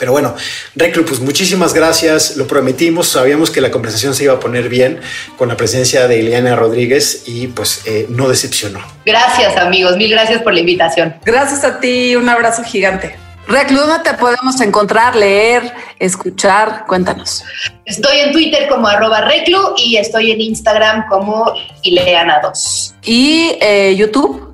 Pero 0.00 0.12
bueno, 0.12 0.34
Reclu, 0.74 1.04
pues 1.04 1.20
muchísimas 1.20 1.74
gracias. 1.74 2.36
Lo 2.38 2.46
prometimos, 2.46 3.06
sabíamos 3.08 3.50
que 3.50 3.60
la 3.60 3.70
conversación 3.70 4.14
se 4.14 4.24
iba 4.24 4.32
a 4.32 4.40
poner 4.40 4.70
bien 4.70 4.98
con 5.36 5.48
la 5.48 5.58
presencia 5.58 6.08
de 6.08 6.20
Ileana 6.20 6.56
Rodríguez 6.56 7.24
y 7.26 7.48
pues 7.48 7.82
eh, 7.84 8.06
no 8.08 8.26
decepcionó. 8.26 8.80
Gracias, 9.04 9.58
amigos. 9.58 9.98
Mil 9.98 10.10
gracias 10.10 10.40
por 10.40 10.54
la 10.54 10.60
invitación. 10.60 11.14
Gracias 11.22 11.64
a 11.64 11.80
ti. 11.80 12.16
Un 12.16 12.30
abrazo 12.30 12.64
gigante. 12.64 13.14
Reclu, 13.46 13.78
¿dónde 13.78 14.10
te 14.10 14.16
podemos 14.16 14.58
encontrar, 14.62 15.14
leer, 15.16 15.70
escuchar? 15.98 16.84
Cuéntanos. 16.86 17.44
Estoy 17.84 18.20
en 18.20 18.32
Twitter 18.32 18.68
como 18.68 18.86
arroba 18.86 19.20
Reclu 19.22 19.74
y 19.76 19.98
estoy 19.98 20.30
en 20.30 20.40
Instagram 20.40 21.08
como 21.08 21.52
Ileana2. 21.84 22.94
¿Y 23.02 23.58
eh, 23.60 23.94
YouTube? 23.96 24.49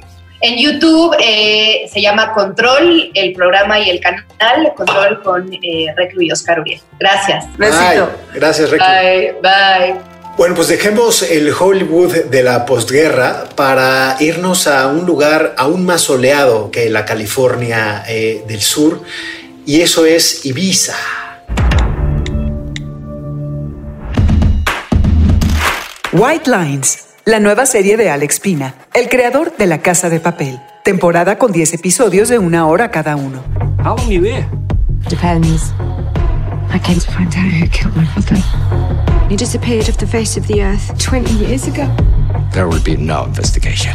En 0.46 0.56
YouTube 0.56 1.16
eh, 1.18 1.88
se 1.92 2.00
llama 2.00 2.32
Control, 2.32 3.10
el 3.14 3.32
programa 3.32 3.80
y 3.80 3.90
el 3.90 3.98
canal, 3.98 4.72
Control 4.76 5.20
con 5.20 5.52
eh, 5.52 5.92
Reclu 5.96 6.22
y 6.22 6.30
Oscar 6.30 6.60
Uriel. 6.60 6.80
Gracias. 7.00 7.46
Besito. 7.58 8.08
Gracias, 8.32 8.70
Reclu. 8.70 8.86
Bye, 8.86 9.34
bye. 9.42 10.00
Bueno, 10.36 10.54
pues 10.54 10.68
dejemos 10.68 11.22
el 11.22 11.52
Hollywood 11.52 12.26
de 12.26 12.44
la 12.44 12.64
posguerra 12.64 13.48
para 13.56 14.18
irnos 14.20 14.68
a 14.68 14.86
un 14.86 15.04
lugar 15.04 15.56
aún 15.58 15.84
más 15.84 16.02
soleado 16.02 16.70
que 16.70 16.90
la 16.90 17.04
California 17.04 18.04
eh, 18.06 18.44
del 18.46 18.60
Sur, 18.60 19.02
y 19.66 19.80
eso 19.80 20.06
es 20.06 20.46
Ibiza. 20.46 20.94
White 26.12 26.48
Lines 26.48 27.06
la 27.26 27.40
nueva 27.40 27.66
serie 27.66 27.96
de 27.96 28.08
Alex 28.08 28.38
Pina, 28.38 28.76
el 28.94 29.08
creador 29.08 29.56
de 29.56 29.66
La 29.66 29.78
Casa 29.78 30.08
de 30.08 30.20
Papel. 30.20 30.60
Temporada 30.84 31.38
con 31.38 31.50
10 31.50 31.74
episodios 31.74 32.28
de 32.28 32.38
una 32.38 32.68
hora 32.68 32.92
cada 32.92 33.16
uno. 33.16 33.42
How 33.84 33.96
long 33.96 34.08
you 34.08 34.22
here? 34.22 34.46
Depends. 35.08 35.72
I 36.72 36.78
came 36.78 37.00
to 37.00 37.10
find 37.10 37.26
out 37.34 37.52
who 37.52 37.66
killed 37.66 37.96
my 37.96 38.06
father. 38.06 38.40
He 39.28 39.36
disappeared 39.36 39.88
off 39.88 39.96
the 39.96 40.06
face 40.06 40.38
of 40.38 40.46
the 40.46 40.62
earth 40.62 40.96
20 40.98 41.32
years 41.44 41.66
ago. 41.66 41.88
There 42.52 42.68
will 42.68 42.82
be 42.84 42.96
no 42.96 43.24
investigation. 43.24 43.92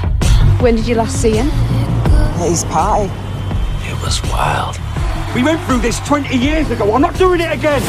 When 0.59 0.75
did 0.75 0.85
you 0.85 0.95
last 0.95 1.21
see 1.21 1.37
him? 1.37 1.49
At 2.41 2.49
his 2.49 2.65
party. 2.65 3.09
It 3.87 3.95
was 4.03 4.21
wild. 4.23 4.77
We 5.33 5.41
went 5.41 5.61
through 5.67 5.79
this 5.79 6.01
20 6.01 6.35
years 6.35 6.69
ago. 6.69 6.93
I'm 6.93 7.01
not 7.01 7.17
doing 7.17 7.39
it 7.39 7.53
again. 7.53 7.81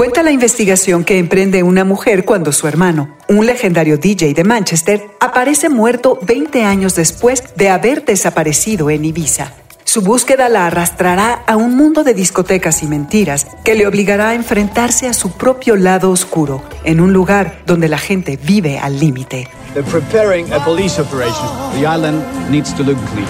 Cuenta 0.00 0.22
la 0.22 0.30
investigación 0.30 1.04
que 1.04 1.18
emprende 1.18 1.62
una 1.62 1.84
mujer 1.84 2.24
cuando 2.24 2.52
su 2.52 2.66
hermano, 2.66 3.18
un 3.28 3.44
legendario 3.44 3.98
DJ 3.98 4.32
de 4.32 4.44
Manchester, 4.44 5.10
aparece 5.20 5.68
muerto 5.68 6.18
20 6.22 6.64
años 6.64 6.94
después 6.94 7.54
de 7.54 7.68
haber 7.68 8.06
desaparecido 8.06 8.88
en 8.88 9.04
Ibiza. 9.04 9.52
Su 9.84 10.00
búsqueda 10.00 10.48
la 10.48 10.66
arrastrará 10.66 11.42
a 11.46 11.58
un 11.58 11.76
mundo 11.76 12.02
de 12.02 12.14
discotecas 12.14 12.82
y 12.82 12.86
mentiras 12.86 13.46
que 13.62 13.74
le 13.74 13.86
obligará 13.86 14.30
a 14.30 14.34
enfrentarse 14.34 15.06
a 15.06 15.12
su 15.12 15.32
propio 15.32 15.76
lado 15.76 16.10
oscuro, 16.10 16.62
en 16.84 17.02
un 17.02 17.12
lugar 17.12 17.60
donde 17.66 17.90
la 17.90 17.98
gente 17.98 18.38
vive 18.42 18.78
al 18.78 18.98
límite. 18.98 19.48
They're 19.74 19.86
preparing 19.86 20.50
a 20.50 20.64
police 20.64 20.98
operation. 20.98 21.46
The 21.74 21.86
island 21.86 22.22
needs 22.50 22.74
to 22.74 22.82
look 22.82 22.96
clean. 23.12 23.28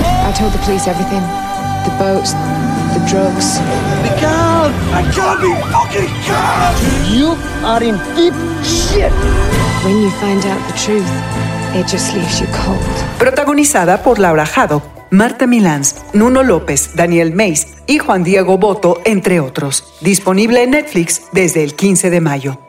I 0.00 0.32
told 0.36 0.52
the 0.52 0.58
police 0.64 0.90
everything. 0.90 1.22
The 1.84 1.94
boats, 1.96 2.32
the 2.92 3.08
drugs. 3.08 3.60
I 4.66 5.02
can't 5.12 5.40
be 5.40 5.52
fucking 5.70 6.08
can't! 6.24 6.76
You 7.10 7.36
are 7.64 7.82
in 7.82 7.96
deep 8.16 8.34
shit! 8.62 9.12
When 9.84 10.00
you 10.00 10.10
find 10.20 10.44
out 10.46 10.60
the 10.68 10.74
truth, 10.78 11.06
it 11.74 11.86
just 11.86 12.14
leaves 12.14 12.40
you 12.40 12.46
cold. 12.64 12.80
Protagonizada 13.18 14.02
por 14.02 14.18
Laura 14.18 14.46
Haddock, 14.46 14.82
Marta 15.10 15.46
Milans, 15.46 15.96
Nuno 16.14 16.42
López, 16.42 16.94
Daniel 16.94 17.34
Meis 17.34 17.74
y 17.86 17.98
Juan 17.98 18.24
Diego 18.24 18.56
Boto, 18.56 19.00
entre 19.04 19.40
otros. 19.40 19.84
Disponible 20.00 20.62
en 20.62 20.70
Netflix 20.70 21.22
desde 21.32 21.62
el 21.62 21.74
15 21.74 22.10
de 22.10 22.20
mayo. 22.20 22.63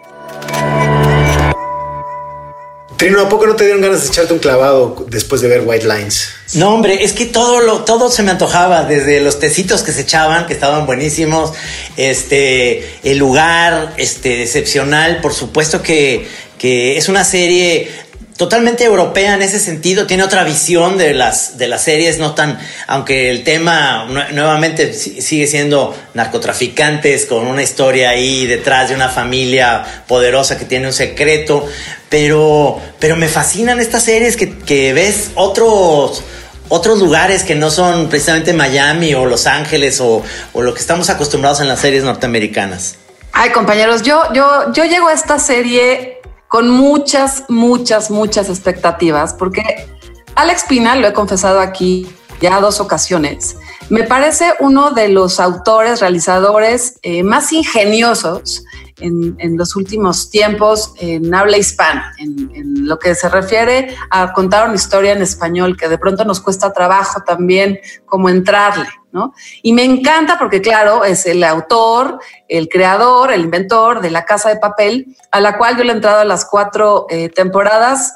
Trino, 2.97 3.19
¿a 3.19 3.27
poco 3.27 3.45
no 3.45 3.55
te 3.55 3.65
dieron 3.65 3.81
ganas 3.81 4.03
de 4.03 4.07
echarte 4.07 4.31
un 4.31 4.39
clavado 4.39 5.05
después 5.09 5.41
de 5.41 5.49
ver 5.49 5.63
White 5.65 5.85
Lines? 5.85 6.29
No, 6.53 6.73
hombre, 6.73 7.03
es 7.03 7.11
que 7.11 7.25
todo 7.25 7.59
lo, 7.59 7.83
todo 7.83 8.09
se 8.09 8.23
me 8.23 8.31
antojaba, 8.31 8.85
desde 8.85 9.19
los 9.19 9.39
tecitos 9.39 9.83
que 9.83 9.91
se 9.91 10.01
echaban, 10.01 10.45
que 10.47 10.53
estaban 10.53 10.85
buenísimos, 10.85 11.51
este, 11.97 12.99
el 13.03 13.17
lugar, 13.17 13.93
este, 13.97 14.43
excepcional, 14.43 15.19
por 15.19 15.33
supuesto 15.33 15.81
que, 15.81 16.25
que 16.57 16.97
es 16.97 17.09
una 17.09 17.25
serie 17.25 17.91
totalmente 18.37 18.83
europea 18.83 19.33
en 19.35 19.41
ese 19.41 19.59
sentido, 19.59 20.07
tiene 20.07 20.23
otra 20.23 20.43
visión 20.43 20.97
de 20.97 21.13
las, 21.13 21.57
de 21.57 21.67
las 21.67 21.83
series, 21.83 22.19
no 22.19 22.33
tan, 22.33 22.59
aunque 22.87 23.29
el 23.29 23.43
tema 23.43 24.05
nuevamente 24.33 24.93
sigue 24.93 25.47
siendo 25.47 25.95
narcotraficantes 26.13 27.25
con 27.25 27.47
una 27.47 27.63
historia 27.63 28.09
ahí 28.09 28.45
detrás 28.45 28.89
de 28.89 28.95
una 28.95 29.07
familia 29.07 30.03
poderosa 30.07 30.57
que 30.57 30.65
tiene 30.65 30.87
un 30.87 30.93
secreto, 30.93 31.65
pero, 32.09 32.81
pero 32.99 33.15
me 33.15 33.29
fascinan 33.29 33.79
estas 33.79 34.03
series 34.03 34.35
que, 34.35 34.57
que 34.57 34.93
ves 34.93 35.31
otros 35.35 36.23
otros 36.67 36.99
lugares 36.99 37.43
que 37.43 37.53
no 37.53 37.69
son 37.69 38.09
precisamente 38.09 38.51
Miami 38.51 39.13
o 39.13 39.27
Los 39.27 39.45
Ángeles 39.45 40.01
o, 40.01 40.23
o, 40.51 40.61
lo 40.63 40.73
que 40.73 40.79
estamos 40.79 41.11
acostumbrados 41.11 41.61
en 41.61 41.67
las 41.67 41.79
series 41.79 42.03
norteamericanas. 42.03 42.95
Ay, 43.33 43.51
compañeros, 43.51 44.01
yo, 44.01 44.23
yo, 44.33 44.73
yo 44.73 44.85
llego 44.85 45.09
a 45.09 45.13
esta 45.13 45.37
serie 45.37 46.14
con 46.47 46.69
muchas, 46.69 47.45
muchas, 47.49 48.11
muchas 48.11 48.49
expectativas, 48.49 49.33
porque 49.33 49.87
Alex 50.35 50.65
Pina, 50.67 50.95
lo 50.95 51.07
he 51.07 51.13
confesado 51.13 51.59
aquí 51.59 52.07
ya 52.41 52.59
dos 52.59 52.79
ocasiones, 52.79 53.57
me 53.89 54.03
parece 54.03 54.53
uno 54.59 54.91
de 54.91 55.09
los 55.09 55.39
autores, 55.39 56.01
realizadores 56.01 56.99
eh, 57.03 57.23
más 57.23 57.51
ingeniosos 57.53 58.63
en, 58.99 59.35
en, 59.39 59.57
los 59.57 59.75
últimos 59.75 60.29
tiempos 60.29 60.93
en 60.99 61.33
habla 61.33 61.57
hispana, 61.57 62.13
en, 62.17 62.51
en, 62.53 62.87
lo 62.87 62.97
que 62.97 63.15
se 63.15 63.27
refiere 63.29 63.95
a 64.09 64.31
contar 64.33 64.67
una 64.67 64.75
historia 64.75 65.11
en 65.11 65.21
español, 65.21 65.75
que 65.77 65.87
de 65.87 65.97
pronto 65.97 66.23
nos 66.23 66.39
cuesta 66.39 66.71
trabajo 66.71 67.21
también 67.25 67.79
como 68.05 68.29
entrarle, 68.29 68.87
¿no? 69.11 69.33
Y 69.61 69.73
me 69.73 69.83
encanta 69.83 70.37
porque, 70.39 70.61
claro, 70.61 71.03
es 71.03 71.25
el 71.25 71.43
autor, 71.43 72.19
el 72.47 72.69
creador, 72.69 73.31
el 73.31 73.41
inventor 73.41 74.01
de 74.01 74.11
La 74.11 74.25
Casa 74.25 74.49
de 74.49 74.57
Papel, 74.57 75.15
a 75.31 75.39
la 75.41 75.57
cual 75.57 75.77
yo 75.77 75.83
le 75.83 75.91
he 75.91 75.95
entrado 75.95 76.19
a 76.19 76.25
las 76.25 76.45
cuatro 76.45 77.07
eh, 77.09 77.29
temporadas 77.29 78.13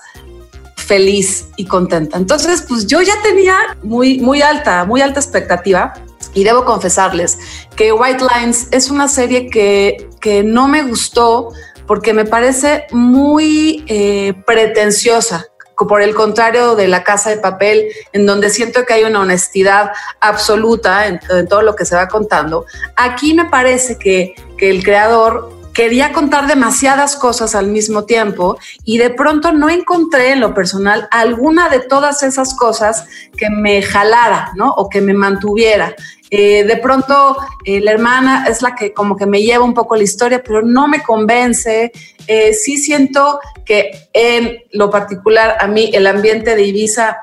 feliz 0.89 1.47
y 1.55 1.65
contenta. 1.65 2.17
Entonces, 2.17 2.65
pues 2.67 2.87
yo 2.87 3.01
ya 3.01 3.13
tenía 3.21 3.55
muy, 3.83 4.19
muy 4.19 4.41
alta, 4.41 4.85
muy 4.85 5.01
alta 5.01 5.19
expectativa 5.19 5.93
y 6.33 6.43
debo 6.43 6.65
confesarles 6.65 7.37
que 7.75 7.91
White 7.91 8.25
Lines 8.35 8.67
es 8.71 8.89
una 8.89 9.07
serie 9.07 9.49
que, 9.49 10.08
que 10.19 10.43
no 10.43 10.67
me 10.67 10.83
gustó 10.83 11.51
porque 11.87 12.13
me 12.13 12.25
parece 12.25 12.85
muy 12.91 13.83
eh, 13.87 14.33
pretenciosa, 14.45 15.47
por 15.87 16.01
el 16.01 16.13
contrario 16.13 16.75
de 16.75 16.87
la 16.87 17.03
casa 17.03 17.29
de 17.29 17.37
papel, 17.37 17.87
en 18.11 18.25
donde 18.25 18.49
siento 18.49 18.85
que 18.85 18.93
hay 18.93 19.05
una 19.05 19.21
honestidad 19.21 19.91
absoluta 20.19 21.07
en, 21.07 21.19
en 21.29 21.47
todo 21.47 21.61
lo 21.61 21.75
que 21.75 21.85
se 21.85 21.95
va 21.95 22.07
contando. 22.07 22.65
Aquí 22.95 23.33
me 23.33 23.45
parece 23.45 23.97
que, 23.97 24.35
que 24.57 24.69
el 24.69 24.83
creador 24.83 25.57
quería 25.73 26.11
contar 26.11 26.47
demasiadas 26.47 27.15
cosas 27.15 27.55
al 27.55 27.67
mismo 27.67 28.03
tiempo 28.03 28.57
y 28.83 28.97
de 28.97 29.11
pronto 29.11 29.53
no 29.53 29.69
encontré 29.69 30.33
en 30.33 30.41
lo 30.41 30.53
personal 30.53 31.07
alguna 31.09 31.69
de 31.69 31.79
todas 31.79 32.21
esas 32.21 32.53
cosas 32.53 33.05
que 33.37 33.49
me 33.49 33.81
jalara, 33.81 34.51
¿no? 34.55 34.71
O 34.71 34.89
que 34.89 34.99
me 34.99 35.13
mantuviera. 35.13 35.95
Eh, 36.31 36.63
de 36.63 36.77
pronto 36.77 37.37
eh, 37.65 37.81
la 37.81 37.91
hermana 37.91 38.45
es 38.47 38.61
la 38.61 38.75
que 38.75 38.93
como 38.93 39.15
que 39.17 39.25
me 39.25 39.41
lleva 39.41 39.63
un 39.63 39.73
poco 39.73 39.95
la 39.95 40.03
historia, 40.03 40.43
pero 40.43 40.61
no 40.61 40.87
me 40.87 41.01
convence. 41.01 41.91
Eh, 42.27 42.53
sí 42.53 42.77
siento 42.77 43.39
que 43.65 44.09
en 44.13 44.59
lo 44.71 44.89
particular 44.89 45.57
a 45.59 45.67
mí 45.67 45.89
el 45.93 46.05
ambiente 46.07 46.55
de 46.55 46.63
Ibiza 46.63 47.17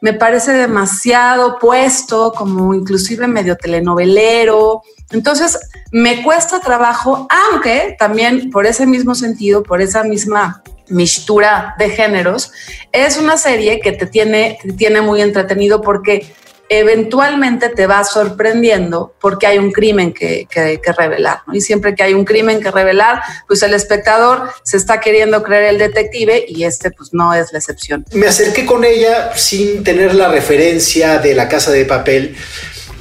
me 0.00 0.12
parece 0.12 0.52
demasiado 0.52 1.58
puesto, 1.58 2.32
como 2.32 2.72
inclusive 2.72 3.26
medio 3.26 3.56
telenovelero. 3.56 4.82
Entonces, 5.10 5.58
me 5.90 6.22
cuesta 6.22 6.60
trabajo, 6.60 7.26
aunque 7.50 7.96
también 7.98 8.50
por 8.50 8.66
ese 8.66 8.86
mismo 8.86 9.14
sentido, 9.14 9.62
por 9.62 9.82
esa 9.82 10.04
misma 10.04 10.62
mixtura 10.88 11.74
de 11.78 11.90
géneros, 11.90 12.52
es 12.92 13.18
una 13.18 13.36
serie 13.36 13.80
que 13.80 13.92
te 13.92 14.06
tiene, 14.06 14.58
te 14.62 14.72
tiene 14.72 15.00
muy 15.00 15.20
entretenido 15.20 15.82
porque 15.82 16.32
eventualmente 16.68 17.68
te 17.68 17.86
va 17.86 18.04
sorprendiendo 18.04 19.14
porque 19.20 19.46
hay 19.46 19.58
un 19.58 19.72
crimen 19.72 20.12
que, 20.12 20.46
que, 20.50 20.80
que 20.82 20.92
revelar. 20.92 21.38
Y 21.52 21.60
siempre 21.60 21.94
que 21.94 22.02
hay 22.02 22.14
un 22.14 22.24
crimen 22.24 22.60
que 22.60 22.70
revelar, 22.70 23.20
pues 23.46 23.62
el 23.62 23.74
espectador 23.74 24.50
se 24.62 24.76
está 24.76 25.00
queriendo 25.00 25.42
creer 25.42 25.64
el 25.74 25.78
detective 25.78 26.44
y 26.46 26.64
este 26.64 26.90
pues 26.90 27.12
no 27.12 27.34
es 27.34 27.52
la 27.52 27.58
excepción. 27.58 28.04
Me 28.12 28.26
acerqué 28.26 28.66
con 28.66 28.84
ella 28.84 29.32
sin 29.36 29.82
tener 29.82 30.14
la 30.14 30.28
referencia 30.28 31.18
de 31.18 31.34
la 31.34 31.48
casa 31.48 31.70
de 31.70 31.84
papel 31.84 32.36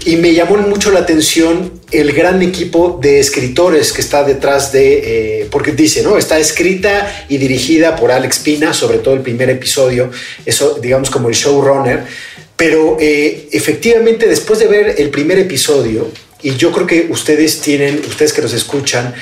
y 0.05 0.15
me 0.15 0.33
llamó 0.33 0.55
mucho 0.57 0.91
la 0.91 0.99
atención 0.99 1.81
el 1.91 2.13
gran 2.13 2.41
equipo 2.41 2.97
de 3.01 3.19
escritores 3.19 3.91
que 3.91 4.01
está 4.01 4.23
detrás 4.23 4.71
de, 4.71 5.41
eh, 5.41 5.47
porque 5.51 5.73
dice, 5.73 6.01
¿no? 6.01 6.17
Está 6.17 6.39
escrita 6.39 7.25
y 7.27 7.37
dirigida 7.37 7.95
por 7.95 8.11
Alex 8.11 8.39
Pina, 8.39 8.73
sobre 8.73 8.99
todo 8.99 9.15
el 9.15 9.21
primer 9.21 9.49
episodio, 9.49 10.09
eso 10.45 10.79
digamos 10.81 11.09
como 11.09 11.27
el 11.27 11.35
showrunner 11.35 12.05
pero 12.57 12.97
eh, 12.99 13.47
efectivamente, 13.51 14.27
después 14.27 14.59
de 14.59 14.67
ver 14.67 14.95
el 14.97 15.09
primer 15.11 15.37
episodio, 15.37 16.11
y 16.41 16.55
yo 16.55 16.71
creo 16.71 16.87
que 16.87 17.07
ustedes 17.09 17.61
tienen, 17.61 18.01
ustedes 18.07 18.33
que 18.33 18.41
nos 18.41 18.53
escuchan, 18.53 19.13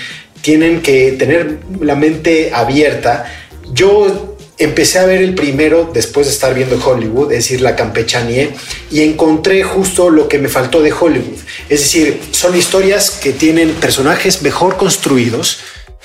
tienen 0.41 0.81
que 0.81 1.11
tener 1.13 1.59
la 1.81 1.95
mente 1.95 2.51
abierta. 2.53 3.25
Yo 3.73 4.38
empecé 4.57 4.99
a 4.99 5.05
ver 5.05 5.21
el 5.21 5.36
primero 5.36 5.89
después 5.93 6.27
de 6.27 6.33
estar 6.33 6.53
viendo 6.53 6.79
Hollywood, 6.83 7.31
es 7.31 7.39
decir, 7.39 7.61
la 7.61 7.75
campechanie, 7.75 8.51
y 8.89 9.01
encontré 9.01 9.63
justo 9.63 10.09
lo 10.09 10.29
que 10.29 10.39
me 10.39 10.47
faltó 10.47 10.81
de 10.81 10.93
Hollywood. 10.93 11.39
Es 11.67 11.81
decir, 11.81 12.19
son 12.31 12.55
historias 12.55 13.11
que 13.11 13.33
tienen 13.33 13.71
personajes 13.71 14.41
mejor 14.43 14.77
construidos, 14.77 15.59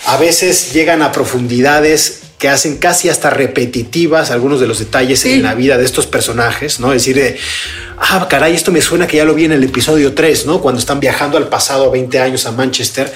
a 0.06 0.16
veces 0.16 0.72
llegan 0.72 1.02
a 1.02 1.12
profundidades 1.12 2.22
que 2.40 2.48
hacen 2.48 2.78
casi 2.78 3.10
hasta 3.10 3.28
repetitivas 3.28 4.30
algunos 4.30 4.60
de 4.60 4.66
los 4.66 4.78
detalles 4.78 5.20
sí. 5.20 5.34
en 5.34 5.42
la 5.42 5.54
vida 5.54 5.76
de 5.76 5.84
estos 5.84 6.06
personajes, 6.06 6.80
¿no? 6.80 6.94
Es 6.94 7.02
decir, 7.02 7.16
de, 7.16 7.36
ah, 7.98 8.26
caray, 8.30 8.54
esto 8.54 8.72
me 8.72 8.80
suena 8.80 9.06
que 9.06 9.18
ya 9.18 9.26
lo 9.26 9.34
vi 9.34 9.44
en 9.44 9.52
el 9.52 9.62
episodio 9.62 10.14
3, 10.14 10.46
¿no? 10.46 10.62
Cuando 10.62 10.80
están 10.80 11.00
viajando 11.00 11.36
al 11.36 11.48
pasado 11.48 11.90
20 11.90 12.18
años 12.18 12.46
a 12.46 12.52
Manchester. 12.52 13.12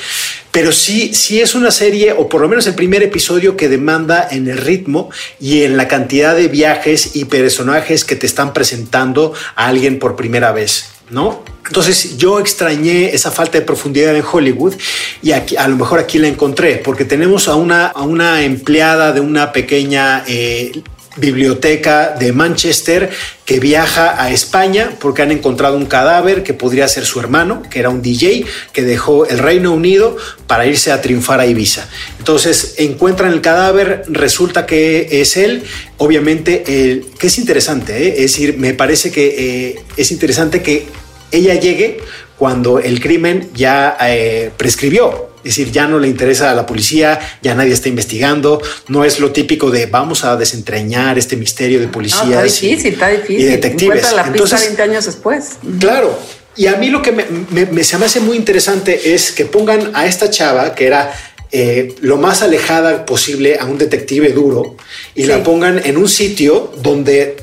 Pero 0.51 0.73
sí, 0.73 1.15
sí 1.15 1.41
es 1.41 1.55
una 1.55 1.71
serie, 1.71 2.13
o 2.13 2.29
por 2.29 2.43
lo 2.43 2.49
menos 2.49 2.67
el 2.67 2.75
primer 2.75 3.03
episodio 3.03 3.57
que 3.57 3.71
demanda 3.71 4.29
en 4.31 4.47
el 4.47 4.59
ritmo 4.59 5.09
y 5.41 5.63
en 5.63 5.79
la 5.79 5.89
cantidad 5.89 6.37
de 6.37 6.49
viajes 6.49 7.17
y 7.17 7.25
personajes 7.25 8.05
que 8.05 8.17
te 8.17 8.27
están 8.27 8.53
presentando 8.53 9.33
a 9.57 9.69
alguien 9.69 9.99
por 9.99 10.17
primera 10.17 10.53
vez, 10.53 10.91
¿no? 11.11 11.43
Entonces 11.67 12.19
yo 12.19 12.39
extrañé 12.39 13.15
esa 13.15 13.31
falta 13.31 13.59
de 13.59 13.65
profundidad 13.65 14.15
en 14.15 14.25
Hollywood 14.31 14.75
y 15.23 15.33
aquí, 15.33 15.57
a 15.57 15.67
lo 15.67 15.77
mejor 15.77 15.99
aquí 15.99 16.19
la 16.19 16.29
encontré 16.29 16.77
porque 16.77 17.05
tenemos 17.05 17.49
a 17.49 17.55
una, 17.55 17.87
a 17.87 18.03
una 18.03 18.43
empleada 18.43 19.13
de 19.13 19.21
una 19.21 19.53
pequeña 19.53 20.25
eh, 20.27 20.83
biblioteca 21.17 22.17
de 22.19 22.33
Manchester 22.33 23.11
que 23.45 23.61
viaja 23.61 24.23
a 24.23 24.31
España 24.31 24.97
porque 24.99 25.23
han 25.23 25.31
encontrado 25.31 25.77
un 25.77 25.87
cadáver 25.87 26.43
que 26.43 26.55
podría 26.55 26.89
ser 26.89 27.05
su 27.05 27.21
hermano, 27.21 27.63
que 27.71 27.79
era 27.79 27.91
un 27.91 28.03
DJ 28.03 28.47
que 28.73 28.83
dejó 28.83 29.27
el 29.27 29.39
Reino 29.39 29.73
Unido 29.73 30.17
para 30.47 30.67
irse 30.67 30.93
a 30.93 31.01
triunfar 31.01 31.41
a 31.41 31.47
Ibiza. 31.47 31.89
Entonces 32.19 32.75
encuentran 32.79 33.33
el 33.33 33.41
cadáver, 33.41 34.05
resulta 34.09 34.67
que 34.67 35.21
es 35.21 35.37
él, 35.37 35.63
obviamente, 35.99 36.65
el, 36.67 37.07
que 37.19 37.27
es 37.27 37.39
interesante, 37.39 38.09
¿eh? 38.09 38.09
es 38.17 38.33
decir, 38.33 38.57
me 38.59 38.75
parece 38.75 39.11
que 39.11 39.35
eh, 39.69 39.81
es 39.97 40.11
interesante 40.11 40.63
que 40.63 40.87
ella 41.31 41.55
llegue 41.55 41.99
cuando 42.39 42.79
el 42.79 43.01
crimen 43.01 43.51
ya 43.55 43.97
eh, 44.01 44.51
prescribió. 44.57 45.34
Es 45.45 45.57
decir, 45.57 45.71
ya 45.71 45.87
no 45.87 45.99
le 45.99 46.09
interesa 46.09 46.51
a 46.51 46.55
la 46.55 46.65
policía, 46.65 47.21
ya 47.43 47.55
nadie 47.55 47.73
está 47.73 47.89
investigando, 47.89 48.63
no 48.89 49.05
es 49.05 49.21
lo 49.21 49.31
típico 49.31 49.71
de 49.71 49.87
vamos 49.87 50.25
a 50.25 50.37
desentrañar 50.37 51.19
este 51.19 51.37
misterio 51.37 51.81
de 51.81 51.89
policías. 51.89 52.27
No, 52.27 52.31
está 52.33 52.43
difícil, 52.45 52.87
y, 52.87 52.95
está 52.95 53.09
difícil. 53.09 53.41
Y 53.41 53.45
detectives. 53.45 54.13
La 54.13 54.27
Entonces, 54.27 54.61
20 54.61 54.83
años 54.83 55.05
después. 55.05 55.51
Claro. 55.79 56.19
Y 56.57 56.67
a 56.69 56.77
mí 56.77 56.89
lo 56.89 57.03
que 57.03 57.13
me, 57.13 57.27
me, 57.51 57.67
me, 57.67 57.85
se 57.85 57.99
me 57.99 58.07
hace 58.07 58.21
muy 58.21 58.37
interesante 58.37 59.15
es 59.15 59.33
que 59.33 59.45
pongan 59.45 59.91
a 59.95 60.07
esta 60.07 60.31
chava 60.31 60.75
que 60.75 60.87
era 60.87 61.13
eh, 61.57 61.95
lo 62.01 62.17
más 62.17 62.43
alejada 62.43 63.07
posible 63.07 63.59
a 63.61 63.67
un 63.67 63.79
detective 63.79 64.33
duro 64.33 64.77
y 65.15 65.23
sí. 65.23 65.29
la 65.29 65.45
pongan 65.45 65.81
en 65.85 65.97
un 65.97 66.09
sitio 66.09 66.73
donde 66.83 67.37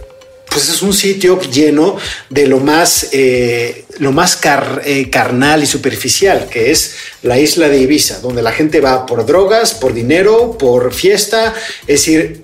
pues 0.52 0.68
es 0.68 0.82
un 0.82 0.94
sitio 0.94 1.40
lleno 1.40 1.98
de 2.30 2.46
lo 2.46 2.60
más, 2.60 3.08
eh, 3.14 3.86
lo 4.00 4.12
más 4.12 4.40
eh, 4.84 5.10
carnal 5.10 5.64
y 5.64 5.66
superficial, 5.66 6.50
que 6.50 6.72
es 6.72 6.96
la 7.24 7.40
isla 7.40 7.70
de 7.70 7.78
Ibiza, 7.80 8.20
donde 8.20 8.42
la 8.42 8.52
gente 8.52 8.82
va 8.82 9.06
por 9.06 9.26
drogas, 9.26 9.74
por 9.74 9.94
dinero, 9.94 10.58
por 10.58 10.94
fiesta, 10.94 11.54
es 11.82 12.06
decir, 12.06 12.44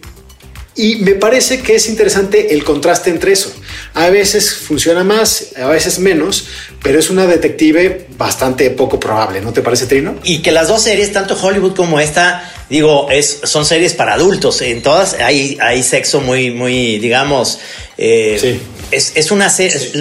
y 0.76 0.98
me 0.98 1.16
parece 1.16 1.62
que 1.62 1.76
es 1.76 1.90
interesante 1.90 2.54
el 2.54 2.64
contraste 2.64 3.10
entre 3.10 3.34
eso. 3.34 3.52
A 3.98 4.12
veces 4.12 4.54
funciona 4.54 5.04
más, 5.04 5.54
a 5.56 5.66
veces 5.70 5.98
menos, 5.98 6.46
pero 6.84 7.00
es 7.00 7.10
una 7.10 7.26
detective 7.26 8.06
bastante 8.16 8.70
poco 8.70 9.00
probable, 9.00 9.42
¿no 9.42 9.52
te 9.54 9.64
parece, 9.64 9.88
Trino? 9.88 10.20
Y 10.24 10.44
que 10.44 10.52
las 10.52 10.68
dos 10.68 10.84
series, 10.84 11.12
tanto 11.12 11.36
Hollywood 11.36 11.76
como 11.76 12.00
esta, 12.00 12.48
digo, 12.70 13.10
es, 13.10 13.40
son 13.46 13.66
series 13.66 13.96
para 13.96 14.14
adultos. 14.14 14.62
En 14.62 14.84
todas 14.84 15.16
hay, 15.16 15.58
hay 15.60 15.82
sexo 15.82 16.22
muy, 16.22 16.52
muy, 16.52 17.00
digamos, 17.00 17.58
eh, 17.98 18.38
sí. 18.40 18.62
es, 18.92 19.14
es, 19.16 19.32
una 19.32 19.50
serie, 19.50 19.80
sí. 19.80 19.92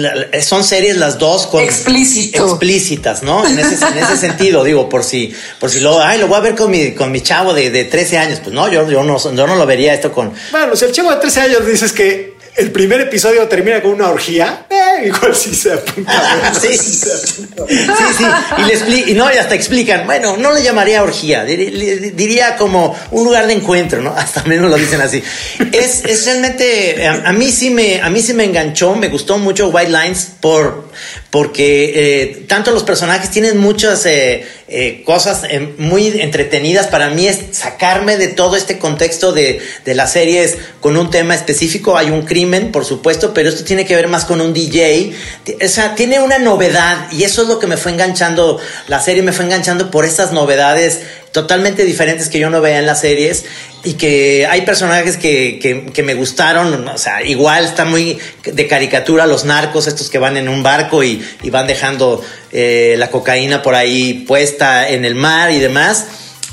son 0.43 0.63
series 0.63 0.97
las 0.97 1.17
dos 1.17 1.47
con 1.47 1.63
Explícito. 1.63 2.45
explícitas, 2.45 3.23
¿no? 3.23 3.47
En 3.47 3.57
ese, 3.57 3.83
en 3.83 3.97
ese 3.97 4.15
sentido, 4.15 4.63
digo, 4.63 4.89
por 4.89 5.03
si, 5.03 5.33
por 5.59 5.71
si 5.71 5.79
lo, 5.79 5.99
ay, 6.03 6.19
lo 6.19 6.27
voy 6.27 6.37
a 6.37 6.41
ver 6.41 6.53
con 6.53 6.69
mi, 6.69 6.91
con 6.91 7.11
mi 7.11 7.21
chavo 7.21 7.51
de, 7.51 7.71
de 7.71 7.85
13 7.85 8.17
años. 8.19 8.41
Pues 8.43 8.53
no, 8.53 8.71
yo, 8.71 8.87
yo 8.87 9.01
no, 9.01 9.17
yo 9.17 9.47
no 9.47 9.55
lo 9.55 9.65
vería 9.65 9.95
esto 9.95 10.11
con. 10.11 10.31
Bueno, 10.51 10.75
si 10.75 10.85
el 10.85 10.91
chavo 10.91 11.09
de 11.09 11.17
13 11.17 11.41
años 11.41 11.65
dices 11.65 11.91
que 11.91 12.36
el 12.57 12.71
primer 12.71 13.01
episodio 13.01 13.47
termina 13.47 13.81
con 13.81 13.91
una 13.91 14.09
orgía, 14.09 14.65
eh, 14.69 15.07
igual 15.07 15.35
sí 15.35 15.53
se 15.53 15.73
apunta. 15.73 16.51
sí. 16.59 16.75
sí, 16.75 16.99
sí, 18.17 18.25
y, 18.57 18.63
le 18.63 18.73
expli 18.73 19.03
y 19.11 19.13
no, 19.13 19.31
y 19.31 19.37
hasta 19.37 19.53
explican, 19.53 20.05
bueno, 20.07 20.37
no 20.37 20.51
le 20.51 20.63
llamaría 20.63 21.03
orgía, 21.03 21.45
dir 21.45 22.15
diría 22.15 22.55
como 22.55 22.97
un 23.11 23.25
lugar 23.25 23.45
de 23.45 23.53
encuentro, 23.53 24.01
¿no? 24.01 24.09
Hasta 24.17 24.43
menos 24.43 24.71
lo 24.71 24.75
dicen 24.75 25.01
así. 25.01 25.23
Es, 25.71 26.03
es 26.03 26.25
realmente, 26.25 27.07
a, 27.07 27.29
a, 27.29 27.31
mí 27.31 27.51
sí 27.51 27.69
me, 27.69 28.01
a 28.01 28.09
mí 28.09 28.21
sí 28.21 28.33
me 28.33 28.45
enganchó, 28.45 28.95
me 28.95 29.09
gustó 29.09 29.37
mucho 29.37 29.69
White 29.69 29.91
Lines 29.91 30.27
por, 30.41 30.89
porque 31.29 31.93
eh, 31.95 32.45
tanto 32.47 32.71
los 32.71 32.83
personajes 32.83 33.29
tienen 33.29 33.57
muchas 33.59 34.05
eh, 34.07 34.45
eh, 34.69 35.01
cosas 35.05 35.43
eh, 35.49 35.75
muy 35.77 36.07
entretenidas. 36.07 36.87
Para 36.87 37.09
mí 37.09 37.25
es 37.25 37.39
sacarme 37.51 38.17
de 38.17 38.27
todo 38.27 38.57
este 38.57 38.77
contexto 38.77 39.31
de, 39.31 39.61
de 39.85 39.95
las 39.95 40.11
series 40.11 40.57
con 40.81 40.97
un 40.97 41.09
tema 41.09 41.35
específico. 41.35 41.97
Hay 41.97 42.09
un 42.09 42.23
crimen, 42.23 42.46
por 42.71 42.85
supuesto, 42.85 43.33
pero 43.33 43.49
esto 43.49 43.63
tiene 43.63 43.85
que 43.85 43.95
ver 43.95 44.07
más 44.07 44.25
con 44.25 44.41
un 44.41 44.53
DJ. 44.53 45.13
O 45.63 45.67
sea, 45.67 45.95
tiene 45.95 46.19
una 46.19 46.39
novedad 46.39 47.11
y 47.11 47.23
eso 47.23 47.43
es 47.43 47.47
lo 47.47 47.59
que 47.59 47.67
me 47.67 47.77
fue 47.77 47.91
enganchando. 47.91 48.59
La 48.87 48.99
serie 48.99 49.23
me 49.23 49.31
fue 49.31 49.45
enganchando 49.45 49.91
por 49.91 50.05
esas 50.05 50.31
novedades 50.31 51.01
totalmente 51.31 51.85
diferentes 51.85 52.29
que 52.29 52.39
yo 52.39 52.49
no 52.49 52.61
veía 52.61 52.79
en 52.79 52.85
las 52.85 53.01
series 53.01 53.45
y 53.83 53.93
que 53.93 54.47
hay 54.49 54.61
personajes 54.61 55.17
que, 55.17 55.59
que, 55.93 56.03
me 56.03 56.15
gustaron, 56.15 56.87
o 56.87 56.97
sea, 56.97 57.21
igual 57.21 57.63
está 57.63 57.85
muy 57.85 58.17
de 58.43 58.67
caricatura 58.67 59.27
los 59.27 59.45
narcos, 59.45 59.87
estos 59.87 60.09
que 60.09 60.17
van 60.17 60.35
en 60.35 60.49
un 60.49 60.63
barco 60.63 61.03
y, 61.03 61.23
y 61.43 61.49
van 61.49 61.67
dejando 61.67 62.23
eh, 62.51 62.95
la 62.97 63.11
cocaína 63.11 63.61
por 63.61 63.75
ahí 63.75 64.25
puesta 64.27 64.89
en 64.89 65.05
el 65.05 65.15
mar 65.15 65.51
y 65.51 65.59
demás. 65.59 66.07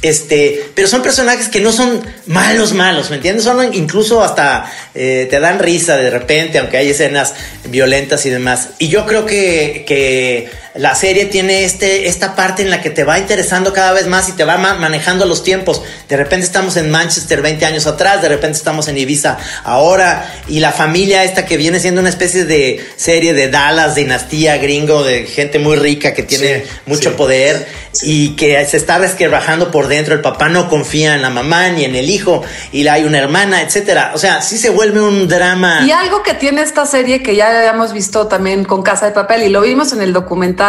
Este, 0.05 0.66
pero 0.74 0.86
son 0.86 1.02
personajes 1.02 1.48
que 1.48 1.61
no 1.61 1.72
son 1.72 1.98
malos, 2.26 2.74
malos, 2.74 3.09
¿me 3.09 3.16
entiendes? 3.16 3.42
Son 3.42 3.72
incluso 3.72 4.22
hasta 4.22 4.70
eh, 4.94 5.26
te 5.30 5.40
dan 5.40 5.59
risa 5.59 5.96
de 5.96 6.11
repente, 6.11 6.59
aunque 6.59 6.76
hay 6.76 6.90
escenas 6.90 7.32
violentas 7.70 8.26
y 8.26 8.28
demás. 8.28 8.72
Y 8.78 8.88
yo 8.88 9.07
creo 9.07 9.24
que, 9.24 9.86
que 9.88 10.50
la 10.74 10.96
serie 10.96 11.26
tiene 11.26 11.64
este, 11.64 12.08
esta 12.08 12.34
parte 12.34 12.62
en 12.62 12.70
la 12.70 12.82
que 12.82 12.90
te 12.90 13.04
va 13.04 13.16
interesando 13.18 13.72
cada 13.72 13.92
vez 13.92 14.08
más 14.08 14.28
y 14.28 14.32
te 14.32 14.42
va 14.42 14.56
manejando 14.56 15.24
los 15.24 15.44
tiempos. 15.44 15.82
De 16.08 16.16
repente 16.16 16.44
estamos 16.44 16.76
en 16.76 16.90
Manchester 16.90 17.42
20 17.42 17.64
años 17.64 17.86
atrás, 17.86 18.20
de 18.20 18.28
repente 18.28 18.58
estamos 18.58 18.88
en 18.88 18.98
Ibiza 18.98 19.38
ahora, 19.62 20.28
y 20.48 20.58
la 20.58 20.72
familia 20.72 21.22
esta 21.22 21.46
que 21.46 21.56
viene 21.56 21.78
siendo 21.78 22.00
una 22.00 22.10
especie 22.10 22.44
de 22.44 22.84
serie 22.96 23.34
de 23.34 23.48
Dallas, 23.48 23.94
dinastía 23.94 24.56
gringo, 24.56 25.04
de 25.04 25.26
gente 25.26 25.60
muy 25.60 25.76
rica 25.76 26.12
que 26.12 26.24
tiene 26.24 26.64
mucho 26.86 27.14
poder 27.16 27.68
y 28.02 28.30
que 28.30 28.64
se 28.66 28.76
está 28.76 28.98
resquebrajando 28.98 29.70
por 29.70 29.86
dentro. 29.86 30.14
El 30.14 30.22
papá 30.22 30.48
no 30.48 30.68
confía 30.68 31.14
en 31.14 31.22
la 31.22 31.30
mamá 31.30 31.68
ni 31.68 31.84
en 31.84 31.94
el 31.94 32.10
hijo, 32.10 32.42
y 32.72 32.84
hay 32.88 33.04
una 33.04 33.18
hermana, 33.18 33.62
etcétera. 33.62 34.10
O 34.14 34.18
sea, 34.18 34.42
sí 34.42 34.58
se 34.58 34.70
vuelve 34.70 35.00
un 35.00 35.28
drama. 35.28 35.82
Y 35.86 35.92
algo 35.92 36.24
que 36.24 36.34
tiene 36.34 36.62
esta 36.62 36.84
serie 36.84 37.22
que 37.22 37.36
ya 37.36 37.56
habíamos 37.56 37.92
visto 37.92 38.26
también 38.26 38.64
con 38.64 38.82
Casa 38.82 39.06
de 39.06 39.12
Papel 39.12 39.44
y 39.44 39.50
lo 39.50 39.60
vimos 39.60 39.92
en 39.92 40.02
el 40.02 40.12
documental 40.12 40.63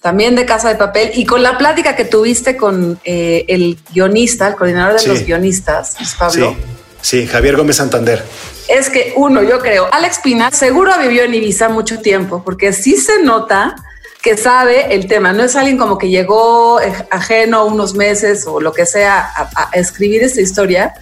también 0.00 0.36
de 0.36 0.46
Casa 0.46 0.68
de 0.68 0.76
Papel 0.76 1.10
y 1.14 1.26
con 1.26 1.42
la 1.42 1.58
plática 1.58 1.96
que 1.96 2.04
tuviste 2.04 2.56
con 2.56 2.98
eh, 3.04 3.44
el 3.48 3.78
guionista, 3.92 4.48
el 4.48 4.54
coordinador 4.54 5.00
de 5.00 5.06
los 5.08 5.24
guionistas, 5.24 5.96
Pablo. 6.18 6.56
Sí. 7.00 7.26
Javier 7.26 7.56
Gómez 7.56 7.76
Santander. 7.76 8.24
Es 8.68 8.90
que 8.90 9.12
uno, 9.16 9.42
yo 9.42 9.60
creo, 9.60 9.88
Alex 9.92 10.18
Pina 10.18 10.50
seguro 10.50 10.92
vivió 11.00 11.22
en 11.22 11.34
Ibiza 11.34 11.68
mucho 11.68 12.00
tiempo 12.00 12.42
porque 12.44 12.72
sí 12.72 12.96
se 12.96 13.22
nota 13.22 13.76
que 14.22 14.36
sabe 14.36 14.92
el 14.92 15.06
tema. 15.06 15.32
No 15.32 15.44
es 15.44 15.54
alguien 15.54 15.78
como 15.78 15.98
que 15.98 16.08
llegó 16.08 16.80
ajeno 17.10 17.66
unos 17.66 17.94
meses 17.94 18.44
o 18.46 18.60
lo 18.60 18.72
que 18.72 18.84
sea 18.84 19.30
a 19.54 19.70
escribir 19.74 20.24
esta 20.24 20.40
historia, 20.40 20.94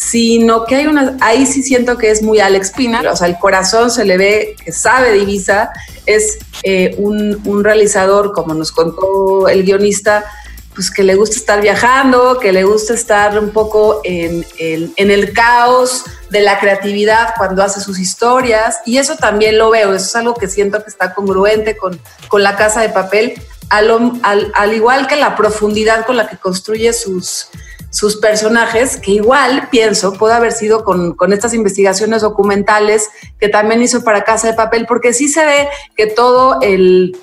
sino 0.00 0.64
que 0.64 0.76
hay 0.76 0.86
una, 0.86 1.18
ahí 1.20 1.44
sí 1.44 1.62
siento 1.62 1.98
que 1.98 2.10
es 2.10 2.22
muy 2.22 2.40
Alex 2.40 2.70
Pina, 2.70 3.02
o 3.12 3.16
sea, 3.16 3.28
el 3.28 3.38
corazón 3.38 3.90
se 3.90 4.06
le 4.06 4.16
ve 4.16 4.56
que 4.64 4.72
sabe 4.72 5.10
de 5.10 5.18
Ibiza, 5.18 5.72
es 6.06 6.38
eh, 6.62 6.94
un, 6.96 7.62
realizador, 7.62 8.32
como 8.32 8.54
nos 8.54 8.72
contó 8.72 9.46
el 9.46 9.62
guionista, 9.62 10.24
pues 10.74 10.90
que 10.90 11.02
le 11.02 11.16
gusta 11.16 11.36
estar 11.36 11.60
viajando, 11.60 12.38
que 12.38 12.50
le 12.50 12.64
gusta 12.64 12.94
estar 12.94 13.38
un 13.38 13.50
poco 13.50 14.00
en, 14.02 14.46
el 14.56 15.32
caos 15.34 16.04
de 16.30 16.40
la 16.40 16.58
creatividad 16.58 17.34
cuando 17.36 17.62
hace 17.62 17.80
sus 17.80 17.98
historias, 17.98 18.78
y 18.86 18.96
eso 18.96 19.16
también 19.16 19.58
lo 19.58 19.68
veo, 19.68 19.92
eso 19.92 20.06
es 20.06 20.16
algo 20.16 20.32
que 20.32 20.48
siento 20.48 20.82
que 20.82 20.88
está 20.88 21.12
congruente 21.12 21.76
con, 21.76 22.00
con 22.28 22.42
la 22.42 22.56
casa 22.56 22.80
de 22.80 22.88
papel, 22.88 23.34
al 23.68 24.74
igual 24.74 25.06
que 25.06 25.16
la 25.16 25.36
profundidad 25.36 26.06
con 26.06 26.16
la 26.16 26.26
que 26.26 26.38
construye 26.38 26.94
sus 26.94 27.50
sus 27.90 28.16
personajes, 28.16 28.96
que 28.96 29.10
igual 29.10 29.68
pienso 29.70 30.12
puede 30.12 30.34
haber 30.34 30.52
sido 30.52 30.84
con, 30.84 31.16
estas 31.32 31.54
investigaciones 31.54 32.22
documentales 32.22 33.08
que 33.38 33.48
también 33.48 33.82
hizo 33.82 34.02
para 34.04 34.24
Casa 34.24 34.48
de 34.48 34.54
Papel, 34.54 34.86
porque 34.86 35.12
sí 35.12 35.28
se 35.28 35.44
ve 35.44 35.68
que 35.96 36.06
todo 36.06 36.60
el, 36.62 37.16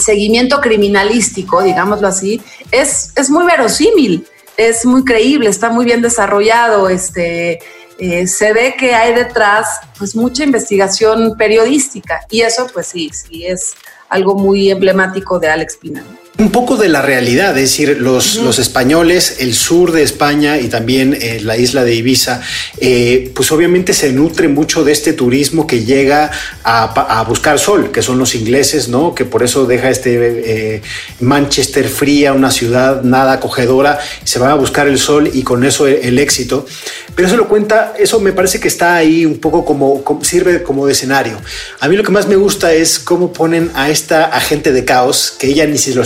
seguimiento 0.00 0.62
criminalístico, 0.62 1.62
digámoslo 1.62 2.08
así, 2.08 2.40
es, 2.70 3.12
es 3.14 3.28
muy 3.28 3.44
verosímil, 3.44 4.26
es 4.56 4.86
muy 4.86 5.04
creíble, 5.04 5.50
está 5.50 5.68
muy 5.68 5.84
bien 5.84 6.00
desarrollado, 6.00 6.88
este, 6.88 7.58
eh, 7.98 8.26
se 8.26 8.54
ve 8.54 8.74
que 8.78 8.94
hay 8.94 9.14
detrás 9.14 9.80
pues 9.98 10.16
mucha 10.16 10.44
investigación 10.44 11.36
periodística 11.36 12.22
y 12.30 12.40
eso 12.40 12.66
pues 12.72 12.86
sí, 12.86 13.10
sí 13.12 13.44
es 13.46 13.74
algo 14.08 14.34
muy 14.34 14.70
emblemático 14.70 15.38
de 15.38 15.50
Alex 15.50 15.76
Pina 15.76 16.02
un 16.38 16.50
poco 16.50 16.76
de 16.76 16.88
la 16.88 17.02
realidad, 17.02 17.50
es 17.58 17.70
decir, 17.70 17.98
los, 18.00 18.36
los 18.36 18.58
españoles, 18.58 19.36
el 19.40 19.54
sur 19.54 19.92
de 19.92 20.02
España 20.02 20.58
y 20.58 20.68
también 20.68 21.16
eh, 21.20 21.40
la 21.42 21.58
isla 21.58 21.84
de 21.84 21.94
Ibiza, 21.94 22.40
eh, 22.80 23.30
pues 23.34 23.52
obviamente 23.52 23.92
se 23.92 24.12
nutre 24.12 24.48
mucho 24.48 24.82
de 24.82 24.92
este 24.92 25.12
turismo 25.12 25.66
que 25.66 25.84
llega 25.84 26.30
a, 26.64 27.24
buscar 27.28 27.58
sol, 27.58 27.92
que 27.92 28.02
son 28.02 28.18
los 28.18 28.34
ingleses, 28.34 28.88
¿no? 28.88 29.14
Que 29.14 29.24
por 29.24 29.42
eso 29.42 29.66
deja 29.66 29.90
este 29.90 30.76
eh, 30.76 30.82
Manchester 31.20 31.88
fría, 31.88 32.32
una 32.32 32.50
ciudad 32.50 33.02
nada 33.02 33.34
acogedora, 33.34 33.98
se 34.24 34.38
van 34.38 34.50
a 34.50 34.54
buscar 34.54 34.88
el 34.88 34.98
sol 34.98 35.30
y 35.32 35.42
con 35.42 35.64
eso 35.64 35.86
el, 35.86 36.18
éxito. 36.18 36.66
Pero 37.14 37.28
eso 37.28 37.36
lo 37.36 37.46
cuenta, 37.46 37.92
eso 37.98 38.20
me 38.20 38.32
parece 38.32 38.58
que 38.58 38.68
está 38.68 38.96
ahí 38.96 39.26
un 39.26 39.38
poco 39.38 39.64
como, 39.64 40.02
como, 40.02 40.24
sirve 40.24 40.62
como 40.62 40.86
de 40.86 40.92
escenario. 40.92 41.38
A 41.80 41.88
mí 41.88 41.96
lo 41.96 42.02
que 42.02 42.10
más 42.10 42.26
me 42.26 42.36
gusta 42.36 42.72
es 42.72 42.98
cómo 42.98 43.32
ponen 43.32 43.70
a 43.74 43.90
esta 43.90 44.24
agente 44.24 44.72
de 44.72 44.84
caos, 44.84 45.34
que 45.38 45.48
ella 45.48 45.66
ni 45.66 45.76
se 45.78 45.94
lo 45.94 46.02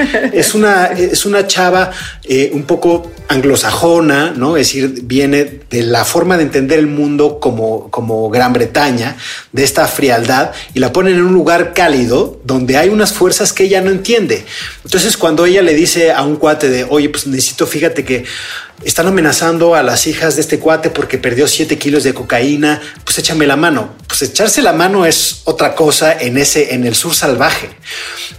es 0.32 0.54
una, 0.54 0.86
es 0.86 1.26
una 1.26 1.46
chava 1.46 1.90
eh, 2.24 2.50
un 2.52 2.64
poco 2.64 3.12
anglosajona, 3.28 4.32
¿no? 4.36 4.56
Es 4.56 4.68
decir, 4.68 5.00
viene 5.02 5.59
de 5.70 5.82
la 5.84 6.04
forma 6.04 6.36
de 6.36 6.42
entender 6.42 6.78
el 6.78 6.88
mundo 6.88 7.38
como, 7.40 7.90
como 7.90 8.28
Gran 8.28 8.52
Bretaña, 8.52 9.16
de 9.52 9.62
esta 9.62 9.86
frialdad, 9.86 10.50
y 10.74 10.80
la 10.80 10.92
ponen 10.92 11.14
en 11.14 11.22
un 11.22 11.32
lugar 11.32 11.72
cálido 11.74 12.40
donde 12.44 12.76
hay 12.76 12.88
unas 12.88 13.12
fuerzas 13.12 13.52
que 13.52 13.64
ella 13.64 13.80
no 13.80 13.90
entiende. 13.90 14.44
Entonces, 14.84 15.16
cuando 15.16 15.46
ella 15.46 15.62
le 15.62 15.74
dice 15.74 16.12
a 16.12 16.22
un 16.22 16.36
cuate 16.36 16.68
de, 16.68 16.84
oye, 16.88 17.08
pues 17.08 17.26
necesito, 17.26 17.66
fíjate 17.66 18.04
que 18.04 18.24
están 18.84 19.06
amenazando 19.06 19.74
a 19.74 19.82
las 19.82 20.06
hijas 20.06 20.36
de 20.36 20.40
este 20.40 20.58
cuate 20.58 20.90
porque 20.90 21.18
perdió 21.18 21.46
7 21.46 21.76
kilos 21.78 22.02
de 22.02 22.14
cocaína, 22.14 22.80
pues 23.04 23.18
échame 23.18 23.46
la 23.46 23.56
mano. 23.56 23.94
Pues 24.06 24.22
echarse 24.22 24.62
la 24.62 24.72
mano 24.72 25.04
es 25.04 25.42
otra 25.44 25.74
cosa 25.74 26.12
en 26.18 26.38
ese, 26.38 26.74
en 26.74 26.86
el 26.86 26.94
sur 26.94 27.14
salvaje. 27.14 27.68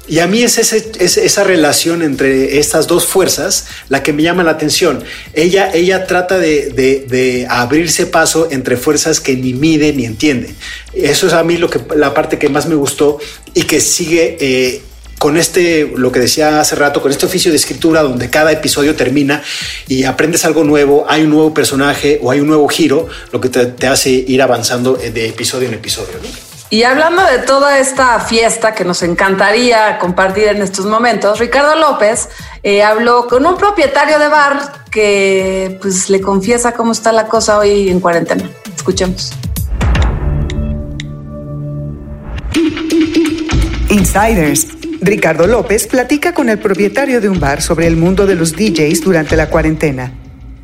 Y 0.08 0.20
a 0.20 0.28
mí 0.28 0.42
es, 0.42 0.58
ese, 0.58 0.92
esa 1.00 1.44
relación 1.44 2.02
entre 2.02 2.58
estas 2.58 2.88
dos 2.88 3.06
fuerzas 3.06 3.68
la 3.88 4.02
que 4.02 4.14
me 4.14 4.24
llama 4.24 4.44
la 4.44 4.52
atención. 4.52 5.04
Ella, 5.34 5.72
ella 5.74 6.08
trata 6.08 6.38
de, 6.40 6.72
abrirse 7.50 8.06
paso 8.06 8.48
entre 8.52 8.78
fuerzas 8.78 9.20
que 9.20 9.36
ni 9.36 9.54
mide 9.54 9.94
ni 9.94 10.06
entiende. 10.06 10.54
Eso 10.94 11.28
es 11.28 11.34
a 11.34 11.44
mí 11.44 11.58
lo 11.58 11.70
que, 11.70 11.80
la 11.96 12.14
parte 12.14 12.38
que 12.38 12.50
más 12.50 12.68
me 12.68 12.76
gustó 12.76 13.20
y 13.54 13.64
que 13.64 13.80
sigue 13.80 14.38
eh, 14.40 14.82
con 15.18 15.38
este, 15.38 15.92
lo 15.96 16.12
que 16.12 16.20
decía 16.20 16.60
hace 16.60 16.76
rato, 16.76 17.02
con 17.02 17.12
este 17.12 17.26
oficio 17.26 17.52
de 17.52 17.58
escritura 17.58 18.02
donde 18.02 18.30
cada 18.30 18.52
episodio 18.52 18.96
termina 18.96 19.44
y 19.88 20.04
aprendes 20.04 20.46
algo 20.46 20.64
nuevo, 20.64 21.06
hay 21.08 21.24
un 21.24 21.30
nuevo 21.30 21.54
personaje 21.54 22.20
o 22.24 22.32
hay 22.32 22.40
un 22.40 22.48
nuevo 22.48 22.68
giro, 22.68 23.08
lo 23.32 23.40
que 23.40 23.50
te, 23.50 23.88
hace 23.88 24.10
ir 24.10 24.42
avanzando 24.42 24.94
de 24.94 25.28
episodio 25.28 25.68
en 25.68 25.76
episodio. 25.76 26.51
Y 26.74 26.84
hablando 26.84 27.22
de 27.26 27.40
toda 27.40 27.80
esta 27.80 28.18
fiesta 28.22 28.74
que 28.74 28.86
nos 28.86 29.04
encantaría 29.04 30.00
compartir 30.00 30.46
en 30.46 30.62
estos 30.62 30.86
momentos, 30.86 31.38
Ricardo 31.38 31.76
López 31.76 32.30
eh, 32.64 32.82
habló 32.82 33.28
con 33.28 33.46
un 33.46 33.58
propietario 33.58 34.18
de 34.18 34.30
bar 34.30 34.86
que 34.90 35.78
pues 35.82 36.10
le 36.10 36.22
confiesa 36.22 36.72
cómo 36.72 36.94
está 36.94 37.12
la 37.12 37.28
cosa 37.28 37.58
hoy 37.60 37.90
en 37.90 38.00
cuarentena. 38.00 38.50
Escuchemos. 38.74 39.34
Insiders 43.90 44.68
Ricardo 45.02 45.48
López 45.48 45.88
platica 45.88 46.34
con 46.34 46.48
el 46.48 46.58
propietario 46.58 47.20
de 47.20 47.28
un 47.28 47.42
bar 47.42 47.62
sobre 47.62 47.86
el 47.88 47.98
mundo 47.98 48.26
de 48.26 48.36
los 48.36 48.54
DJs 48.54 49.02
durante 49.02 49.36
la 49.36 49.50
cuarentena. 49.50 50.14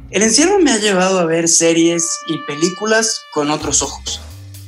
El 0.09 0.23
encierro 0.23 0.57
me 0.59 0.71
ha 0.71 0.77
llevado 0.77 1.19
a 1.19 1.25
ver 1.25 1.49
series 1.49 2.07
y 2.29 2.37
películas 2.45 3.23
con 3.33 3.51
otros 3.51 3.81
ojos. 3.81 4.21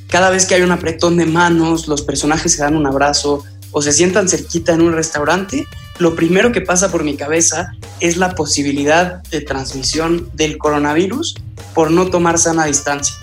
Cada 0.10 0.32
vez 0.32 0.48
que 0.48 0.56
hay 0.56 0.64
un 0.64 0.72
apretón 0.72 1.18
de 1.18 1.28
manos, 1.28 1.88
los 1.88 2.02
personajes 2.02 2.54
se 2.54 2.64
dan 2.64 2.76
un 2.76 2.88
abrazo 2.88 3.44
o 3.70 3.84
se 3.84 3.92
sientan 3.92 4.28
cerquita 4.28 4.74
en 4.74 4.82
un 4.82 4.94
restaurante, 4.94 5.68
lo 6.00 6.16
primero 6.16 6.52
que 6.52 6.62
pasa 6.62 6.92
por 6.92 7.04
mi 7.04 7.16
cabeza 7.16 7.74
es 8.00 8.18
la 8.18 8.34
posibilidad 8.34 9.22
de 9.26 9.42
transmisión 9.42 10.28
del 10.34 10.58
coronavirus 10.58 11.36
por 11.76 11.92
no 11.92 12.08
tomar 12.08 12.40
sana 12.40 12.66
distancia. 12.66 13.16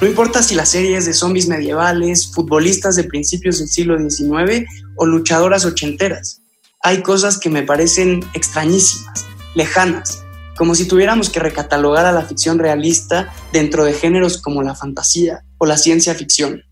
No 0.00 0.08
importa 0.08 0.42
si 0.42 0.56
la 0.56 0.66
serie 0.66 0.96
es 0.96 1.06
de 1.06 1.14
zombies 1.14 1.46
medievales, 1.46 2.32
futbolistas 2.34 2.96
de 2.96 3.04
principios 3.04 3.60
del 3.60 3.68
siglo 3.68 3.96
XIX 3.96 4.66
o 4.96 5.06
luchadoras 5.06 5.64
ochenteras. 5.64 6.40
Hay 6.82 7.02
cosas 7.02 7.38
que 7.38 7.50
me 7.50 7.62
parecen 7.62 8.24
extrañísimas, 8.34 9.26
lejanas, 9.54 10.24
como 10.56 10.74
si 10.74 10.88
tuviéramos 10.88 11.30
que 11.30 11.38
recatalogar 11.38 12.04
a 12.04 12.12
la 12.12 12.22
ficción 12.22 12.58
realista 12.58 13.32
dentro 13.52 13.84
de 13.84 13.92
géneros 13.92 14.38
como 14.38 14.64
la 14.64 14.74
fantasía 14.74 15.44
o 15.62 15.64
la 15.64 15.76
ciencia 15.76 16.12
ficción. 16.12 16.64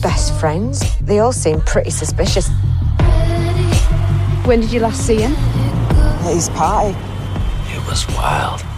best 0.00 0.32
friends. 0.38 0.80
They 1.00 1.18
all 1.18 1.32
seem 1.32 1.60
pretty 1.62 1.90
suspicious. 1.90 2.48
When 4.44 4.60
did 4.60 4.72
you 4.72 4.78
last 4.80 5.04
see 5.04 5.20
him? 5.20 5.34
his 6.22 6.48
party. 6.50 6.96
It 7.74 7.84
was 7.88 8.06
wild. 8.16 8.75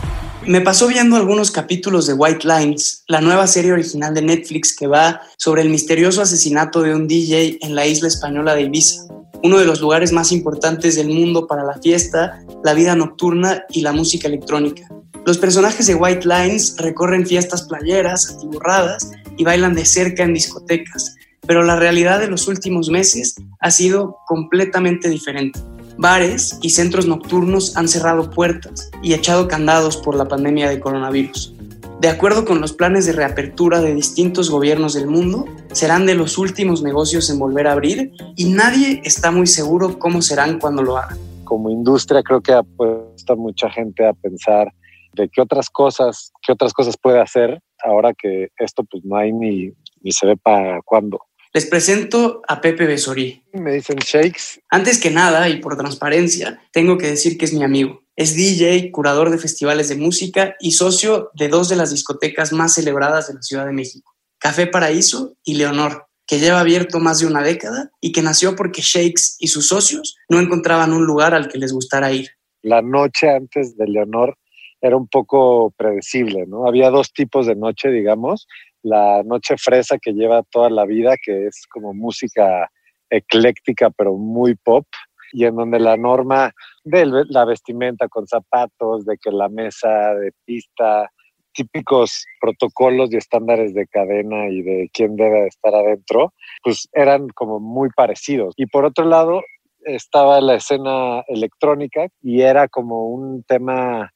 Me 0.49 0.63
pasó 0.63 0.89
viendo 0.89 1.17
algunos 1.17 1.51
capítulos 1.51 2.07
de 2.07 2.15
White 2.15 2.49
Lines, 2.49 3.05
la 3.07 3.21
nueva 3.21 3.47
serie 3.47 3.71
original 3.71 4.15
de 4.15 4.23
Netflix 4.23 4.75
que 4.75 4.87
va 4.87 5.21
sobre 5.37 5.61
el 5.61 5.69
misterioso 5.69 6.23
asesinato 6.23 6.81
de 6.81 6.95
un 6.95 7.07
DJ 7.07 7.59
en 7.61 7.75
la 7.75 7.87
isla 7.87 8.09
española 8.09 8.55
de 8.55 8.63
Ibiza, 8.63 9.03
uno 9.43 9.59
de 9.59 9.67
los 9.67 9.83
lugares 9.83 10.11
más 10.11 10.33
importantes 10.33 10.97
del 10.97 11.11
mundo 11.11 11.47
para 11.47 11.65
la 11.65 11.75
fiesta, 11.75 12.43
la 12.65 12.73
vida 12.73 12.97
nocturna 12.97 13.67
y 13.69 13.83
la 13.83 13.93
música 13.93 14.27
electrónica. 14.27 14.89
Los 15.27 15.37
personajes 15.37 15.87
de 15.87 15.97
White 15.97 16.27
Lines 16.27 16.77
recorren 16.79 17.27
fiestas 17.27 17.65
playeras, 17.65 18.31
atiborradas 18.31 19.11
y 19.37 19.45
bailan 19.45 19.75
de 19.75 19.85
cerca 19.85 20.23
en 20.23 20.33
discotecas, 20.33 21.15
pero 21.47 21.63
la 21.63 21.77
realidad 21.77 22.21
de 22.21 22.29
los 22.29 22.49
últimos 22.49 22.89
meses 22.89 23.35
ha 23.61 23.71
sido 23.71 24.17
completamente 24.27 25.11
diferente. 25.11 25.61
Bares 25.99 26.61
y 26.63 26.71
centros 26.71 27.07
nocturnos 27.07 27.77
han 27.77 27.89
cerrado 27.89 28.31
puertas 28.31 28.89
y 29.03 29.15
echado 29.15 29.49
candados 29.49 29.97
por 29.97 30.15
la 30.15 30.29
pandemia 30.29 30.69
de 30.69 30.79
coronavirus. 30.79 31.55
de 32.01 32.09
acuerdo 32.09 32.45
con 32.45 32.61
los 32.61 32.73
planes 32.73 33.07
de 33.07 33.13
reapertura 33.13 33.81
de 33.81 33.93
distintos 33.93 34.51
gobiernos 34.51 34.95
del 34.95 35.09
mundo, 35.09 35.47
serán 35.73 36.07
de 36.07 36.15
los 36.15 36.39
últimos 36.39 36.81
negocios 36.81 37.29
en 37.29 37.41
volver 37.41 37.67
a 37.67 37.73
abrir 37.73 38.13
y 38.37 38.45
nadie 38.45 39.03
está 39.05 39.33
muy 39.33 39.49
seguro 39.49 39.99
cómo 39.99 40.23
serán 40.23 40.61
cuando 40.61 40.85
lo 40.85 40.97
hagan. 40.97 41.19
Como 41.43 41.71
industria 41.71 42.23
creo 42.23 42.41
que 42.41 42.53
ha 42.53 42.63
puesto 42.63 43.37
mucha 43.37 43.69
gente 43.69 44.07
a 44.07 44.13
pensar 44.13 44.73
de 45.15 45.29
qué 45.29 45.41
otras 45.41 45.69
cosas, 45.69 46.31
qué 46.47 46.53
otras 46.53 46.73
cosas 46.73 46.97
puede 46.97 47.21
hacer 47.21 47.61
ahora 47.83 48.15
que 48.15 48.49
esto 48.59 48.85
pues 48.85 49.05
no 49.05 49.17
hay 49.17 49.33
ni, 49.33 49.73
ni 50.01 50.13
se 50.13 50.27
ve 50.27 50.37
para 50.37 50.81
cuándo. 50.83 51.21
Les 51.59 51.67
presento 51.67 52.41
a 52.47 52.61
Pepe 52.61 52.87
Besorí. 52.87 53.43
Me 53.53 53.73
dicen 53.73 53.97
Shakes. 53.97 54.61
Antes 54.71 55.01
que 55.01 55.11
nada, 55.11 55.49
y 55.49 55.57
por 55.57 55.77
transparencia, 55.77 56.63
tengo 56.71 56.99
que 56.99 57.09
decir 57.09 57.37
que 57.37 57.47
es 57.47 57.53
mi 57.53 57.65
amigo. 57.65 58.05
Es 58.15 58.37
DJ, 58.37 58.93
curador 58.93 59.31
de 59.31 59.39
festivales 59.39 59.89
de 59.89 59.97
música 59.97 60.55
y 60.61 60.71
socio 60.71 61.33
de 61.35 61.49
dos 61.49 61.69
de 61.69 61.75
las 61.75 61.91
discotecas 61.91 62.53
más 62.53 62.75
celebradas 62.75 63.27
de 63.27 63.35
la 63.35 63.43
Ciudad 63.43 63.67
de 63.67 63.73
México, 63.73 64.15
Café 64.39 64.69
Paraíso 64.69 65.35
y 65.43 65.55
Leonor, 65.55 66.07
que 66.29 66.39
lleva 66.39 66.61
abierto 66.61 67.01
más 67.01 67.19
de 67.19 67.27
una 67.27 67.43
década 67.43 67.91
y 68.01 68.13
que 68.13 68.23
nació 68.23 68.55
porque 68.55 68.81
Shakes 68.81 69.35
y 69.41 69.49
sus 69.49 69.67
socios 69.67 70.17
no 70.29 70.39
encontraban 70.39 70.93
un 70.93 71.07
lugar 71.07 71.35
al 71.35 71.49
que 71.49 71.59
les 71.59 71.73
gustara 71.73 72.13
ir. 72.13 72.29
La 72.63 72.83
noche 72.83 73.29
antes 73.31 73.77
de 73.77 73.89
Leonor 73.89 74.39
era 74.81 74.97
un 74.97 75.09
poco 75.09 75.73
predecible, 75.77 76.47
¿no? 76.47 76.69
Había 76.69 76.91
dos 76.91 77.13
tipos 77.13 77.49
de 77.49 77.57
noche, 77.57 77.89
digamos. 77.89 78.47
La 78.89 79.23
noche 79.25 79.57
fresa 79.59 79.99
que 80.01 80.13
lleva 80.13 80.43
toda 80.51 80.71
la 80.71 80.87
vida, 80.87 81.15
que 81.23 81.47
es 81.47 81.67
como 81.71 81.93
música 81.93 82.71
ecléctica, 83.11 83.91
pero 83.91 84.15
muy 84.15 84.55
pop, 84.55 84.87
y 85.33 85.45
en 85.45 85.57
donde 85.57 85.79
la 85.79 85.97
norma 85.97 86.53
de 86.85 87.07
la 87.29 87.45
vestimenta 87.45 88.09
con 88.09 88.27
zapatos, 88.27 89.05
de 89.05 89.17
que 89.19 89.31
la 89.31 89.49
mesa 89.49 90.15
de 90.15 90.33
pista, 90.45 91.11
típicos 91.53 92.25
protocolos 92.41 93.13
y 93.13 93.17
estándares 93.17 93.75
de 93.75 93.87
cadena 93.87 94.49
y 94.49 94.63
de 94.63 94.91
quién 94.93 95.17
debe 95.17 95.47
estar 95.47 95.75
adentro, 95.75 96.33
pues 96.63 96.89
eran 96.93 97.29
como 97.29 97.61
muy 97.61 97.91
parecidos. 97.91 98.55
Y 98.57 98.67
por 98.67 98.85
otro 98.85 99.05
lado, 99.05 99.43
estaba 99.81 100.41
la 100.41 100.55
escena 100.55 101.23
electrónica 101.29 102.09
y 102.23 102.43
era 102.43 102.69
como 102.69 103.09
un 103.09 103.43
tema 103.45 104.13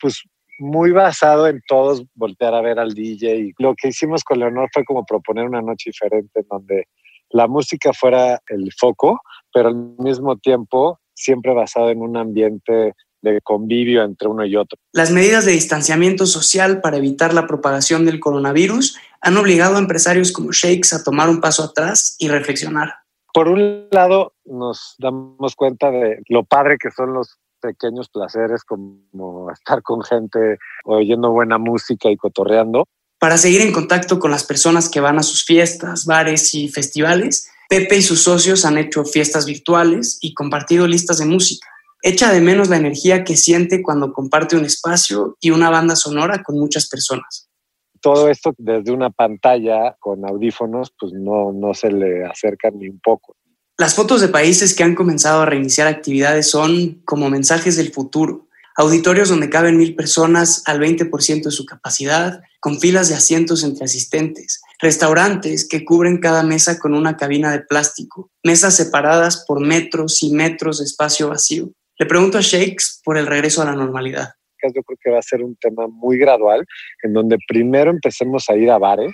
pues 0.00 0.22
muy 0.58 0.90
basado 0.90 1.46
en 1.46 1.60
todos 1.66 2.04
voltear 2.14 2.54
a 2.54 2.60
ver 2.60 2.78
al 2.78 2.94
DJ. 2.94 3.36
Y 3.36 3.52
lo 3.58 3.74
que 3.74 3.88
hicimos 3.88 4.24
con 4.24 4.38
Leonor 4.38 4.68
fue 4.72 4.84
como 4.84 5.04
proponer 5.04 5.46
una 5.46 5.62
noche 5.62 5.90
diferente 5.90 6.40
en 6.40 6.46
donde 6.48 6.88
la 7.30 7.46
música 7.46 7.92
fuera 7.92 8.40
el 8.48 8.72
foco, 8.78 9.20
pero 9.52 9.68
al 9.68 9.76
mismo 9.98 10.36
tiempo 10.36 10.98
siempre 11.14 11.52
basado 11.52 11.90
en 11.90 12.00
un 12.00 12.16
ambiente 12.16 12.94
de 13.22 13.40
convivio 13.42 14.04
entre 14.04 14.28
uno 14.28 14.44
y 14.44 14.56
otro. 14.56 14.78
Las 14.92 15.10
medidas 15.10 15.44
de 15.44 15.52
distanciamiento 15.52 16.26
social 16.26 16.80
para 16.80 16.98
evitar 16.98 17.34
la 17.34 17.46
propagación 17.46 18.06
del 18.06 18.20
coronavirus 18.20 18.96
han 19.20 19.36
obligado 19.36 19.76
a 19.76 19.80
empresarios 19.80 20.32
como 20.32 20.52
Shakes 20.52 20.94
a 20.94 21.02
tomar 21.02 21.28
un 21.28 21.40
paso 21.40 21.64
atrás 21.64 22.16
y 22.18 22.28
reflexionar. 22.28 22.94
Por 23.34 23.48
un 23.48 23.88
lado, 23.90 24.34
nos 24.44 24.94
damos 24.98 25.54
cuenta 25.56 25.90
de 25.90 26.22
lo 26.28 26.44
padre 26.44 26.76
que 26.80 26.90
son 26.90 27.14
los 27.14 27.38
pequeños 27.60 28.08
placeres 28.08 28.64
como 28.64 29.50
estar 29.52 29.82
con 29.82 30.02
gente 30.02 30.58
oyendo 30.84 31.30
buena 31.30 31.58
música 31.58 32.10
y 32.10 32.16
cotorreando. 32.16 32.86
Para 33.18 33.36
seguir 33.36 33.62
en 33.62 33.72
contacto 33.72 34.18
con 34.18 34.30
las 34.30 34.44
personas 34.44 34.88
que 34.88 35.00
van 35.00 35.18
a 35.18 35.22
sus 35.22 35.44
fiestas, 35.44 36.06
bares 36.06 36.54
y 36.54 36.68
festivales, 36.68 37.50
Pepe 37.68 37.98
y 37.98 38.02
sus 38.02 38.22
socios 38.22 38.64
han 38.64 38.78
hecho 38.78 39.04
fiestas 39.04 39.44
virtuales 39.44 40.18
y 40.22 40.32
compartido 40.32 40.86
listas 40.86 41.18
de 41.18 41.26
música. 41.26 41.68
Echa 42.00 42.32
de 42.32 42.40
menos 42.40 42.70
la 42.70 42.78
energía 42.78 43.24
que 43.24 43.36
siente 43.36 43.82
cuando 43.82 44.14
comparte 44.14 44.56
un 44.56 44.64
espacio 44.64 45.36
y 45.40 45.50
una 45.50 45.68
banda 45.68 45.94
sonora 45.94 46.42
con 46.42 46.58
muchas 46.58 46.88
personas. 46.88 47.50
Todo 48.00 48.28
esto 48.28 48.54
desde 48.56 48.92
una 48.92 49.10
pantalla 49.10 49.96
con 49.98 50.24
audífonos, 50.24 50.94
pues 50.98 51.12
no, 51.12 51.52
no 51.52 51.74
se 51.74 51.90
le 51.90 52.24
acerca 52.24 52.70
ni 52.70 52.88
un 52.88 53.00
poco. 53.00 53.36
Las 53.80 53.94
fotos 53.94 54.20
de 54.20 54.26
países 54.26 54.74
que 54.74 54.82
han 54.82 54.96
comenzado 54.96 55.42
a 55.42 55.46
reiniciar 55.46 55.86
actividades 55.86 56.50
son 56.50 57.00
como 57.04 57.30
mensajes 57.30 57.76
del 57.76 57.92
futuro. 57.92 58.48
Auditorios 58.76 59.28
donde 59.28 59.50
caben 59.50 59.76
mil 59.76 59.94
personas 59.94 60.64
al 60.66 60.80
20% 60.80 61.44
de 61.44 61.50
su 61.52 61.64
capacidad, 61.64 62.40
con 62.58 62.80
filas 62.80 63.08
de 63.08 63.14
asientos 63.14 63.62
entre 63.62 63.84
asistentes. 63.84 64.60
Restaurantes 64.80 65.68
que 65.68 65.84
cubren 65.84 66.18
cada 66.18 66.42
mesa 66.42 66.80
con 66.80 66.92
una 66.92 67.16
cabina 67.16 67.52
de 67.52 67.60
plástico. 67.60 68.32
Mesas 68.42 68.74
separadas 68.74 69.44
por 69.46 69.60
metros 69.60 70.24
y 70.24 70.32
metros 70.32 70.80
de 70.80 70.84
espacio 70.84 71.28
vacío. 71.28 71.70
Le 72.00 72.06
pregunto 72.06 72.38
a 72.38 72.40
Shakes 72.40 72.98
por 73.04 73.16
el 73.16 73.28
regreso 73.28 73.62
a 73.62 73.66
la 73.66 73.76
normalidad. 73.76 74.30
Yo 74.60 74.82
creo 74.82 74.98
que 75.00 75.10
va 75.10 75.20
a 75.20 75.22
ser 75.22 75.44
un 75.44 75.54
tema 75.54 75.86
muy 75.86 76.18
gradual, 76.18 76.66
en 77.04 77.12
donde 77.12 77.38
primero 77.46 77.92
empecemos 77.92 78.50
a 78.50 78.56
ir 78.56 78.72
a 78.72 78.78
bares, 78.78 79.12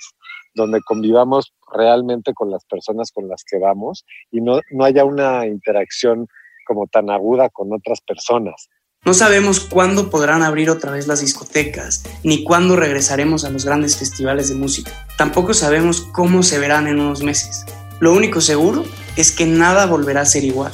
donde 0.54 0.80
convivamos 0.82 1.52
realmente 1.72 2.32
con 2.34 2.50
las 2.50 2.64
personas 2.64 3.10
con 3.12 3.28
las 3.28 3.44
que 3.44 3.58
vamos 3.58 4.04
y 4.30 4.40
no, 4.40 4.60
no 4.70 4.84
haya 4.84 5.04
una 5.04 5.46
interacción 5.46 6.26
como 6.66 6.86
tan 6.86 7.10
aguda 7.10 7.48
con 7.50 7.72
otras 7.72 8.00
personas. 8.00 8.68
No 9.04 9.12
sabemos 9.12 9.60
cuándo 9.60 10.08
podrán 10.08 10.42
abrir 10.42 10.70
otra 10.70 10.90
vez 10.90 11.06
las 11.06 11.20
discotecas, 11.20 12.04
ni 12.22 12.42
cuándo 12.42 12.74
regresaremos 12.74 13.44
a 13.44 13.50
los 13.50 13.66
grandes 13.66 13.98
festivales 13.98 14.48
de 14.48 14.54
música. 14.54 14.90
Tampoco 15.18 15.52
sabemos 15.52 16.00
cómo 16.12 16.42
se 16.42 16.58
verán 16.58 16.86
en 16.86 16.98
unos 17.00 17.22
meses. 17.22 17.66
Lo 18.00 18.14
único 18.14 18.40
seguro 18.40 18.82
es 19.16 19.30
que 19.30 19.44
nada 19.44 19.84
volverá 19.84 20.22
a 20.22 20.26
ser 20.26 20.44
igual. 20.44 20.72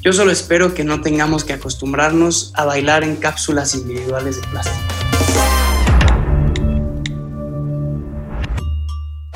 Yo 0.00 0.12
solo 0.12 0.30
espero 0.30 0.74
que 0.74 0.84
no 0.84 1.00
tengamos 1.00 1.44
que 1.44 1.54
acostumbrarnos 1.54 2.52
a 2.56 2.64
bailar 2.64 3.02
en 3.02 3.16
cápsulas 3.16 3.74
individuales 3.74 4.40
de 4.40 4.46
plástico. 4.46 5.01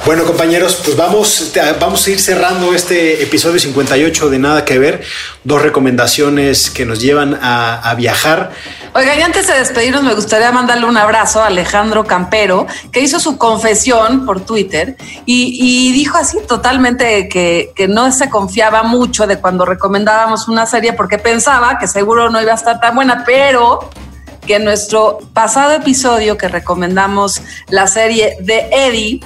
Bueno, 0.06 0.22
compañeros, 0.22 0.80
pues 0.84 0.96
vamos, 0.96 1.52
vamos 1.80 2.06
a 2.06 2.10
ir 2.10 2.20
cerrando 2.20 2.72
este 2.72 3.24
episodio 3.24 3.58
58 3.58 4.30
de 4.30 4.38
Nada 4.38 4.64
que 4.64 4.78
Ver. 4.78 5.02
Dos 5.42 5.60
recomendaciones 5.60 6.70
que 6.70 6.86
nos 6.86 7.00
llevan 7.00 7.36
a, 7.42 7.92
viajar. 7.98 8.52
Oiga, 8.94 9.16
y 9.16 9.22
antes 9.22 9.48
de 9.48 9.54
despedirnos, 9.54 10.04
me 10.04 10.14
gustaría 10.14 10.52
mandarle 10.52 10.86
un 10.86 10.96
abrazo 10.96 11.42
a 11.42 11.48
Alejandro 11.48 12.04
Campero, 12.04 12.68
que 12.92 13.00
hizo 13.00 13.18
su 13.18 13.36
confesión 13.36 14.24
por 14.24 14.46
Twitter 14.46 14.96
y, 15.24 15.90
dijo 15.90 16.16
así 16.18 16.38
totalmente 16.46 17.28
que, 17.28 17.72
que 17.74 17.88
no 17.88 18.12
se 18.12 18.30
confiaba 18.30 18.84
mucho 18.84 19.26
de 19.26 19.40
cuando 19.40 19.64
recomendábamos 19.64 20.46
una 20.46 20.66
serie 20.66 20.92
porque 20.92 21.18
pensaba 21.18 21.78
que 21.80 21.88
seguro 21.88 22.30
no 22.30 22.40
iba 22.40 22.52
a 22.52 22.56
estar 22.56 22.78
tan 22.78 22.94
buena, 22.94 23.24
pero 23.26 23.90
que 24.46 24.54
en 24.54 24.64
nuestro 24.64 25.18
pasado 25.32 25.72
episodio 25.72 26.38
que 26.38 26.46
recomendamos 26.46 27.42
la 27.68 27.88
serie 27.88 28.36
de 28.40 28.68
Eddie, 28.70 29.20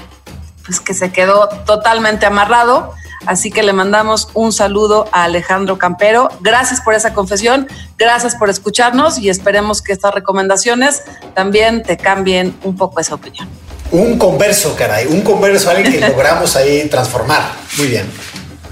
pues 0.71 0.81
que 0.81 0.95
se 0.95 1.11
quedó 1.11 1.49
totalmente 1.67 2.27
amarrado. 2.27 2.95
Así 3.27 3.51
que 3.51 3.65
le 3.65 3.73
mandamos 3.73 4.29
un 4.35 4.53
saludo 4.53 5.09
a 5.11 5.25
Alejandro 5.25 5.79
Campero. 5.79 6.29
Gracias 6.41 6.81
por 6.81 6.95
esa 6.95 7.13
confesión, 7.13 7.67
gracias 7.99 8.37
por 8.37 8.49
escucharnos 8.49 9.19
y 9.19 9.29
esperemos 9.29 9.83
que 9.83 9.93
estas 9.93 10.15
recomendaciones 10.15 11.03
también 11.35 11.83
te 11.83 11.97
cambien 11.97 12.57
un 12.63 12.77
poco 12.77 13.01
esa 13.01 13.17
opinión. 13.17 13.49
Un 13.91 14.17
converso, 14.17 14.77
caray, 14.77 15.09
un 15.09 15.23
converso, 15.23 15.71
alguien 15.71 15.93
que 15.93 16.01
logramos 16.09 16.55
ahí 16.55 16.89
transformar. 16.89 17.43
Muy 17.77 17.89
bien. 17.89 18.09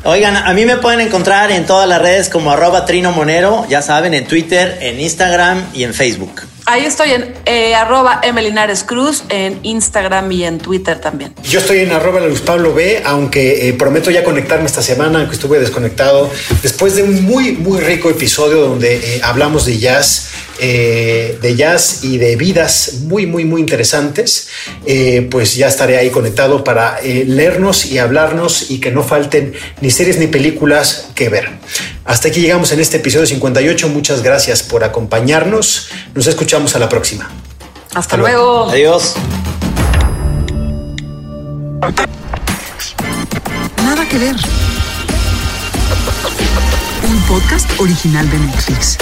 Oigan, 0.05 0.37
a 0.37 0.55
mí 0.55 0.65
me 0.65 0.77
pueden 0.77 1.01
encontrar 1.01 1.51
en 1.51 1.67
todas 1.67 1.89
las 1.89 2.01
redes 2.01 2.29
como 2.29 2.53
arroba 2.53 2.85
Trino 2.85 3.11
Monero, 3.11 3.67
ya 3.69 3.83
saben, 3.83 4.15
en 4.15 4.25
Twitter, 4.25 4.79
en 4.81 5.01
Instagram 5.01 5.67
y 5.75 5.83
en 5.83 5.93
Facebook. 5.93 6.43
Ahí 6.71 6.85
estoy 6.85 7.13
en 7.13 7.35
eh, 7.47 7.75
arroba 7.75 8.21
Emelinares 8.23 8.85
Cruz, 8.85 9.25
en 9.31 9.59
Instagram 9.63 10.31
y 10.33 10.45
en 10.45 10.59
Twitter 10.59 11.01
también. 11.01 11.33
Yo 11.43 11.61
estoy 11.61 11.79
en 11.79 11.93
arroba 11.93 12.21
Luz 12.21 12.43
Pablo 12.43 12.75
B, 12.75 13.03
aunque 13.07 13.71
eh, 13.71 13.73
prometo 13.73 14.11
ya 14.11 14.23
conectarme 14.23 14.67
esta 14.67 14.83
semana, 14.83 15.21
aunque 15.21 15.35
estuve 15.35 15.59
desconectado, 15.59 16.31
después 16.63 16.95
de 16.95 17.05
un 17.05 17.25
muy, 17.25 17.53
muy 17.53 17.81
rico 17.81 18.11
episodio 18.11 18.61
donde 18.61 18.97
eh, 18.97 19.21
hablamos 19.25 19.65
de 19.65 19.79
jazz 19.79 20.29
eh, 20.61 21.39
de 21.41 21.57
jazz 21.57 22.01
y 22.03 22.19
de 22.19 22.37
vidas 22.37 23.01
muy, 23.03 23.27
muy, 23.27 23.45
muy 23.45 23.61
interesantes, 23.61 24.49
eh, 24.87 25.29
pues 25.31 25.55
ya 25.55 25.69
estaré 25.69 25.99
ahí 25.99 26.11
conectado 26.11 26.65
para 26.65 26.99
eh, 27.01 27.25
leernos 27.27 27.87
y 27.87 27.99
hablarnos 27.99 28.71
y 28.71 28.81
que 28.81 28.91
no 28.91 29.03
falten 29.03 29.55
ni 29.81 29.91
series 29.91 30.19
ni 30.19 30.27
películas 30.27 31.11
que 31.15 31.29
ver. 31.29 31.51
Hasta 32.05 32.29
aquí 32.29 32.41
llegamos 32.41 32.73
en 32.73 32.81
este 32.81 32.97
episodio 32.97 33.27
58. 33.27 33.89
Muchas 33.89 34.23
gracias 34.23 34.63
por 34.63 34.83
acompañarnos. 34.83 35.91
Nos 36.15 36.27
escuchamos 36.27 36.75
a 36.75 36.79
la 36.79 36.89
próxima. 36.89 37.31
Hasta, 37.95 38.17
luego. 38.17 38.69
Adiós. 38.69 39.15
Nada 43.85 44.09
que 44.09 44.19
ver. 44.19 44.37
Un 47.09 47.21
podcast 47.23 47.81
original 47.81 48.29
de 48.31 48.39
Netflix. 48.39 48.99